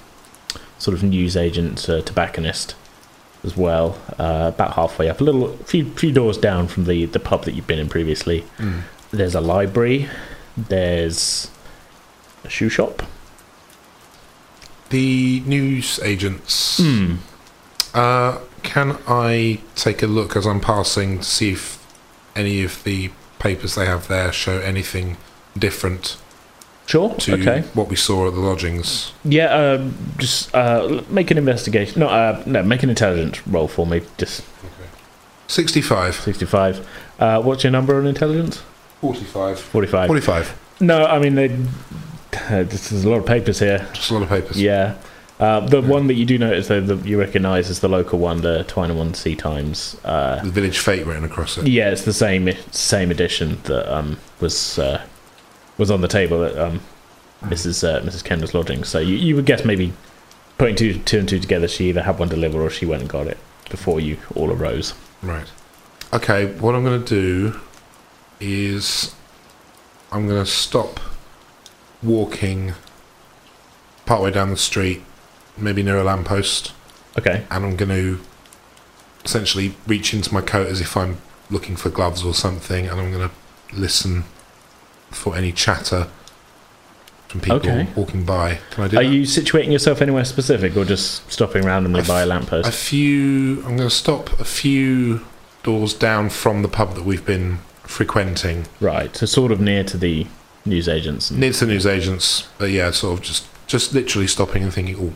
sort 0.78 0.96
of 0.96 1.02
newsagent 1.02 1.88
uh, 1.88 2.00
tobacconist 2.02 2.74
as 3.42 3.56
well, 3.56 3.98
uh, 4.18 4.50
about 4.54 4.74
halfway 4.74 5.08
up, 5.08 5.20
a 5.20 5.24
little 5.24 5.56
few 5.64 5.90
few 5.94 6.12
doors 6.12 6.36
down 6.36 6.68
from 6.68 6.84
the 6.84 7.06
the 7.06 7.18
pub 7.20 7.44
that 7.44 7.52
you've 7.54 7.66
been 7.66 7.78
in 7.78 7.88
previously. 7.88 8.44
There's 9.10 9.34
a 9.34 9.40
library. 9.40 10.08
There's 10.58 11.50
a 12.44 12.50
shoe 12.50 12.68
shop. 12.68 13.02
The 14.90 15.40
news 15.46 16.00
agents. 16.02 16.80
Uh, 17.94 18.38
can 18.62 18.98
I 19.06 19.60
take 19.74 20.02
a 20.02 20.06
look 20.06 20.36
as 20.36 20.46
I'm 20.46 20.60
passing 20.60 21.18
to 21.18 21.24
see 21.24 21.52
if 21.52 21.84
any 22.36 22.62
of 22.62 22.82
the 22.84 23.10
papers 23.38 23.74
they 23.74 23.86
have 23.86 24.08
there 24.08 24.32
show 24.32 24.58
anything 24.60 25.16
different 25.58 26.16
Sure. 26.86 27.14
to 27.14 27.34
okay. 27.34 27.60
what 27.74 27.88
we 27.88 27.94
saw 27.96 28.26
at 28.26 28.34
the 28.34 28.40
lodgings? 28.40 29.12
Yeah. 29.24 29.46
Um, 29.54 29.94
just 30.18 30.52
uh, 30.54 31.02
make 31.08 31.30
an 31.30 31.38
investigation. 31.38 32.00
No. 32.00 32.08
Uh, 32.08 32.42
no. 32.46 32.62
Make 32.64 32.82
an 32.82 32.90
intelligence 32.90 33.46
roll 33.46 33.68
for 33.68 33.86
me. 33.86 34.02
Just 34.18 34.42
65. 35.46 36.14
sixty-five. 36.16 36.88
Uh, 37.18 37.40
what's 37.42 37.62
your 37.64 37.70
number 37.70 37.96
on 37.96 38.06
intelligence? 38.06 38.62
45. 39.00 39.58
Forty-five. 39.60 40.06
45. 40.08 40.58
No, 40.80 41.04
I 41.04 41.18
mean, 41.18 41.34
they, 41.34 41.52
uh, 41.52 42.62
this 42.64 42.90
is 42.92 43.04
a 43.04 43.08
lot 43.10 43.16
of 43.18 43.26
papers 43.26 43.58
here. 43.58 43.86
Just 43.92 44.10
a 44.10 44.14
lot 44.14 44.22
of 44.22 44.28
papers. 44.28 44.60
Yeah. 44.60 44.96
Uh, 45.40 45.60
the 45.60 45.80
one 45.80 46.06
that 46.06 46.14
you 46.14 46.26
do 46.26 46.36
notice, 46.38 46.68
though, 46.68 46.80
that 46.82 47.06
you 47.06 47.18
recognise 47.18 47.70
as 47.70 47.80
the 47.80 47.88
local 47.88 48.18
one, 48.18 48.42
the 48.42 48.62
Twine 48.64 48.90
and 48.90 48.98
One 48.98 49.14
Sea 49.14 49.34
Times. 49.34 49.96
Uh, 50.04 50.42
The 50.44 50.50
village 50.50 50.78
fete 50.78 51.06
written 51.06 51.24
across 51.24 51.56
it. 51.56 51.66
yeah, 51.66 51.90
it's 51.90 52.04
the 52.04 52.12
same 52.12 52.50
same 52.72 53.10
edition 53.10 53.58
that 53.64 53.90
um, 53.92 54.18
was 54.40 54.78
uh, 54.78 55.02
was 55.78 55.90
on 55.90 56.02
the 56.02 56.08
table 56.08 56.44
at 56.44 56.58
um, 56.58 56.80
Mrs. 57.44 57.82
Uh, 57.82 58.02
Mrs. 58.02 58.22
Kendall's 58.22 58.52
lodging. 58.52 58.84
So 58.84 58.98
you, 58.98 59.16
you 59.16 59.34
would 59.34 59.46
guess 59.46 59.64
maybe 59.64 59.92
putting 60.58 60.76
two 60.76 60.98
two 60.98 61.20
and 61.20 61.28
two 61.28 61.38
together, 61.40 61.66
she 61.68 61.88
either 61.88 62.02
had 62.02 62.18
one 62.18 62.28
delivered 62.28 62.60
or 62.60 62.68
she 62.68 62.84
went 62.84 63.00
and 63.00 63.10
got 63.10 63.26
it 63.26 63.38
before 63.70 63.98
you 63.98 64.18
all 64.34 64.52
arose. 64.52 64.92
Right. 65.22 65.46
Okay, 66.12 66.52
what 66.58 66.74
I'm 66.74 66.84
going 66.84 67.02
to 67.02 67.08
do 67.08 67.60
is 68.40 69.14
I'm 70.12 70.26
going 70.26 70.44
to 70.44 70.50
stop 70.50 71.00
walking 72.02 72.72
partway 74.06 74.30
down 74.32 74.50
the 74.50 74.56
street, 74.56 75.02
maybe 75.60 75.82
near 75.82 75.98
a 75.98 76.04
lamppost, 76.04 76.72
Okay. 77.18 77.44
and 77.50 77.64
I'm 77.64 77.76
going 77.76 77.90
to 77.90 78.20
essentially 79.24 79.74
reach 79.86 80.14
into 80.14 80.32
my 80.32 80.40
coat 80.40 80.66
as 80.68 80.80
if 80.80 80.96
I'm 80.96 81.18
looking 81.50 81.76
for 81.76 81.90
gloves 81.90 82.24
or 82.24 82.34
something, 82.34 82.86
and 82.86 83.00
I'm 83.00 83.12
going 83.12 83.28
to 83.28 83.76
listen 83.76 84.24
for 85.10 85.36
any 85.36 85.52
chatter 85.52 86.08
from 87.28 87.40
people 87.40 87.56
Okay. 87.58 87.86
walking 87.94 88.24
by. 88.24 88.58
Can 88.70 88.84
I 88.84 88.88
do 88.88 88.96
Are 88.98 89.02
that? 89.04 89.08
you 89.10 89.22
situating 89.22 89.70
yourself 89.72 90.00
anywhere 90.02 90.24
specific, 90.24 90.76
or 90.76 90.84
just 90.84 91.30
stopping 91.30 91.64
randomly 91.64 92.02
by 92.02 92.22
a 92.22 92.26
lamppost? 92.26 92.68
a 92.68 92.72
few. 92.72 93.58
I'm 93.58 93.76
going 93.76 93.88
to 93.88 93.90
stop 93.90 94.38
a 94.40 94.44
few 94.44 95.24
doors 95.62 95.92
down 95.94 96.30
from 96.30 96.62
the 96.62 96.68
pub 96.68 96.94
that 96.94 97.04
we've 97.04 97.24
been 97.24 97.58
frequenting. 97.84 98.66
right, 98.80 99.14
so 99.16 99.26
sort 99.26 99.52
of 99.52 99.60
near 99.60 99.82
to 99.84 99.96
the 99.98 100.26
newsagents. 100.64 101.30
Near 101.30 101.52
to 101.52 101.66
the 101.66 101.72
newsagents, 101.72 102.48
but 102.58 102.70
yeah, 102.70 102.90
sort 102.92 103.18
of 103.18 103.24
just 103.24 103.46
just 103.66 103.92
literally 103.94 104.26
stopping 104.26 104.62
and 104.64 104.72
thinking, 104.72 104.96
oh, 104.98 105.12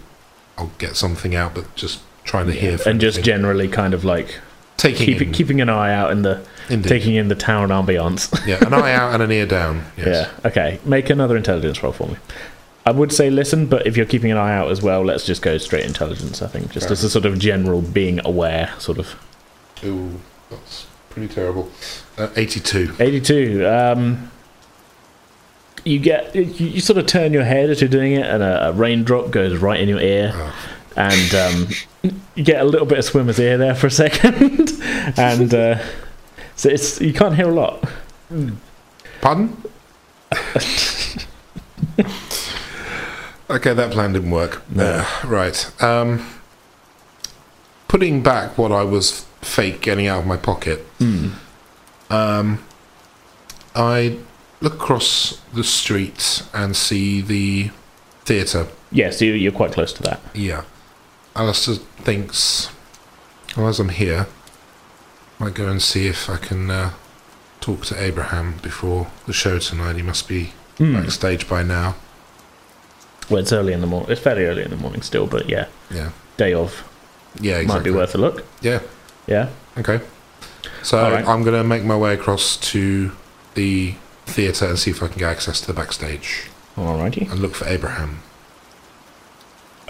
I'll 0.56 0.72
get 0.78 0.96
something 0.96 1.34
out, 1.34 1.54
but 1.54 1.74
just 1.74 2.00
trying 2.24 2.46
to 2.46 2.52
hear. 2.52 2.78
For 2.78 2.88
and 2.90 3.00
just 3.00 3.22
generally 3.22 3.68
kind 3.68 3.94
of 3.94 4.04
like 4.04 4.40
taking 4.76 5.06
keeping 5.06 5.28
in, 5.28 5.34
keeping 5.34 5.60
an 5.60 5.68
eye 5.68 5.92
out 5.92 6.10
in 6.10 6.22
the 6.22 6.46
indeed. 6.68 6.88
taking 6.88 7.14
in 7.14 7.28
the 7.28 7.34
town 7.34 7.68
ambiance. 7.68 8.46
yeah, 8.46 8.64
an 8.64 8.74
eye 8.74 8.92
out 8.92 9.14
and 9.14 9.22
an 9.22 9.30
ear 9.32 9.46
down. 9.46 9.84
Yes. 9.96 10.28
Yeah. 10.42 10.48
Okay. 10.48 10.80
Make 10.84 11.10
another 11.10 11.36
intelligence 11.36 11.82
roll 11.82 11.92
for 11.92 12.08
me. 12.08 12.16
I 12.86 12.90
would 12.90 13.12
say 13.12 13.30
listen, 13.30 13.66
but 13.66 13.86
if 13.86 13.96
you're 13.96 14.06
keeping 14.06 14.30
an 14.30 14.36
eye 14.36 14.54
out 14.54 14.70
as 14.70 14.82
well, 14.82 15.02
let's 15.02 15.24
just 15.24 15.40
go 15.40 15.56
straight 15.58 15.86
intelligence. 15.86 16.42
I 16.42 16.48
think 16.48 16.70
just 16.70 16.86
Fair. 16.86 16.92
as 16.92 17.04
a 17.04 17.10
sort 17.10 17.24
of 17.24 17.38
general 17.38 17.80
being 17.80 18.20
aware, 18.26 18.74
sort 18.78 18.98
of. 18.98 19.14
Ooh, 19.82 20.20
that's 20.50 20.86
pretty 21.08 21.32
terrible. 21.32 21.70
Uh, 22.18 22.28
82. 22.36 22.94
82. 23.00 23.66
Um, 23.66 24.30
you 25.84 25.98
get 25.98 26.34
you, 26.34 26.42
you 26.42 26.80
sort 26.80 26.98
of 26.98 27.06
turn 27.06 27.32
your 27.32 27.44
head 27.44 27.70
as 27.70 27.80
you're 27.80 27.88
doing 27.90 28.12
it, 28.12 28.26
and 28.26 28.42
a, 28.42 28.68
a 28.68 28.72
raindrop 28.72 29.30
goes 29.30 29.56
right 29.58 29.80
in 29.80 29.88
your 29.88 30.00
ear, 30.00 30.32
Oh. 30.34 30.54
and 30.96 31.34
um, 31.34 31.68
you 32.34 32.44
get 32.44 32.60
a 32.60 32.64
little 32.64 32.86
bit 32.86 32.98
of 32.98 33.04
swimmer's 33.04 33.38
ear 33.38 33.56
there 33.58 33.74
for 33.74 33.86
a 33.88 33.90
second, 34.04 34.70
and 35.18 35.52
uh, 35.54 35.78
so 36.56 36.68
it's 36.68 37.00
you 37.00 37.12
can't 37.12 37.34
hear 37.36 37.48
a 37.48 37.54
lot. 37.54 37.84
Pardon? 39.20 39.56
okay, 43.50 43.74
that 43.74 43.90
plan 43.92 44.12
didn't 44.12 44.30
work. 44.30 44.62
No. 44.70 44.84
Uh, 44.84 45.06
right. 45.26 45.82
Um, 45.82 46.26
putting 47.88 48.22
back 48.22 48.56
what 48.58 48.72
I 48.72 48.82
was 48.82 49.24
fake 49.40 49.80
getting 49.80 50.06
out 50.06 50.20
of 50.20 50.26
my 50.26 50.36
pocket, 50.36 50.84
um, 52.10 52.64
I 53.74 54.18
look 54.64 54.74
across 54.74 55.40
the 55.52 55.62
street 55.62 56.42
and 56.54 56.74
see 56.74 57.20
the 57.20 57.70
theatre. 58.24 58.66
Yes, 58.90 59.20
you, 59.20 59.32
you're 59.32 59.52
quite 59.52 59.72
close 59.72 59.92
to 59.92 60.02
that. 60.04 60.20
Yeah. 60.34 60.64
Alistair 61.36 61.74
thinks, 61.76 62.70
well, 63.56 63.68
as 63.68 63.78
I'm 63.78 63.90
here, 63.90 64.26
I 65.38 65.44
might 65.44 65.54
go 65.54 65.68
and 65.68 65.82
see 65.82 66.06
if 66.06 66.30
I 66.30 66.38
can 66.38 66.70
uh, 66.70 66.92
talk 67.60 67.84
to 67.86 68.02
Abraham 68.02 68.54
before 68.62 69.08
the 69.26 69.32
show 69.32 69.58
tonight. 69.58 69.96
He 69.96 70.02
must 70.02 70.26
be 70.28 70.52
Hmm. 70.78 70.94
backstage 70.94 71.48
by 71.48 71.62
now. 71.62 71.94
Well, 73.30 73.38
it's 73.40 73.52
early 73.52 73.72
in 73.72 73.80
the 73.80 73.86
morning. 73.86 74.10
It's 74.10 74.20
fairly 74.20 74.44
early 74.44 74.64
in 74.64 74.70
the 74.70 74.76
morning 74.76 75.02
still, 75.02 75.26
but 75.28 75.48
yeah, 75.48 75.66
Yeah. 75.88 76.10
day 76.36 76.52
of 76.52 76.82
Yeah, 77.40 77.58
exactly. 77.58 77.66
might 77.76 77.84
be 77.84 77.90
worth 77.92 78.14
a 78.16 78.18
look. 78.18 78.44
Yeah. 78.60 78.80
Yeah. 79.28 79.50
Okay. 79.78 80.00
So 80.82 81.00
right. 81.00 81.26
I'm 81.28 81.44
going 81.44 81.54
to 81.56 81.62
make 81.62 81.84
my 81.84 81.96
way 81.96 82.12
across 82.14 82.56
to 82.72 83.12
the 83.54 83.94
theatre 84.26 84.66
and 84.66 84.78
see 84.78 84.90
if 84.90 85.02
I 85.02 85.08
can 85.08 85.18
get 85.18 85.30
access 85.30 85.60
to 85.60 85.66
the 85.66 85.72
backstage 85.74 86.48
Alrighty. 86.76 87.30
and 87.30 87.40
look 87.40 87.54
for 87.54 87.66
Abraham. 87.66 88.20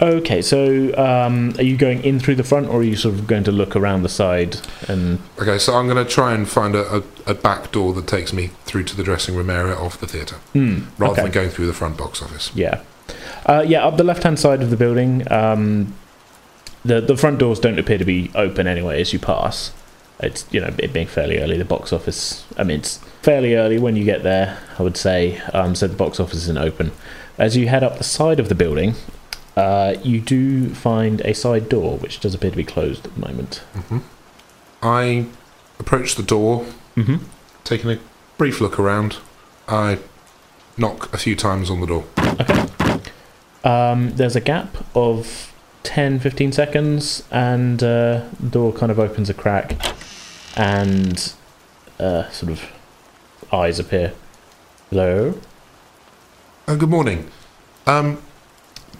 Okay, 0.01 0.41
so 0.41 0.93
um, 0.97 1.53
are 1.57 1.63
you 1.63 1.77
going 1.77 2.03
in 2.03 2.19
through 2.19 2.35
the 2.35 2.43
front, 2.43 2.67
or 2.67 2.79
are 2.79 2.83
you 2.83 2.97
sort 2.97 3.15
of 3.15 3.27
going 3.27 3.45
to 3.45 3.51
look 3.51 3.77
around 3.77 4.03
the 4.03 4.09
side? 4.09 4.57
And 4.89 5.19
Okay, 5.39 5.57
so 5.57 5.73
I'm 5.73 5.87
going 5.87 6.03
to 6.05 6.09
try 6.11 6.33
and 6.33 6.47
find 6.49 6.75
a, 6.75 6.97
a, 6.97 7.03
a 7.27 7.33
back 7.33 7.71
door 7.71 7.93
that 7.93 8.05
takes 8.05 8.33
me 8.33 8.47
through 8.65 8.83
to 8.85 8.97
the 8.97 9.03
dressing 9.03 9.35
room 9.35 9.49
area 9.49 9.73
of 9.73 9.97
the 10.01 10.07
theatre, 10.07 10.35
Hmm, 10.51 10.79
rather 10.97 11.13
okay. 11.13 11.21
than 11.23 11.31
going 11.31 11.49
through 11.49 11.67
the 11.67 11.73
front 11.73 11.97
box 11.97 12.21
office. 12.21 12.51
yeah, 12.53 12.81
uh, 13.45 13.63
yeah, 13.65 13.85
up 13.85 13.95
the 13.95 14.03
left-hand 14.03 14.37
side 14.37 14.61
of 14.61 14.69
the 14.69 14.75
building. 14.77 15.31
Um, 15.31 15.93
the 16.83 16.99
the 16.99 17.15
front 17.15 17.39
doors 17.39 17.59
don't 17.61 17.79
appear 17.79 17.97
to 17.97 18.05
be 18.05 18.31
open 18.35 18.67
anyway 18.67 18.99
as 18.99 19.13
you 19.13 19.19
pass. 19.19 19.71
It's 20.19 20.45
you 20.51 20.61
know 20.61 20.73
it 20.77 20.93
being 20.93 21.07
fairly 21.07 21.39
early. 21.39 21.57
The 21.57 21.65
box 21.65 21.91
office. 21.91 22.45
I 22.57 22.63
mean, 22.63 22.79
it's 22.79 22.97
fairly 23.21 23.55
early 23.55 23.77
when 23.77 23.95
you 23.95 24.03
get 24.05 24.23
there. 24.23 24.57
I 24.79 24.83
would 24.83 24.97
say. 24.97 25.39
Um, 25.53 25.75
so 25.75 25.87
the 25.87 25.95
box 25.95 26.19
office 26.19 26.37
isn't 26.43 26.57
open. 26.57 26.91
As 27.37 27.57
you 27.57 27.67
head 27.67 27.83
up 27.83 27.97
the 27.97 28.03
side 28.05 28.39
of 28.39 28.47
the 28.47 28.55
building, 28.55 28.95
uh, 29.57 29.95
you 30.03 30.21
do 30.21 30.69
find 30.73 31.19
a 31.21 31.33
side 31.33 31.67
door 31.67 31.97
which 31.97 32.19
does 32.21 32.33
appear 32.33 32.51
to 32.51 32.57
be 32.57 32.63
closed 32.63 33.05
at 33.05 33.13
the 33.13 33.19
moment. 33.19 33.55
hmm 33.73 33.97
I 34.81 35.25
approach 35.79 36.15
the 36.15 36.23
door, 36.23 36.65
Mm-hmm. 36.95 37.17
taking 37.65 37.91
a 37.91 37.99
brief 38.37 38.61
look 38.61 38.79
around. 38.79 39.17
I 39.67 39.99
knock 40.77 41.11
a 41.13 41.17
few 41.17 41.35
times 41.35 41.69
on 41.69 41.81
the 41.81 41.87
door. 41.87 42.05
Um, 43.63 44.11
there's 44.15 44.35
a 44.35 44.41
gap 44.41 44.77
of 44.95 45.51
10 45.83 46.19
15 46.19 46.51
seconds, 46.51 47.23
and 47.31 47.81
uh, 47.83 48.25
the 48.39 48.49
door 48.49 48.71
kind 48.73 48.91
of 48.91 48.99
opens 48.99 49.29
a 49.29 49.33
crack, 49.33 49.75
and 50.55 51.33
uh, 51.99 52.29
sort 52.29 52.51
of 52.51 52.65
eyes 53.53 53.79
appear. 53.79 54.13
Hello? 54.89 55.39
Oh, 56.67 56.75
good 56.77 56.89
morning. 56.89 57.29
Um, 57.85 58.21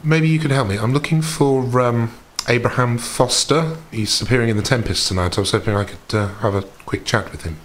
maybe 0.03 0.27
you 0.29 0.39
could 0.39 0.51
help 0.51 0.67
me. 0.67 0.77
I'm 0.77 0.93
looking 0.93 1.21
for 1.21 1.79
um, 1.81 2.11
Abraham 2.47 2.97
Foster. 2.97 3.77
He's 3.91 4.21
appearing 4.21 4.49
in 4.49 4.57
The 4.57 4.63
Tempest 4.63 5.07
tonight. 5.07 5.37
I 5.37 5.41
was 5.41 5.51
hoping 5.51 5.75
I 5.75 5.83
could 5.85 6.13
uh, 6.17 6.27
have 6.35 6.55
a 6.55 6.61
quick 6.85 7.05
chat 7.05 7.31
with 7.31 7.43
him. 7.43 7.57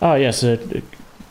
Ah, 0.00 0.14
yes, 0.14 0.44
uh, 0.44 0.56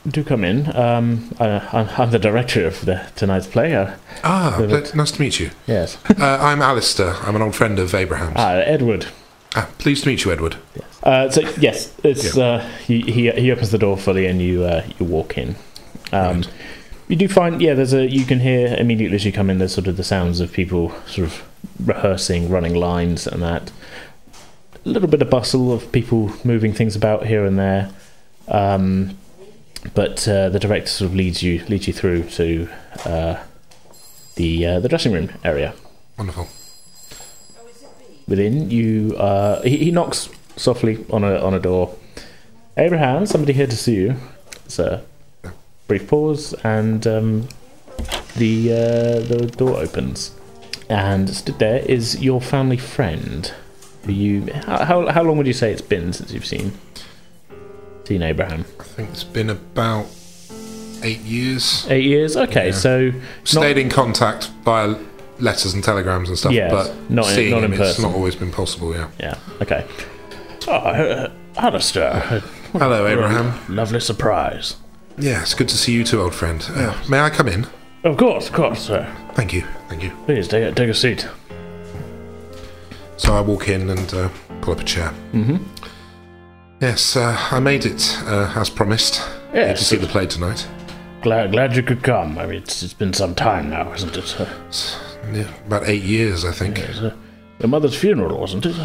do 0.08 0.24
come 0.24 0.44
in. 0.44 0.76
Um, 0.76 1.34
I, 1.40 1.48
I'm, 1.72 1.90
I'm 1.98 2.12
the 2.12 2.20
director 2.20 2.66
of 2.68 2.86
the 2.86 3.10
tonight's 3.16 3.48
play. 3.48 3.74
Uh, 3.76 3.96
Ah, 4.24 4.54
ple- 4.58 4.84
nice 4.96 5.12
to 5.12 5.22
meet 5.22 5.40
you. 5.40 5.52
yes. 5.68 5.98
Uh, 6.10 6.38
I'm 6.42 6.62
Alistair. 6.62 7.16
I'm 7.22 7.36
an 7.36 7.42
old 7.42 7.56
friend 7.56 7.80
of 7.80 7.94
Abraham's. 7.96 8.34
Ah, 8.38 8.54
Edward. 8.58 9.08
Ah, 9.56 9.70
pleased 9.78 10.04
to 10.04 10.10
meet 10.10 10.26
you, 10.26 10.32
Edward. 10.32 10.58
Uh, 11.08 11.30
so 11.30 11.40
yes, 11.58 11.94
it's 12.04 12.38
uh, 12.38 12.60
he, 12.86 13.00
he 13.02 13.32
he 13.32 13.50
opens 13.50 13.72
the 13.72 13.78
door 13.78 13.98
fully 13.98 14.26
and 14.28 14.42
you 14.42 14.66
uh, 14.66 14.86
you 15.00 15.06
walk 15.06 15.38
in. 15.38 15.56
Um, 16.12 16.42
Right. 16.42 16.50
You 17.08 17.16
do 17.16 17.30
find 17.30 17.62
yeah, 17.62 17.74
there's 17.74 17.94
a 17.94 18.06
you 18.06 18.26
can 18.26 18.42
hear 18.42 18.76
immediately 18.78 19.16
as 19.16 19.24
you 19.26 19.32
come 19.32 19.50
in. 19.50 19.60
There's 19.60 19.74
sort 19.74 19.88
of 19.88 19.96
the 19.96 20.04
sounds 20.04 20.42
of 20.42 20.52
people 20.52 20.92
sort 21.06 21.28
of 21.28 21.44
rehearsing, 21.80 22.50
running 22.50 22.76
lines, 22.76 23.26
and 23.26 23.42
that. 23.42 23.72
A 24.86 24.90
little 24.90 25.08
bit 25.08 25.22
of 25.22 25.30
bustle 25.30 25.72
of 25.72 25.90
people 25.94 26.34
moving 26.44 26.74
things 26.74 26.98
about 26.98 27.26
here 27.26 27.46
and 27.46 27.58
there, 27.58 27.90
um, 28.50 29.18
but 29.94 30.28
uh, 30.28 30.50
the 30.50 30.60
director 30.60 30.90
sort 30.90 31.12
of 31.12 31.16
leads 31.16 31.42
you 31.42 31.64
leads 31.70 31.88
you 31.88 31.94
through 31.94 32.24
to 32.32 32.68
uh, 33.06 33.38
the 34.36 34.66
uh, 34.66 34.80
the 34.82 34.90
dressing 34.90 35.14
room 35.14 35.30
area. 35.46 35.74
Wonderful. 36.18 36.50
Within, 38.28 38.70
you 38.70 39.16
uh, 39.16 39.62
he, 39.62 39.78
he 39.78 39.92
knocks 39.92 40.28
softly 40.58 41.06
on 41.10 41.24
a 41.24 41.36
on 41.40 41.54
a 41.54 41.60
door. 41.60 41.96
Abraham, 42.76 43.26
somebody 43.26 43.54
here 43.54 43.68
to 43.68 43.76
see 43.78 43.96
you. 43.96 44.16
It's 44.66 44.80
a 44.80 45.02
brief 45.88 46.08
pause, 46.08 46.54
and 46.64 47.08
um, 47.08 47.48
the 48.36 48.72
uh, 48.74 49.20
the 49.28 49.52
door 49.58 49.78
opens, 49.78 50.32
and 50.90 51.30
stood 51.30 51.58
there 51.60 51.80
is 51.80 52.22
your 52.22 52.42
family 52.42 52.78
friend. 52.78 53.52
Who 54.06 54.12
you? 54.12 54.52
How, 54.66 54.84
how 54.86 55.08
how 55.08 55.24
long 55.24 55.38
would 55.38 55.48
you 55.48 55.54
say 55.54 55.72
it's 55.72 55.82
been 55.82 56.14
since 56.14 56.32
you've 56.32 56.46
seen 56.46 56.74
seen 58.06 58.22
Abraham? 58.22 58.66
I 58.80 58.84
think 58.84 59.10
it's 59.10 59.24
been 59.24 59.50
about 59.50 60.06
eight 61.04 61.20
years. 61.22 61.86
Eight 61.90 62.06
years. 62.06 62.36
Okay, 62.38 62.68
Yeah. 62.68 62.74
so 62.74 63.12
Stayed 63.44 63.78
in 63.78 63.90
contact 63.90 64.50
via 64.64 64.96
letters 65.40 65.74
and 65.74 65.84
telegrams 65.84 66.30
and 66.30 66.38
stuff, 66.38 66.52
Yes, 66.52 66.72
but 66.72 67.10
not 67.12 67.28
in- 67.30 67.36
seeing 67.36 67.52
not 67.52 67.64
in 67.64 67.74
him, 67.74 67.82
it's 67.82 68.00
not 68.00 68.14
always 68.14 68.36
been 68.36 68.52
possible, 68.52 68.94
yeah. 68.96 69.08
yeah. 69.20 69.38
Okay. 69.62 69.86
Oh, 70.68 70.74
uh, 70.74 71.32
Alistair, 71.56 72.20
Hello, 72.74 73.08
Abraham. 73.08 73.58
lovely 73.74 74.00
surprise. 74.00 74.76
Yeah, 75.18 75.42
it's 75.42 75.54
good 75.54 75.70
to 75.70 75.78
see 75.78 75.94
you 75.94 76.04
too, 76.04 76.22
old 76.22 76.36
friend. 76.36 76.64
Uh, 76.76 76.96
may 77.10 77.20
I 77.20 77.30
come 77.30 77.48
in? 77.48 77.66
Of 78.04 78.18
course, 78.18 78.50
of 78.50 78.54
course, 78.54 78.82
sir. 78.82 79.08
Thank 79.34 79.54
you, 79.54 79.64
thank 79.88 80.04
you. 80.04 80.12
Please 80.26 80.48
take 80.48 80.64
a, 80.64 80.72
take 80.74 80.90
a 80.90 80.94
seat. 80.94 81.28
So 83.16 83.34
I 83.34 83.42
walk 83.42 83.70
in 83.70 83.90
and 83.90 84.14
uh, 84.14 84.30
pull 84.62 84.74
up 84.74 84.80
a 84.82 84.84
chair. 84.84 85.12
Mm-hmm. 85.34 85.58
Yes, 86.82 87.16
uh, 87.16 87.36
I 87.52 87.60
made 87.60 87.86
it 87.86 88.16
uh, 88.26 88.54
as 88.56 88.70
promised. 88.70 89.22
Here 89.54 89.74
to 89.74 89.84
see 89.84 89.96
the 89.96 90.06
play 90.08 90.28
tonight. 90.28 90.68
glad 91.22 91.52
glad 91.52 91.76
you 91.76 91.82
could 91.82 92.04
come. 92.04 92.38
I 92.38 92.46
mean, 92.46 92.58
it's, 92.62 92.84
it's 92.84 92.94
been 92.94 93.14
some 93.14 93.34
time 93.34 93.70
now, 93.70 93.90
hasn't 93.90 94.16
it? 94.18 94.36
It's, 94.68 94.98
yeah, 95.34 95.52
about 95.66 95.88
eight 95.88 96.04
years, 96.04 96.46
I 96.46 96.52
think. 96.52 96.78
it's, 96.78 97.00
uh, 97.00 97.16
your 97.60 97.70
mother's 97.70 97.96
funeral, 97.98 98.40
wasn't 98.40 98.66
it? 98.68 98.76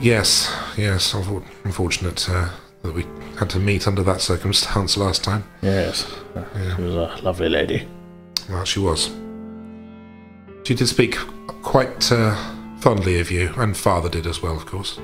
Yes, 0.00 0.52
yes. 0.76 1.12
unfor- 1.12 1.44
Unfortunate 1.64 2.28
uh, 2.28 2.48
that 2.82 2.94
we 2.94 3.06
had 3.38 3.50
to 3.50 3.58
meet 3.58 3.86
under 3.86 4.02
that 4.02 4.20
circumstance 4.20 4.96
last 4.96 5.24
time. 5.24 5.44
Yes, 5.62 6.06
Uh, 6.34 6.76
she 6.76 6.82
was 6.82 6.94
a 6.94 7.18
lovely 7.22 7.48
lady. 7.48 7.86
Well, 8.50 8.64
she 8.64 8.80
was. 8.80 9.10
She 10.64 10.74
did 10.74 10.88
speak 10.88 11.16
quite 11.62 12.10
uh, 12.12 12.34
fondly 12.80 13.20
of 13.20 13.30
you, 13.30 13.52
and 13.56 13.76
father 13.76 14.08
did 14.08 14.26
as 14.26 14.42
well, 14.42 14.56
of 14.56 14.66
course. 14.66 14.98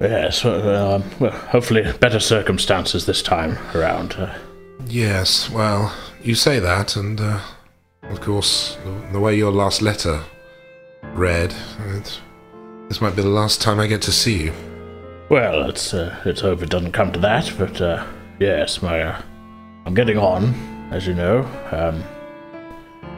Yes, 0.00 0.44
well, 0.44 0.94
um, 0.94 1.04
well, 1.20 1.30
hopefully 1.32 1.82
better 2.00 2.20
circumstances 2.20 3.04
this 3.06 3.22
time 3.22 3.58
around. 3.74 4.14
Uh, 4.14 4.34
Yes, 4.86 5.50
well, 5.50 5.92
you 6.22 6.34
say 6.34 6.58
that, 6.58 6.96
and 6.96 7.20
uh, 7.20 7.40
Of 8.04 8.22
course, 8.22 8.78
the, 8.82 9.12
the 9.12 9.20
way 9.20 9.36
your 9.36 9.52
last 9.52 9.82
letter 9.82 10.22
read, 11.14 11.54
it, 11.94 12.18
this 12.90 13.00
might 13.00 13.14
be 13.14 13.22
the 13.22 13.28
last 13.28 13.62
time 13.62 13.78
I 13.78 13.86
get 13.86 14.02
to 14.02 14.12
see 14.12 14.42
you. 14.46 14.52
Well, 15.28 15.60
let's 15.60 15.94
uh, 15.94 16.20
let's 16.24 16.40
hope 16.40 16.60
it 16.60 16.70
doesn't 16.70 16.90
come 16.90 17.12
to 17.12 17.20
that. 17.20 17.52
But 17.56 17.80
uh, 17.80 18.04
yes, 18.40 18.82
my 18.82 19.00
uh, 19.00 19.22
I'm 19.86 19.94
getting 19.94 20.18
on, 20.18 20.52
as 20.90 21.06
you 21.06 21.14
know. 21.14 21.48
Um, 21.70 22.02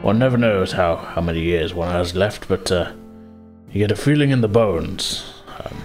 one 0.03 0.19
never 0.19 0.37
knows 0.37 0.71
how 0.73 0.95
how 0.97 1.21
many 1.21 1.39
years 1.41 1.73
one 1.73 1.91
has 1.91 2.13
left, 2.13 2.47
but 2.47 2.71
uh, 2.71 2.91
you 3.71 3.79
get 3.79 3.91
a 3.91 3.95
feeling 3.95 4.29
in 4.29 4.41
the 4.41 4.47
bones. 4.47 5.33
Um, 5.59 5.77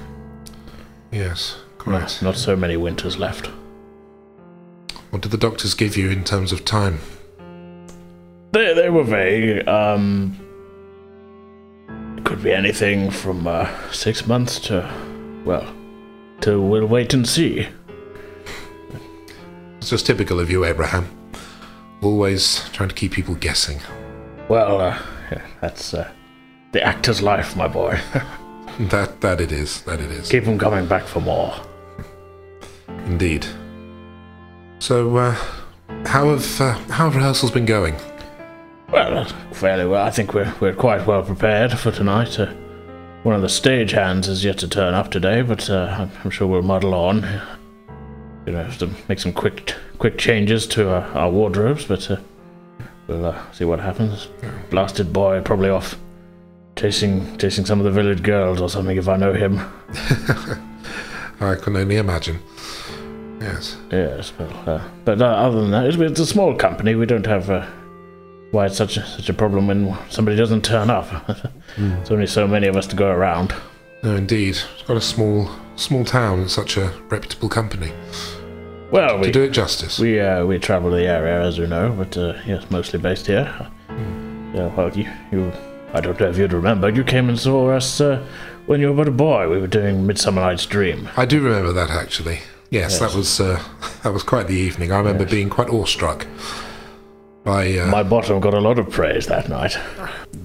Yes, 1.10 1.56
quite. 1.78 2.00
not, 2.00 2.22
not 2.22 2.36
so 2.36 2.54
many 2.54 2.76
winters 2.76 3.18
left. 3.18 3.46
What 5.08 5.22
did 5.22 5.30
the 5.30 5.38
doctors 5.38 5.72
give 5.72 5.96
you 5.96 6.10
in 6.10 6.24
terms 6.24 6.52
of 6.52 6.66
time? 6.66 6.98
They 8.52 8.74
they 8.74 8.90
were 8.90 9.04
vague. 9.04 9.66
Um, 9.66 10.38
could 12.38 12.44
be 12.44 12.52
anything 12.52 13.10
from 13.10 13.48
uh, 13.48 13.68
six 13.90 14.24
months 14.28 14.60
to 14.60 14.88
well, 15.44 15.66
to 16.40 16.60
we'll 16.60 16.86
wait 16.86 17.12
and 17.12 17.28
see. 17.28 17.66
It's 19.78 19.90
just 19.90 20.06
typical 20.06 20.38
of 20.38 20.48
you, 20.48 20.64
Abraham. 20.64 21.08
Always 22.00 22.68
trying 22.70 22.90
to 22.90 22.94
keep 22.94 23.10
people 23.10 23.34
guessing. 23.34 23.80
Well, 24.48 24.80
uh, 24.80 25.02
yeah, 25.32 25.44
that's 25.60 25.94
uh, 25.94 26.08
the 26.70 26.80
actor's 26.80 27.20
life, 27.20 27.56
my 27.56 27.68
boy. 27.68 27.98
That 28.78 29.20
that 29.22 29.40
it 29.40 29.50
is. 29.50 29.82
That 29.82 29.98
it 29.98 30.08
is. 30.12 30.28
Keep 30.28 30.44
them 30.44 30.56
coming 30.56 30.86
back 30.86 31.02
for 31.02 31.20
more. 31.20 31.52
Indeed. 33.06 33.44
So, 34.78 35.16
uh, 35.16 35.34
how 36.06 36.28
have 36.28 36.60
uh, 36.60 36.74
how 36.88 37.06
have 37.06 37.16
rehearsals 37.16 37.50
been 37.50 37.66
going? 37.66 37.96
Well, 38.90 39.18
uh, 39.18 39.24
fairly 39.52 39.86
well. 39.86 40.04
I 40.04 40.10
think 40.10 40.32
we're 40.32 40.52
we're 40.60 40.74
quite 40.74 41.06
well 41.06 41.22
prepared 41.22 41.78
for 41.78 41.90
tonight. 41.90 42.38
Uh, 42.38 42.52
one 43.22 43.34
of 43.34 43.42
the 43.42 43.48
stage 43.48 43.90
hands 43.90 44.28
is 44.28 44.44
yet 44.44 44.58
to 44.58 44.68
turn 44.68 44.94
up 44.94 45.10
today, 45.10 45.42
but 45.42 45.68
uh, 45.68 45.94
I'm, 45.98 46.10
I'm 46.24 46.30
sure 46.30 46.46
we'll 46.46 46.62
muddle 46.62 46.94
on. 46.94 47.22
You 48.46 48.52
know, 48.52 48.64
have 48.64 48.78
to 48.78 48.90
make 49.08 49.18
some 49.18 49.32
quick 49.32 49.74
quick 49.98 50.16
changes 50.16 50.66
to 50.68 50.88
our, 50.88 51.02
our 51.16 51.30
wardrobes, 51.30 51.84
but 51.84 52.10
uh, 52.10 52.16
we'll 53.06 53.26
uh, 53.26 53.52
see 53.52 53.64
what 53.64 53.80
happens. 53.80 54.28
Blasted 54.70 55.12
boy, 55.12 55.42
probably 55.42 55.68
off 55.68 55.98
chasing 56.76 57.36
chasing 57.36 57.66
some 57.66 57.80
of 57.80 57.84
the 57.84 57.90
village 57.90 58.22
girls 58.22 58.58
or 58.60 58.70
something. 58.70 58.96
If 58.96 59.08
I 59.08 59.16
know 59.18 59.34
him. 59.34 59.58
I 61.40 61.54
can 61.54 61.76
only 61.76 61.96
imagine. 61.96 62.40
Yes. 63.40 63.76
Yes, 63.92 64.32
well, 64.38 64.62
uh, 64.66 64.88
but 65.04 65.22
uh, 65.22 65.26
other 65.26 65.60
than 65.60 65.70
that, 65.70 65.86
it's, 65.86 65.96
it's 65.96 66.18
a 66.18 66.26
small 66.26 66.56
company. 66.56 66.96
We 66.96 67.06
don't 67.06 67.26
have 67.26 67.48
uh, 67.48 67.64
why 68.50 68.66
it's 68.66 68.76
such 68.76 68.96
a, 68.96 69.04
such 69.06 69.28
a 69.28 69.34
problem 69.34 69.66
when 69.66 69.96
somebody 70.10 70.36
doesn't 70.36 70.64
turn 70.64 70.90
up. 70.90 71.08
There's 71.76 72.10
only 72.10 72.26
so 72.26 72.46
many 72.46 72.66
of 72.66 72.76
us 72.76 72.86
to 72.88 72.96
go 72.96 73.08
around. 73.08 73.54
No, 74.02 74.16
indeed. 74.16 74.56
It's 74.74 74.82
got 74.86 74.96
a 74.96 75.00
small 75.00 75.50
small 75.76 76.04
town 76.04 76.40
and 76.40 76.50
such 76.50 76.76
a 76.76 76.92
reputable 77.08 77.48
company. 77.48 77.92
Well, 78.90 79.10
To 79.10 79.26
we 79.26 79.30
do 79.30 79.42
it 79.42 79.50
justice. 79.50 79.98
we 79.98 80.18
uh, 80.20 80.44
we 80.46 80.58
travel 80.58 80.90
the 80.90 81.02
area 81.06 81.42
as 81.42 81.58
you 81.58 81.66
know, 81.66 81.92
but 81.92 82.16
uh, 82.16 82.34
yes, 82.46 82.70
mostly 82.70 82.98
based 82.98 83.26
here. 83.26 83.52
Yeah, 84.54 84.74
well, 84.74 84.90
you 84.96 85.10
you 85.30 85.52
I 85.92 86.00
don't 86.00 86.18
know 86.18 86.28
if 86.28 86.38
you'd 86.38 86.52
remember. 86.52 86.88
You 86.88 87.04
came 87.04 87.28
and 87.28 87.38
saw 87.38 87.70
us 87.70 88.00
uh, 88.00 88.24
when 88.66 88.80
you 88.80 88.88
were 88.88 88.94
but 89.04 89.08
a 89.08 89.10
boy. 89.12 89.48
We 89.50 89.58
were 89.60 89.66
doing 89.66 90.06
Midsummer 90.06 90.40
Night's 90.42 90.64
Dream. 90.66 91.08
I 91.16 91.26
do 91.26 91.42
remember 91.42 91.72
that 91.72 91.90
actually. 91.90 92.40
Yes, 92.70 92.92
Yes. 92.92 92.98
that 93.00 93.14
was 93.14 93.40
uh, 93.40 93.62
that 94.04 94.12
was 94.12 94.22
quite 94.22 94.46
the 94.46 94.54
evening. 94.56 94.90
I 94.92 94.98
remember 94.98 95.26
being 95.26 95.50
quite 95.50 95.68
awestruck 95.68 96.26
by. 97.44 97.78
Uh, 97.78 97.86
My 97.86 98.02
bottom 98.02 98.40
got 98.40 98.54
a 98.54 98.60
lot 98.60 98.78
of 98.78 98.90
praise 98.90 99.26
that 99.26 99.48
night. 99.48 99.76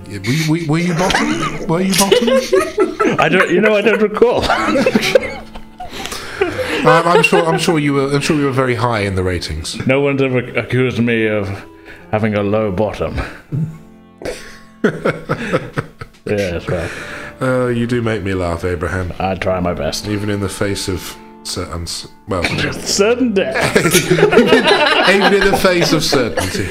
were, 0.08 0.12
you, 0.12 0.52
were, 0.52 0.60
were 0.68 0.78
you 0.80 0.94
bottom? 0.94 1.68
were 1.68 1.82
you 1.82 1.94
bottom? 1.96 3.20
I 3.20 3.30
don't, 3.30 3.50
you 3.52 3.62
know, 3.62 3.76
I 3.76 3.82
don't 3.82 4.02
recall. 4.02 4.44
Um, 6.84 7.08
I'm 7.08 7.24
sure. 7.24 7.46
I'm 7.46 7.60
sure 7.60 7.80
you 7.80 7.94
were. 7.94 8.14
I'm 8.14 8.20
sure 8.20 8.36
you 8.36 8.44
were 8.44 8.52
very 8.52 8.76
high 8.76 9.00
in 9.02 9.16
the 9.16 9.24
ratings. 9.24 9.78
no 9.88 10.02
one's 10.02 10.22
ever 10.22 10.40
accused 10.60 11.00
me 11.00 11.28
of 11.28 11.48
having 12.12 12.34
a 12.36 12.44
low 12.44 12.74
bottom. 12.74 13.16
yes, 16.26 16.68
well, 16.68 16.90
Uh, 17.42 17.68
you 17.68 17.88
do 17.88 18.02
make 18.02 18.22
me 18.24 18.34
laugh, 18.34 18.66
Abraham. 18.66 19.14
I 19.18 19.36
try 19.36 19.62
my 19.62 19.74
best. 19.74 20.10
Even 20.10 20.30
in 20.30 20.42
the 20.42 20.50
face 20.50 20.90
of 20.90 21.16
certain, 21.44 21.86
well, 22.28 22.44
Certain 22.74 23.34
death. 23.34 23.76
even 25.10 25.34
in 25.34 25.52
the 25.52 25.60
face 25.62 25.94
of 25.94 26.04
certainty, 26.04 26.70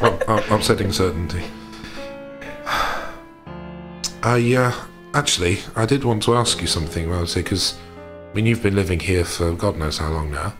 Up- 0.00 0.28
up- 0.28 0.50
upsetting 0.50 0.92
certainty. 0.92 1.42
I 4.22 4.54
uh, 4.54 4.72
actually, 5.14 5.60
I 5.76 5.86
did 5.86 6.04
want 6.04 6.22
to 6.24 6.34
ask 6.34 6.60
you 6.60 6.66
something. 6.66 7.12
I 7.12 7.20
would 7.20 7.28
say 7.28 7.42
because, 7.42 7.78
I 8.30 8.34
mean, 8.34 8.46
you've 8.46 8.62
been 8.62 8.76
living 8.76 9.00
here 9.00 9.24
for 9.24 9.52
God 9.52 9.76
knows 9.76 9.98
how 9.98 10.10
long 10.10 10.30
now. 10.30 10.52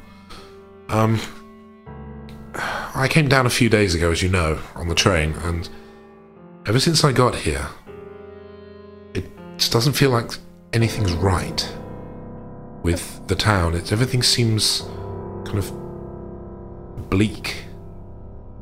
Um, 0.88 1.20
I 2.54 3.06
came 3.08 3.28
down 3.28 3.46
a 3.46 3.50
few 3.50 3.68
days 3.68 3.94
ago, 3.94 4.10
as 4.10 4.22
you 4.22 4.28
know, 4.28 4.58
on 4.74 4.88
the 4.88 4.94
train, 4.94 5.34
and 5.44 5.68
ever 6.66 6.80
since 6.80 7.04
I 7.04 7.12
got 7.12 7.34
here, 7.34 7.66
it 9.14 9.30
just 9.56 9.72
doesn't 9.72 9.92
feel 9.92 10.10
like 10.10 10.30
anything's 10.72 11.12
right 11.12 11.70
with 12.82 13.26
the 13.28 13.34
town. 13.34 13.74
It 13.74 13.92
everything 13.92 14.22
seems 14.22 14.82
kind 15.44 15.58
of 15.58 15.70
bleak. 17.10 17.64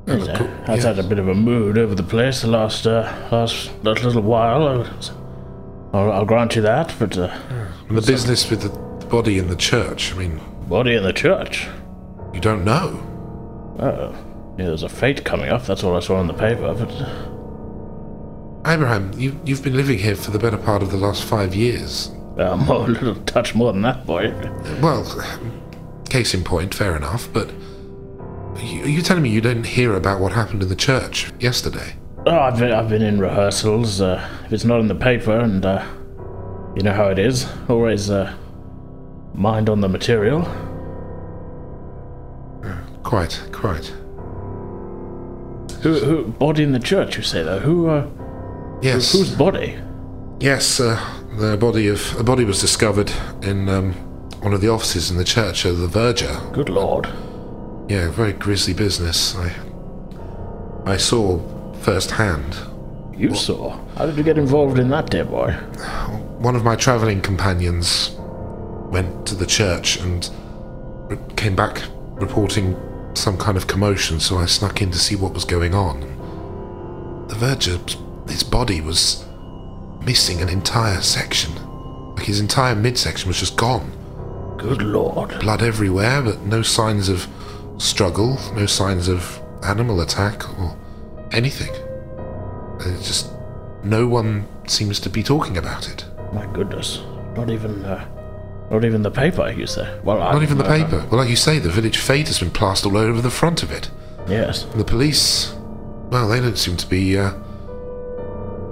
I've 0.06 0.26
Yes. 0.26 0.84
had 0.84 0.98
a 0.98 1.02
bit 1.02 1.18
of 1.18 1.28
a 1.28 1.34
mood 1.34 1.76
over 1.76 1.94
the 1.94 2.02
place 2.02 2.40
the 2.40 2.46
last 2.48 2.86
uh, 2.86 3.12
last 3.30 3.70
last 3.84 4.02
little 4.04 4.22
while. 4.22 4.86
I'll, 5.92 6.12
I'll 6.12 6.24
grant 6.24 6.56
you 6.56 6.62
that, 6.62 6.94
but 6.98 7.16
uh, 7.18 7.28
And 7.88 7.96
the 7.96 8.02
business 8.02 8.48
with 8.50 8.62
the, 8.62 8.68
the 9.00 9.06
body 9.06 9.38
in 9.38 9.48
the 9.48 9.56
church. 9.56 10.12
I 10.14 10.18
mean, 10.18 10.40
body 10.68 10.94
in 10.94 11.02
the 11.02 11.12
church. 11.12 11.66
you 12.32 12.40
don't 12.40 12.64
know. 12.64 13.04
Oh, 13.78 14.14
yeah, 14.58 14.66
there's 14.66 14.82
a 14.82 14.88
fete 14.88 15.24
coming 15.24 15.50
up. 15.50 15.64
That's 15.66 15.84
all 15.84 15.96
I 15.96 16.00
saw 16.00 16.20
in 16.20 16.26
the 16.26 16.34
paper. 16.34 16.74
But 16.74 16.90
uh, 16.90 18.70
Abraham, 18.72 19.12
you, 19.16 19.38
you've 19.44 19.62
been 19.62 19.76
living 19.76 19.98
here 19.98 20.16
for 20.16 20.30
the 20.30 20.38
better 20.38 20.58
part 20.58 20.82
of 20.82 20.90
the 20.90 20.96
last 20.96 21.22
five 21.24 21.54
years. 21.54 22.10
Uh, 22.38 22.56
a 22.68 22.86
little 22.86 23.14
touch 23.24 23.54
more 23.54 23.72
than 23.72 23.82
that, 23.82 24.06
boy. 24.06 24.32
Well, 24.80 25.04
case 26.08 26.34
in 26.34 26.44
point, 26.44 26.74
fair 26.74 26.96
enough, 26.96 27.28
but 27.32 27.50
you, 28.62 28.84
are 28.84 28.88
you 28.88 29.02
telling 29.02 29.22
me 29.22 29.30
you 29.30 29.40
didn't 29.40 29.64
hear 29.66 29.94
about 29.94 30.20
what 30.20 30.32
happened 30.32 30.62
in 30.62 30.68
the 30.68 30.76
church 30.76 31.30
yesterday? 31.40 31.96
Oh, 32.26 32.38
I've 32.38 32.58
been, 32.58 32.72
I've 32.72 32.88
been 32.88 33.02
in 33.02 33.18
rehearsals. 33.20 34.00
Uh, 34.00 34.26
if 34.44 34.52
it's 34.52 34.64
not 34.64 34.80
in 34.80 34.88
the 34.88 34.94
paper, 34.94 35.38
and 35.38 35.64
uh, 35.64 35.84
you 36.76 36.82
know 36.82 36.92
how 36.92 37.08
it 37.08 37.18
is, 37.18 37.46
always 37.68 38.10
uh, 38.10 38.34
mind 39.34 39.68
on 39.68 39.80
the 39.80 39.88
material. 39.88 40.42
Quite, 43.02 43.40
quite. 43.52 43.86
Who, 45.82 45.94
who 46.00 46.24
body 46.26 46.62
in 46.64 46.72
the 46.72 46.80
church? 46.80 47.16
You 47.16 47.22
say 47.22 47.42
though? 47.42 47.60
Who? 47.60 47.88
Uh, 47.88 48.06
Yes. 48.80 49.10
whose 49.12 49.34
body? 49.34 49.76
Yes, 50.38 50.78
uh, 50.78 50.96
the 51.38 51.56
body 51.56 51.86
of 51.88 52.18
a 52.18 52.24
body 52.24 52.44
was 52.44 52.60
discovered 52.60 53.12
in 53.42 53.68
um, 53.68 53.92
one 54.42 54.52
of 54.52 54.60
the 54.60 54.68
offices 54.68 55.10
in 55.10 55.16
the 55.16 55.24
church 55.24 55.64
of 55.64 55.78
the 55.78 55.86
Verger. 55.86 56.52
Good 56.52 56.68
lord. 56.68 57.06
Yeah, 57.88 58.10
very 58.10 58.32
grisly 58.32 58.74
business. 58.74 59.36
I 59.36 59.54
I 60.84 60.96
saw 60.96 61.38
firsthand. 61.80 62.56
You 63.16 63.34
saw. 63.34 63.78
How 63.96 64.06
did 64.06 64.16
you 64.16 64.22
get 64.22 64.38
involved 64.38 64.78
in 64.78 64.88
that, 64.90 65.10
dear 65.10 65.24
boy? 65.24 65.52
One 66.38 66.54
of 66.54 66.64
my 66.64 66.76
travelling 66.76 67.20
companions 67.20 68.16
went 68.90 69.26
to 69.26 69.34
the 69.34 69.46
church 69.46 69.98
and 70.00 70.30
came 71.36 71.56
back 71.56 71.82
reporting 72.12 72.76
some 73.14 73.36
kind 73.36 73.56
of 73.56 73.66
commotion, 73.66 74.20
so 74.20 74.38
I 74.38 74.46
snuck 74.46 74.82
in 74.82 74.90
to 74.92 74.98
see 74.98 75.16
what 75.16 75.34
was 75.34 75.44
going 75.44 75.74
on. 75.74 76.00
The 77.28 77.34
Verger, 77.34 77.78
his 78.28 78.42
body 78.42 78.80
was 78.80 79.24
missing 80.08 80.40
an 80.40 80.48
entire 80.48 81.02
section. 81.02 81.52
Like 82.16 82.24
his 82.24 82.40
entire 82.40 82.74
midsection 82.74 83.28
was 83.28 83.38
just 83.38 83.58
gone. 83.58 83.92
Good 84.56 84.80
lord. 84.80 85.38
Blood 85.38 85.62
everywhere, 85.62 86.22
but 86.22 86.40
no 86.46 86.62
signs 86.62 87.10
of 87.10 87.28
struggle, 87.76 88.38
no 88.54 88.64
signs 88.64 89.06
of 89.08 89.38
animal 89.62 90.00
attack 90.00 90.48
or 90.58 90.74
anything. 91.30 91.74
And 92.80 92.96
it's 92.96 93.06
just 93.06 93.32
no 93.84 94.08
one 94.08 94.48
seems 94.66 94.98
to 95.00 95.10
be 95.10 95.22
talking 95.22 95.58
about 95.58 95.90
it. 95.90 96.06
My 96.32 96.46
goodness. 96.54 97.02
Not 97.36 97.50
even, 97.50 97.84
uh, 97.84 98.02
not 98.70 98.86
even 98.86 99.02
the 99.02 99.10
paper, 99.10 99.50
you 99.50 99.66
say? 99.66 100.00
Well, 100.02 100.22
I, 100.22 100.32
Not 100.32 100.42
even 100.42 100.56
the 100.56 100.64
uh, 100.64 100.78
paper. 100.78 101.06
Well, 101.10 101.20
like 101.20 101.28
you 101.28 101.36
say, 101.36 101.58
the 101.58 101.68
village 101.68 101.98
fete 101.98 102.28
has 102.28 102.38
been 102.38 102.50
plastered 102.50 102.92
all 102.92 102.98
over 102.98 103.20
the 103.20 103.30
front 103.30 103.62
of 103.62 103.70
it. 103.70 103.90
Yes. 104.26 104.64
And 104.64 104.80
the 104.80 104.86
police, 104.86 105.52
well, 106.08 106.28
they 106.28 106.40
don't 106.40 106.56
seem 106.56 106.78
to 106.78 106.86
be 106.86 107.18
uh, 107.18 107.34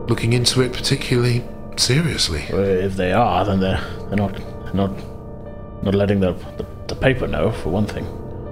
looking 0.08 0.32
into 0.32 0.60
it 0.62 0.72
particularly 0.72 1.44
seriously. 1.76 2.44
Well, 2.50 2.62
if 2.62 2.96
they 2.96 3.12
are, 3.12 3.44
then 3.44 3.60
they're, 3.60 3.80
they're 4.08 4.16
not, 4.16 4.74
not, 4.74 4.90
not 5.82 5.94
letting 5.94 6.20
the, 6.20 6.32
the, 6.32 6.66
the 6.88 6.94
paper 6.94 7.26
know, 7.26 7.52
for 7.52 7.70
one 7.70 7.86
thing. 7.86 8.06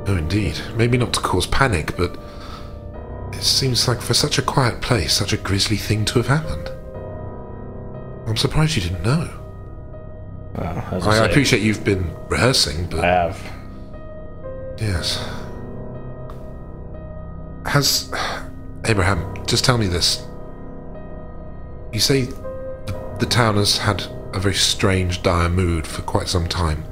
Oh, 0.07 0.16
indeed. 0.16 0.61
Maybe 0.76 0.98
not 0.98 1.12
to 1.14 1.20
cause 1.20 1.46
panic, 1.46 1.96
but 1.96 2.18
it 3.32 3.42
seems 3.42 3.88
like 3.88 4.00
for 4.00 4.14
such 4.14 4.38
a 4.38 4.42
quiet 4.42 4.80
place, 4.80 5.12
such 5.12 5.32
a 5.32 5.36
grisly 5.36 5.76
thing 5.76 6.05
to 6.07 6.20
have 6.20 6.28
happened. 6.28 6.70
I'm 8.26 8.36
surprised 8.36 8.76
you 8.76 8.82
didn't 8.82 9.02
know. 9.02 9.30
Well, 10.57 10.84
I, 10.92 10.98
I, 10.98 11.18
I 11.22 11.26
appreciate 11.26 11.62
you've 11.62 11.84
been 11.84 12.14
rehearsing, 12.28 12.86
but 12.88 13.00
I 13.00 13.07
have. 13.07 13.42
yes. 14.78 15.26
Has 17.66 18.12
Abraham? 18.86 19.44
Just 19.46 19.64
tell 19.64 19.78
me 19.78 19.86
this. 19.88 20.24
You 21.95 22.01
say 22.01 22.22
the, 22.22 23.16
the 23.20 23.26
town 23.26 23.55
has 23.55 23.78
had 23.78 24.05
a 24.32 24.40
very 24.40 24.57
strange, 24.57 25.22
dire 25.22 25.49
mood 25.49 25.86
for 25.86 26.03
quite 26.03 26.26
some 26.26 26.49
time. 26.49 26.84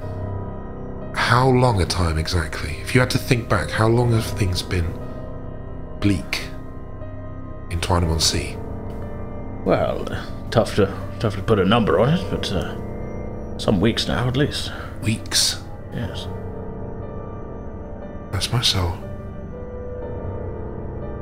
How 1.17 1.49
long 1.49 1.83
a 1.83 1.85
time 1.85 2.19
exactly? 2.19 2.77
If 2.81 2.95
you 2.95 3.01
had 3.01 3.11
to 3.11 3.19
think 3.19 3.49
back, 3.49 3.69
how 3.69 3.89
long 3.89 4.13
have 4.13 4.25
things 4.25 4.63
been 4.63 4.87
bleak 5.99 6.45
in 7.71 7.81
Twinemon 7.81 8.21
Sea? 8.21 8.57
Well, 9.65 10.07
tough 10.53 10.77
to 10.77 10.97
tough 11.19 11.35
to 11.35 11.43
put 11.43 11.59
a 11.59 11.65
number 11.65 11.99
on 11.99 12.15
it, 12.15 12.25
but 12.31 12.53
uh, 12.53 13.59
some 13.59 13.81
weeks 13.81 14.07
now 14.07 14.29
at 14.29 14.37
least. 14.37 14.71
Weeks. 15.03 15.65
Yes. 15.93 16.29
That's 18.31 18.53
my 18.53 18.63
soul. 18.63 18.91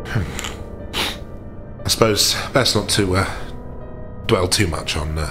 Hmm. 0.07 1.87
I 1.87 1.89
suppose 1.89 2.35
best 2.53 2.77
not 2.77 2.91
to 2.91 3.17
uh, 3.17 3.50
dwell 4.31 4.47
too 4.47 4.69
much 4.69 4.97
on 4.97 5.19
uh, 5.19 5.27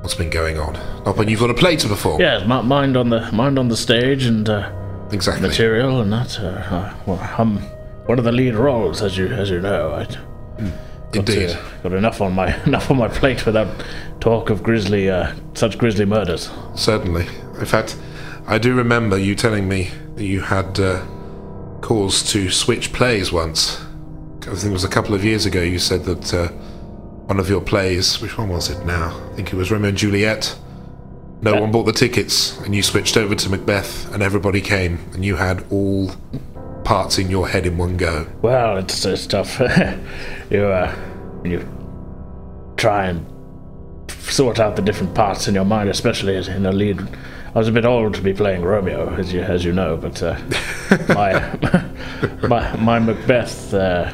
what's 0.00 0.14
been 0.14 0.30
going 0.30 0.60
on. 0.60 0.74
Not 1.04 1.16
when 1.16 1.28
you've 1.28 1.40
got 1.40 1.50
a 1.50 1.54
play 1.54 1.74
to 1.74 1.88
perform. 1.88 2.20
Yes, 2.20 2.42
mi- 2.42 2.62
mind 2.62 2.96
on 2.96 3.10
the 3.10 3.32
mind 3.32 3.58
on 3.58 3.66
the 3.66 3.76
stage 3.76 4.24
and 4.26 4.48
uh, 4.48 4.70
exactly. 5.10 5.48
material 5.48 6.00
and 6.00 6.12
that. 6.12 6.38
Uh, 6.38 6.46
uh, 6.46 6.94
well, 7.04 7.18
I'm 7.36 7.58
one 8.06 8.20
of 8.20 8.24
the 8.24 8.30
lead 8.30 8.54
roles, 8.54 9.02
as 9.02 9.18
you 9.18 9.26
as 9.26 9.50
you 9.50 9.60
know. 9.60 9.92
I 9.92 10.04
got, 10.04 11.16
Indeed. 11.16 11.58
got 11.82 11.92
enough 11.94 12.20
on 12.20 12.32
my 12.32 12.54
enough 12.66 12.88
on 12.92 12.96
my 12.96 13.08
plate 13.08 13.44
without 13.44 13.66
talk 14.20 14.50
of 14.50 14.62
grisly 14.62 15.10
uh, 15.10 15.34
such 15.54 15.76
grisly 15.76 16.04
murders. 16.04 16.48
Certainly. 16.76 17.26
In 17.58 17.66
fact, 17.66 17.98
I 18.46 18.58
do 18.58 18.72
remember 18.76 19.18
you 19.18 19.34
telling 19.34 19.68
me 19.68 19.90
that 20.14 20.24
you 20.24 20.42
had 20.42 20.78
uh, 20.78 21.04
cause 21.80 22.22
to 22.30 22.50
switch 22.50 22.92
plays 22.92 23.32
once. 23.32 23.80
I 24.42 24.54
think 24.54 24.66
it 24.66 24.70
was 24.70 24.84
a 24.84 24.88
couple 24.88 25.12
of 25.12 25.24
years 25.24 25.44
ago. 25.44 25.60
You 25.60 25.80
said 25.80 26.04
that 26.04 26.32
uh, 26.32 26.52
one 27.26 27.40
of 27.40 27.48
your 27.48 27.60
plays, 27.60 28.20
which 28.20 28.38
one 28.38 28.48
was 28.48 28.70
it 28.70 28.86
now? 28.86 29.20
I 29.32 29.34
think 29.34 29.52
it 29.52 29.56
was 29.56 29.70
Romeo 29.70 29.88
and 29.88 29.98
Juliet. 29.98 30.56
No 31.42 31.60
one 31.60 31.70
bought 31.70 31.84
the 31.84 31.92
tickets, 31.92 32.58
and 32.60 32.74
you 32.74 32.82
switched 32.82 33.16
over 33.16 33.34
to 33.34 33.50
Macbeth, 33.50 34.12
and 34.14 34.22
everybody 34.22 34.60
came, 34.60 35.00
and 35.12 35.24
you 35.24 35.36
had 35.36 35.64
all 35.70 36.10
parts 36.84 37.18
in 37.18 37.28
your 37.28 37.48
head 37.48 37.66
in 37.66 37.76
one 37.76 37.96
go. 37.96 38.26
Well, 38.42 38.78
it's, 38.78 39.04
it's 39.04 39.26
tough. 39.26 39.60
you 40.50 40.62
uh, 40.64 40.94
you 41.44 41.68
try 42.76 43.06
and 43.06 43.26
sort 44.08 44.60
out 44.60 44.76
the 44.76 44.82
different 44.82 45.14
parts 45.14 45.48
in 45.48 45.54
your 45.54 45.64
mind, 45.64 45.88
especially 45.88 46.36
as 46.36 46.48
in 46.48 46.64
a 46.64 46.72
lead. 46.72 47.00
I 47.54 47.58
was 47.58 47.68
a 47.68 47.72
bit 47.72 47.84
old 47.84 48.14
to 48.14 48.22
be 48.22 48.32
playing 48.32 48.62
Romeo, 48.62 49.14
as 49.16 49.32
you 49.32 49.40
as 49.40 49.64
you 49.64 49.72
know, 49.72 49.96
but 49.96 50.22
uh, 50.22 50.38
my 51.08 51.84
my 52.48 52.76
my 52.76 52.98
Macbeth. 52.98 53.74
Uh, 53.74 54.12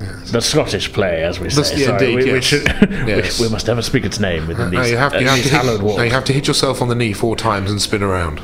The 0.00 0.40
Scottish 0.40 0.92
play, 0.92 1.22
as 1.22 1.38
we 1.38 1.50
say. 1.50 1.62
The- 1.62 1.78
yeah, 1.80 1.86
Sorry, 1.86 2.12
indeed, 2.12 2.26
we, 2.26 2.32
we 2.32 2.40
should, 2.40 2.62
Yes. 2.90 3.38
we, 3.38 3.46
we 3.46 3.52
must 3.52 3.68
ever 3.68 3.82
speak 3.82 4.04
its 4.04 4.18
name 4.18 4.46
within 4.46 4.70
Now 4.70 4.80
these, 4.82 4.92
you 4.92 4.96
have, 4.96 5.12
uh, 5.14 5.18
you, 5.18 5.26
have 5.26 5.36
these 5.36 5.44
to 5.46 5.50
hit, 5.50 5.60
hallowed 5.64 5.82
walls. 5.82 5.98
now 5.98 6.04
you 6.04 6.10
have 6.10 6.24
to 6.24 6.32
hit 6.32 6.46
yourself 6.46 6.80
on 6.80 6.88
the 6.88 6.94
knee 6.94 7.12
four 7.12 7.36
times 7.36 7.70
and 7.70 7.82
spin 7.82 8.02
around. 8.02 8.40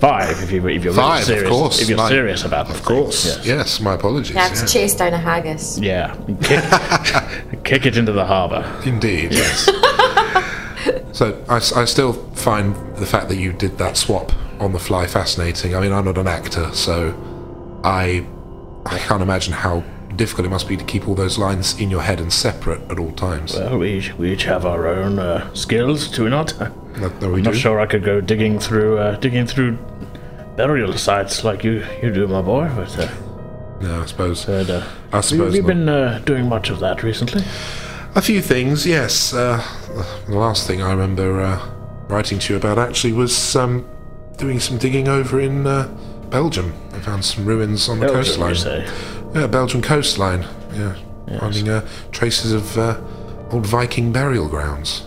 Five, 0.00 0.42
if, 0.42 0.50
you, 0.52 0.66
if 0.68 0.84
you're 0.84 0.92
Five, 0.92 1.22
of 1.22 1.28
really 1.28 1.40
serious. 1.40 1.48
course. 1.50 1.80
If 1.82 1.88
you're 1.88 1.98
Like- 1.98 2.10
serious 2.10 2.44
about 2.44 2.68
it. 2.68 2.76
Of 2.76 2.84
course. 2.84 3.24
Yes. 3.24 3.46
Yes, 3.46 3.80
my 3.80 3.94
apologies. 3.94 4.30
You 4.30 4.36
have 4.36 4.52
yeah. 4.54 4.60
to 4.64 4.72
chase 4.72 4.94
down 4.94 5.14
a 5.14 5.18
haggis. 5.18 5.78
Yeah, 5.80 6.14
kick, 6.42 7.64
kick 7.64 7.86
it 7.86 7.96
into 7.96 8.12
the 8.12 8.26
harbour. 8.26 8.64
Indeed, 8.84 9.32
yes. 9.32 9.64
so 11.12 11.42
I 11.48 11.58
still 11.86 12.12
find 12.34 12.74
the 12.96 13.06
fact 13.06 13.28
that 13.30 13.36
you 13.36 13.52
did 13.52 13.78
that 13.78 13.96
swap 13.96 14.30
on 14.60 14.72
the 14.72 14.78
fly 14.78 15.06
fascinating. 15.06 15.74
I 15.74 15.80
mean, 15.80 15.92
I'm 15.92 16.04
not 16.04 16.18
an 16.18 16.28
actor, 16.28 16.70
so 16.74 17.14
I 17.82 18.26
I 18.86 18.98
can't 18.98 19.22
imagine 19.22 19.52
how 19.54 19.82
difficult 20.18 20.46
it 20.46 20.50
must 20.50 20.68
be 20.68 20.76
to 20.76 20.84
keep 20.84 21.08
all 21.08 21.14
those 21.14 21.38
lines 21.38 21.80
in 21.80 21.90
your 21.90 22.02
head 22.02 22.20
and 22.20 22.30
separate 22.30 22.82
at 22.90 22.98
all 22.98 23.12
times. 23.12 23.54
Well, 23.54 23.78
we 23.78 23.92
each, 23.94 24.12
we 24.18 24.32
each 24.32 24.44
have 24.44 24.66
our 24.66 24.86
own 24.88 25.18
uh, 25.18 25.52
skills, 25.54 26.08
do 26.08 26.24
we 26.24 26.30
not? 26.30 26.52
No- 26.98 27.08
no, 27.20 27.30
we 27.30 27.38
I'm 27.38 27.44
not 27.44 27.54
sure 27.56 27.80
I 27.80 27.86
could 27.86 28.04
go 28.04 28.20
digging 28.20 28.58
through 28.58 28.98
uh, 28.98 29.16
digging 29.16 29.46
through 29.46 29.78
burial 30.56 30.92
sites 30.98 31.44
like 31.44 31.62
you 31.64 31.84
you 32.02 32.12
do, 32.12 32.26
my 32.26 32.42
boy. 32.42 32.68
But 32.76 32.98
uh, 32.98 33.08
No, 33.80 34.02
I 34.02 34.06
suppose. 34.06 34.44
but, 34.44 34.68
uh, 34.68 34.82
I 35.12 35.16
have 35.16 35.24
suppose 35.24 35.54
you 35.54 35.62
not. 35.62 35.68
been 35.68 35.88
uh, 35.88 36.18
doing 36.26 36.48
much 36.48 36.68
of 36.70 36.80
that 36.80 37.02
recently? 37.02 37.42
A 38.16 38.20
few 38.22 38.42
things, 38.42 38.84
yes. 38.86 39.32
Uh, 39.32 39.62
the 40.26 40.36
last 40.36 40.66
thing 40.66 40.82
I 40.82 40.90
remember 40.90 41.40
uh, 41.40 41.70
writing 42.08 42.38
to 42.40 42.52
you 42.54 42.58
about 42.58 42.78
actually 42.78 43.12
was 43.12 43.54
um, 43.54 43.88
doing 44.36 44.58
some 44.58 44.78
digging 44.78 45.06
over 45.06 45.38
in 45.40 45.66
uh, 45.66 45.86
Belgium. 46.30 46.74
I 46.92 46.98
found 47.00 47.24
some 47.24 47.44
ruins 47.46 47.88
on 47.88 48.00
the 48.00 48.06
Belgium, 48.06 48.40
coastline. 48.40 48.86
Yeah, 49.34 49.46
Belgian 49.46 49.82
coastline. 49.82 50.46
Yeah, 50.72 50.96
finding 51.38 51.68
uh, 51.68 51.86
traces 52.12 52.52
of 52.52 52.76
uh, 52.78 53.00
old 53.50 53.66
Viking 53.66 54.12
burial 54.12 54.48
grounds. 54.48 55.04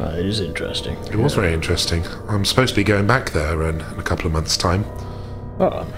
It 0.00 0.26
is 0.26 0.40
interesting. 0.40 0.96
It 1.06 1.16
was 1.16 1.34
very 1.34 1.52
interesting. 1.52 2.04
I'm 2.28 2.44
supposed 2.44 2.74
to 2.74 2.76
be 2.76 2.84
going 2.84 3.06
back 3.06 3.30
there 3.30 3.62
in, 3.68 3.80
in 3.80 3.98
a 3.98 4.02
couple 4.02 4.26
of 4.26 4.32
months' 4.32 4.56
time. 4.56 4.84
Um, 5.58 5.92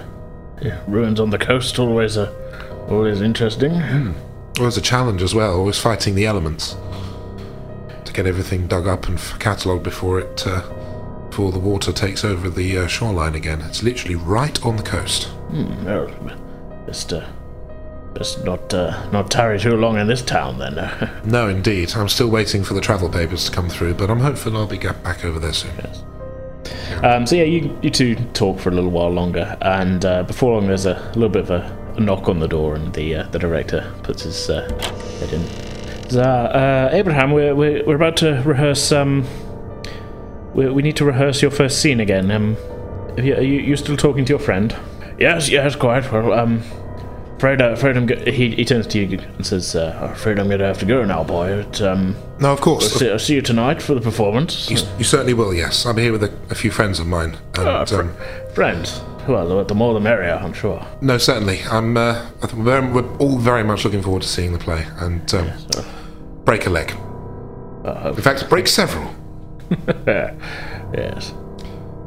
yeah, 0.63 0.81
ruins 0.87 1.21
on 1.21 1.31
the 1.31 1.39
coast 1.39 1.79
always 1.79 2.17
uh, 2.17 2.33
always 2.89 3.21
interesting. 3.21 3.73
Well, 3.73 4.15
there's 4.65 4.77
a 4.77 4.83
challenge 4.83 5.23
as 5.23 5.35
well, 5.35 5.57
always 5.57 5.79
fighting 5.79 6.15
the 6.15 6.27
elements 6.27 6.77
to 8.05 8.13
get 8.13 8.27
everything 8.27 8.67
dug 8.67 8.87
up 8.87 9.07
and 9.07 9.19
catalogued 9.39 9.85
before 9.85 10.19
it 10.21 10.47
uh, 10.47 10.63
before 11.29 11.53
the 11.53 11.59
water 11.59 11.93
takes 11.93 12.25
over 12.25 12.51
the 12.51 12.79
uh, 12.79 12.87
shoreline 12.87 13.35
again. 13.35 13.61
It's 13.63 13.83
literally 13.83 14.17
right 14.17 14.63
on 14.65 14.77
the 14.77 14.83
coast. 14.83 15.25
Hmm, 15.25 15.85
well, 15.85 16.11
just 16.87 17.13
uh, 17.13 17.27
just 18.17 18.45
not 18.45 18.73
uh, 18.75 19.09
not 19.11 19.31
tarry 19.31 19.59
too 19.59 19.77
long 19.77 19.99
in 19.99 20.07
this 20.07 20.23
town 20.23 20.59
then. 20.59 20.79
uh, 20.79 21.21
No, 21.25 21.49
indeed. 21.49 21.93
I'm 21.95 22.09
still 22.09 22.29
waiting 22.29 22.65
for 22.65 22.75
the 22.75 22.81
travel 22.81 23.09
papers 23.09 23.45
to 23.47 23.51
come 23.53 23.69
through, 23.69 23.95
but 23.95 24.11
I'm 24.11 24.21
hopeful 24.21 24.57
I'll 24.57 24.67
be 24.67 24.79
get 24.79 25.03
back 25.03 25.25
over 25.25 25.39
there 25.39 25.53
soon. 25.53 25.73
Um, 27.03 27.27
so 27.27 27.37
yeah, 27.37 27.45
you, 27.45 27.79
you 27.83 27.91
two 27.91 28.15
talk 28.35 28.59
for 28.59 28.69
a 28.69 28.73
little 28.73 28.91
while 28.91 29.11
longer, 29.11 29.57
and 29.63 30.05
uh, 30.05 30.23
before 30.25 30.55
long, 30.55 30.67
there's 30.67 30.87
a, 30.87 31.01
little 31.15 31.29
bit 31.31 31.43
of 31.43 31.51
a, 31.51 31.95
a 31.97 32.01
knock 32.01 32.29
on 32.29 32.41
the 32.41 32.49
door, 32.49 32.75
and 32.75 32.93
the 32.93 33.15
uh, 33.15 33.23
the 33.29 33.39
director 33.39 33.93
puts 34.03 34.23
his 34.23 34.51
uh, 34.51 34.69
head 35.21 35.33
in. 35.33 35.43
Says, 36.11 36.17
uh, 36.19 36.91
Abraham, 36.93 37.33
we're, 37.33 37.55
we're 37.55 37.85
we're 37.87 37.95
about 37.97 38.17
to 38.19 38.43
rehearse. 38.45 38.93
Um, 38.93 39.27
we, 40.53 40.69
we 40.69 40.83
need 40.83 40.97
to 40.97 41.05
rehearse 41.05 41.41
your 41.41 41.51
first 41.53 41.81
scene 41.81 42.01
again. 42.01 42.31
Um, 42.31 42.57
are 43.17 43.23
you, 43.23 43.35
are 43.37 43.43
you 43.43 43.61
you 43.61 43.77
still 43.77 43.97
talking 43.97 44.25
to 44.27 44.31
your 44.33 44.41
friend? 44.41 44.77
yes, 45.19 45.49
yes, 45.49 45.77
quite 45.77 46.11
well. 46.13 46.33
Um, 46.33 46.63
afraid, 47.41 47.61
uh, 47.63 47.71
afraid 47.71 47.97
I'm. 47.97 48.05
Go- 48.07 48.31
He, 48.31 48.51
he 48.55 48.65
turns 48.67 48.87
to 48.89 48.99
you 48.99 49.19
and 49.19 49.47
says, 49.47 49.75
uh, 49.75 50.11
afraid 50.13 50.39
I'm 50.39 50.49
gonna 50.51 50.67
have 50.67 50.79
to 50.81 50.85
go 50.87 51.05
now, 51.05 51.25
boy. 51.25 51.63
But, 51.65 51.81
um, 51.81 52.15
No, 52.39 52.53
of 52.53 52.61
course. 52.61 52.93
I'll 52.93 52.99
see, 52.99 53.11
I'll 53.11 53.19
see 53.19 53.35
you 53.35 53.43
tonight 53.43 53.81
for 53.81 53.95
the 53.95 54.01
performance. 54.01 54.71
You, 54.71 54.77
you 54.99 55.05
certainly 55.05 55.33
will, 55.35 55.55
yes. 55.55 55.85
Be 55.93 56.03
here 56.03 56.13
with 56.13 56.23
a, 56.25 56.33
a 56.51 56.55
few 56.55 56.71
friends 56.71 56.99
of 57.01 57.07
mine. 57.07 57.37
And, 57.59 57.67
Ah, 57.69 57.85
fr- 57.87 58.01
um, 58.03 58.15
friends. 58.55 59.01
Well, 59.27 59.49
the, 59.49 59.65
the 59.65 59.75
more 59.75 59.95
the 59.95 60.01
merrier, 60.01 60.39
I'm 60.43 60.53
sure. 60.53 60.85
no, 61.01 61.17
certainly. 61.19 61.61
I'm. 61.71 61.97
Uh, 61.97 62.27
I 62.43 62.47
think 62.47 62.65
we're, 62.65 63.17
all 63.19 63.39
very 63.39 63.63
much 63.65 63.85
looking 63.85 64.03
forward 64.03 64.23
to 64.23 64.29
seeing 64.29 64.53
the 64.53 64.59
play 64.59 64.87
and 64.99 65.33
um, 65.35 65.51
break 66.45 66.67
a 66.67 66.71
leg. 66.71 66.93
Uh, 67.85 68.13
In 68.17 68.23
fact, 68.23 68.49
break 68.51 68.67
several. 68.69 69.15
yes. 70.07 71.33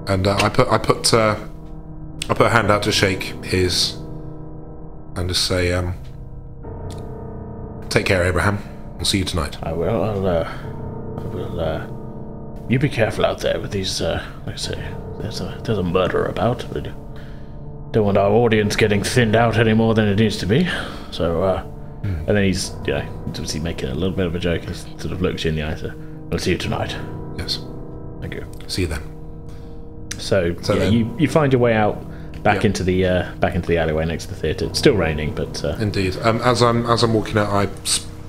And 0.07 0.27
uh, 0.27 0.36
I 0.41 0.49
put 0.49 0.67
I 0.67 0.77
put 0.77 1.13
uh, 1.13 1.36
I 2.29 2.34
put 2.34 2.45
a 2.47 2.49
hand 2.49 2.69
out 2.71 2.84
to 2.84 2.91
shake 2.91 3.23
his, 3.45 3.97
and 5.16 5.30
just 5.30 5.45
say, 5.45 5.72
um, 5.74 5.95
"Take 7.89 8.05
care, 8.05 8.24
Abraham. 8.24 8.59
We'll 8.95 9.05
see 9.05 9.20
you 9.20 9.26
tonight." 9.26 9.57
I 9.64 9.74
will. 9.74 10.03
I'll, 10.03 10.26
uh, 10.26 10.49
I 11.18 11.22
will, 11.28 11.59
uh, 11.59 11.88
you 12.70 12.80
be 12.80 12.89
careful 12.89 13.26
out 13.26 13.39
there 13.39 13.59
with 13.59 13.72
these, 13.72 14.01
uh, 14.01 14.24
like 14.45 14.55
I 14.55 14.57
say, 14.57 14.93
there's 15.20 15.41
a, 15.41 15.59
there's 15.64 15.78
a 15.78 15.84
murder 15.84 16.26
about. 16.26 16.66
But 16.72 16.84
don't 17.91 18.05
want 18.05 18.18
our 18.18 18.32
audience 18.32 18.76
getting 18.76 19.03
thinned 19.03 19.36
out 19.36 19.57
any 19.57 19.74
more 19.74 19.93
than 19.93 20.07
it 20.07 20.16
needs 20.20 20.38
to 20.38 20.45
be. 20.45 20.68
So, 21.11 21.43
uh, 21.43 21.64
and 22.03 22.28
then 22.28 22.43
he's 22.43 22.72
yeah, 22.86 23.07
obviously 23.28 23.59
making 23.59 23.89
a 23.89 23.93
little 23.93 24.16
bit 24.16 24.26
of 24.26 24.36
a 24.36 24.39
joke. 24.39 24.64
He 24.64 24.74
sort 24.74 25.11
of 25.11 25.22
looks 25.22 25.43
you 25.43 25.49
in 25.49 25.55
the 25.55 25.64
eye. 25.64 25.76
So, 25.76 25.91
I'll 26.32 26.39
see 26.39 26.51
you 26.51 26.57
tonight. 26.57 26.95
Yes. 27.38 27.59
Thank 28.20 28.34
you. 28.36 28.45
See 28.68 28.82
you 28.84 28.88
then. 28.88 29.01
So, 30.18 30.55
So 30.61 30.74
yeah, 30.74 30.80
then- 30.80 30.93
you, 30.93 31.16
you 31.20 31.28
find 31.28 31.51
your 31.53 31.59
way 31.61 31.74
out 31.74 32.01
back 32.43 32.55
Yep. 32.57 32.65
into 32.65 32.83
the 32.83 33.05
uh, 33.05 33.35
back 33.39 33.55
into 33.55 33.67
the 33.67 33.77
alleyway 33.77 34.05
next 34.05 34.25
to 34.25 34.31
the 34.31 34.39
theatre. 34.39 34.65
It's 34.65 34.79
still 34.79 34.95
raining, 34.95 35.33
but 35.33 35.63
uh, 35.63 35.75
Indeed. 35.79 36.17
Um, 36.21 36.41
as 36.41 36.61
I'm 36.61 36.85
as 36.85 37.03
I'm 37.03 37.13
walking 37.13 37.37
out, 37.37 37.49
I 37.49 37.67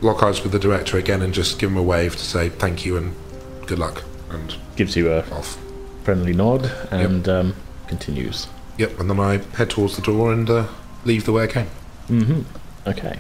lock 0.00 0.22
eyes 0.22 0.42
with 0.42 0.52
the 0.52 0.58
director 0.58 0.98
again 0.98 1.22
and 1.22 1.32
just 1.34 1.58
give 1.58 1.70
him 1.70 1.76
a 1.76 1.82
wave 1.82 2.12
to 2.16 2.24
say 2.24 2.48
thank 2.48 2.84
you 2.86 2.96
and 2.96 3.14
good 3.66 3.78
luck 3.78 4.02
and 4.30 4.54
gives 4.76 4.96
you 4.96 5.10
a 5.12 5.20
off. 5.30 5.58
friendly 6.04 6.32
nod 6.34 6.70
and 6.90 7.28
um, 7.28 7.54
continues. 7.88 8.46
Yep. 8.78 8.98
And 9.00 9.08
then 9.08 9.20
I 9.20 9.38
head 9.56 9.70
towards 9.70 9.96
the 9.96 10.02
door 10.02 10.32
and 10.32 10.48
uh, 10.50 10.66
leave 11.04 11.24
the 11.24 11.32
way 11.32 11.44
I 11.44 11.46
came. 11.46 11.68
Mm-hmm. 12.08 12.42
Okay. 12.88 13.18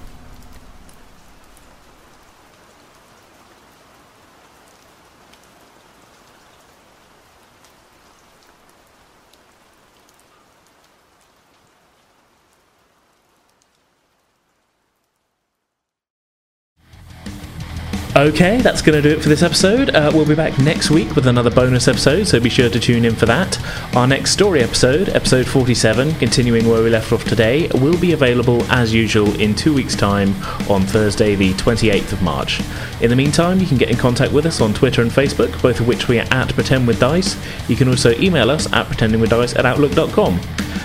Okay, 18.24 18.56
that's 18.56 18.80
going 18.80 18.96
to 18.96 19.06
do 19.06 19.14
it 19.14 19.22
for 19.22 19.28
this 19.28 19.42
episode. 19.42 19.90
Uh, 19.90 20.10
we'll 20.14 20.24
be 20.24 20.34
back 20.34 20.58
next 20.58 20.90
week 20.90 21.14
with 21.14 21.26
another 21.26 21.50
bonus 21.50 21.88
episode, 21.88 22.24
so 22.24 22.40
be 22.40 22.48
sure 22.48 22.70
to 22.70 22.80
tune 22.80 23.04
in 23.04 23.14
for 23.14 23.26
that. 23.26 23.62
Our 23.94 24.06
next 24.06 24.30
story 24.30 24.62
episode, 24.62 25.10
episode 25.10 25.46
47, 25.46 26.14
continuing 26.14 26.66
where 26.66 26.82
we 26.82 26.88
left 26.88 27.12
off 27.12 27.22
today, 27.24 27.68
will 27.74 28.00
be 28.00 28.12
available 28.12 28.62
as 28.72 28.94
usual 28.94 29.38
in 29.38 29.54
two 29.54 29.74
weeks' 29.74 29.94
time 29.94 30.30
on 30.70 30.86
Thursday, 30.86 31.34
the 31.34 31.52
28th 31.52 32.12
of 32.12 32.22
March. 32.22 32.62
In 33.02 33.10
the 33.10 33.16
meantime, 33.16 33.60
you 33.60 33.66
can 33.66 33.76
get 33.76 33.90
in 33.90 33.96
contact 33.98 34.32
with 34.32 34.46
us 34.46 34.62
on 34.62 34.72
Twitter 34.72 35.02
and 35.02 35.10
Facebook, 35.10 35.60
both 35.60 35.80
of 35.80 35.86
which 35.86 36.08
we 36.08 36.18
are 36.18 36.26
at 36.30 36.54
Pretend 36.54 36.86
with 36.86 36.98
Dice. 36.98 37.36
You 37.68 37.76
can 37.76 37.88
also 37.88 38.12
email 38.12 38.50
us 38.50 38.72
at 38.72 38.86
pretendingwithdice 38.86 39.58
at 39.58 39.66
outlook.com. 39.66 40.40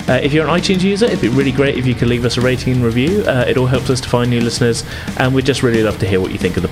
Uh, 0.10 0.20
if 0.24 0.34
you're 0.34 0.48
an 0.48 0.60
iTunes 0.60 0.82
user, 0.82 1.06
it'd 1.06 1.22
be 1.22 1.30
really 1.30 1.52
great 1.52 1.78
if 1.78 1.86
you 1.86 1.94
could 1.94 2.08
leave 2.08 2.26
us 2.26 2.36
a 2.36 2.42
rating 2.42 2.74
and 2.74 2.84
review. 2.84 3.24
Uh, 3.28 3.46
it 3.48 3.58
all 3.58 3.68
helps 3.68 3.92
us 3.92 4.02
to 4.02 4.10
find 4.10 4.28
new 4.28 4.42
listeners, 4.42 4.84
and 5.18 5.36
we'd 5.36 5.46
just 5.46 5.62
really 5.62 5.84
love 5.84 6.00
to 6.00 6.08
hear 6.08 6.20
what 6.20 6.32
you 6.32 6.38
think 6.40 6.58
of 6.58 6.64
the 6.64 6.70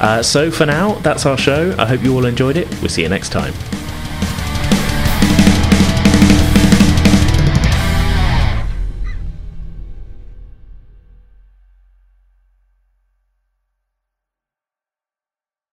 Uh, 0.00 0.22
so 0.22 0.50
for 0.50 0.66
now, 0.66 0.94
that's 1.00 1.26
our 1.26 1.38
show. 1.38 1.74
I 1.78 1.86
hope 1.86 2.02
you 2.02 2.14
all 2.14 2.24
enjoyed 2.24 2.56
it. 2.56 2.68
We'll 2.80 2.88
see 2.88 3.02
you 3.02 3.08
next 3.08 3.30
time. 3.30 3.52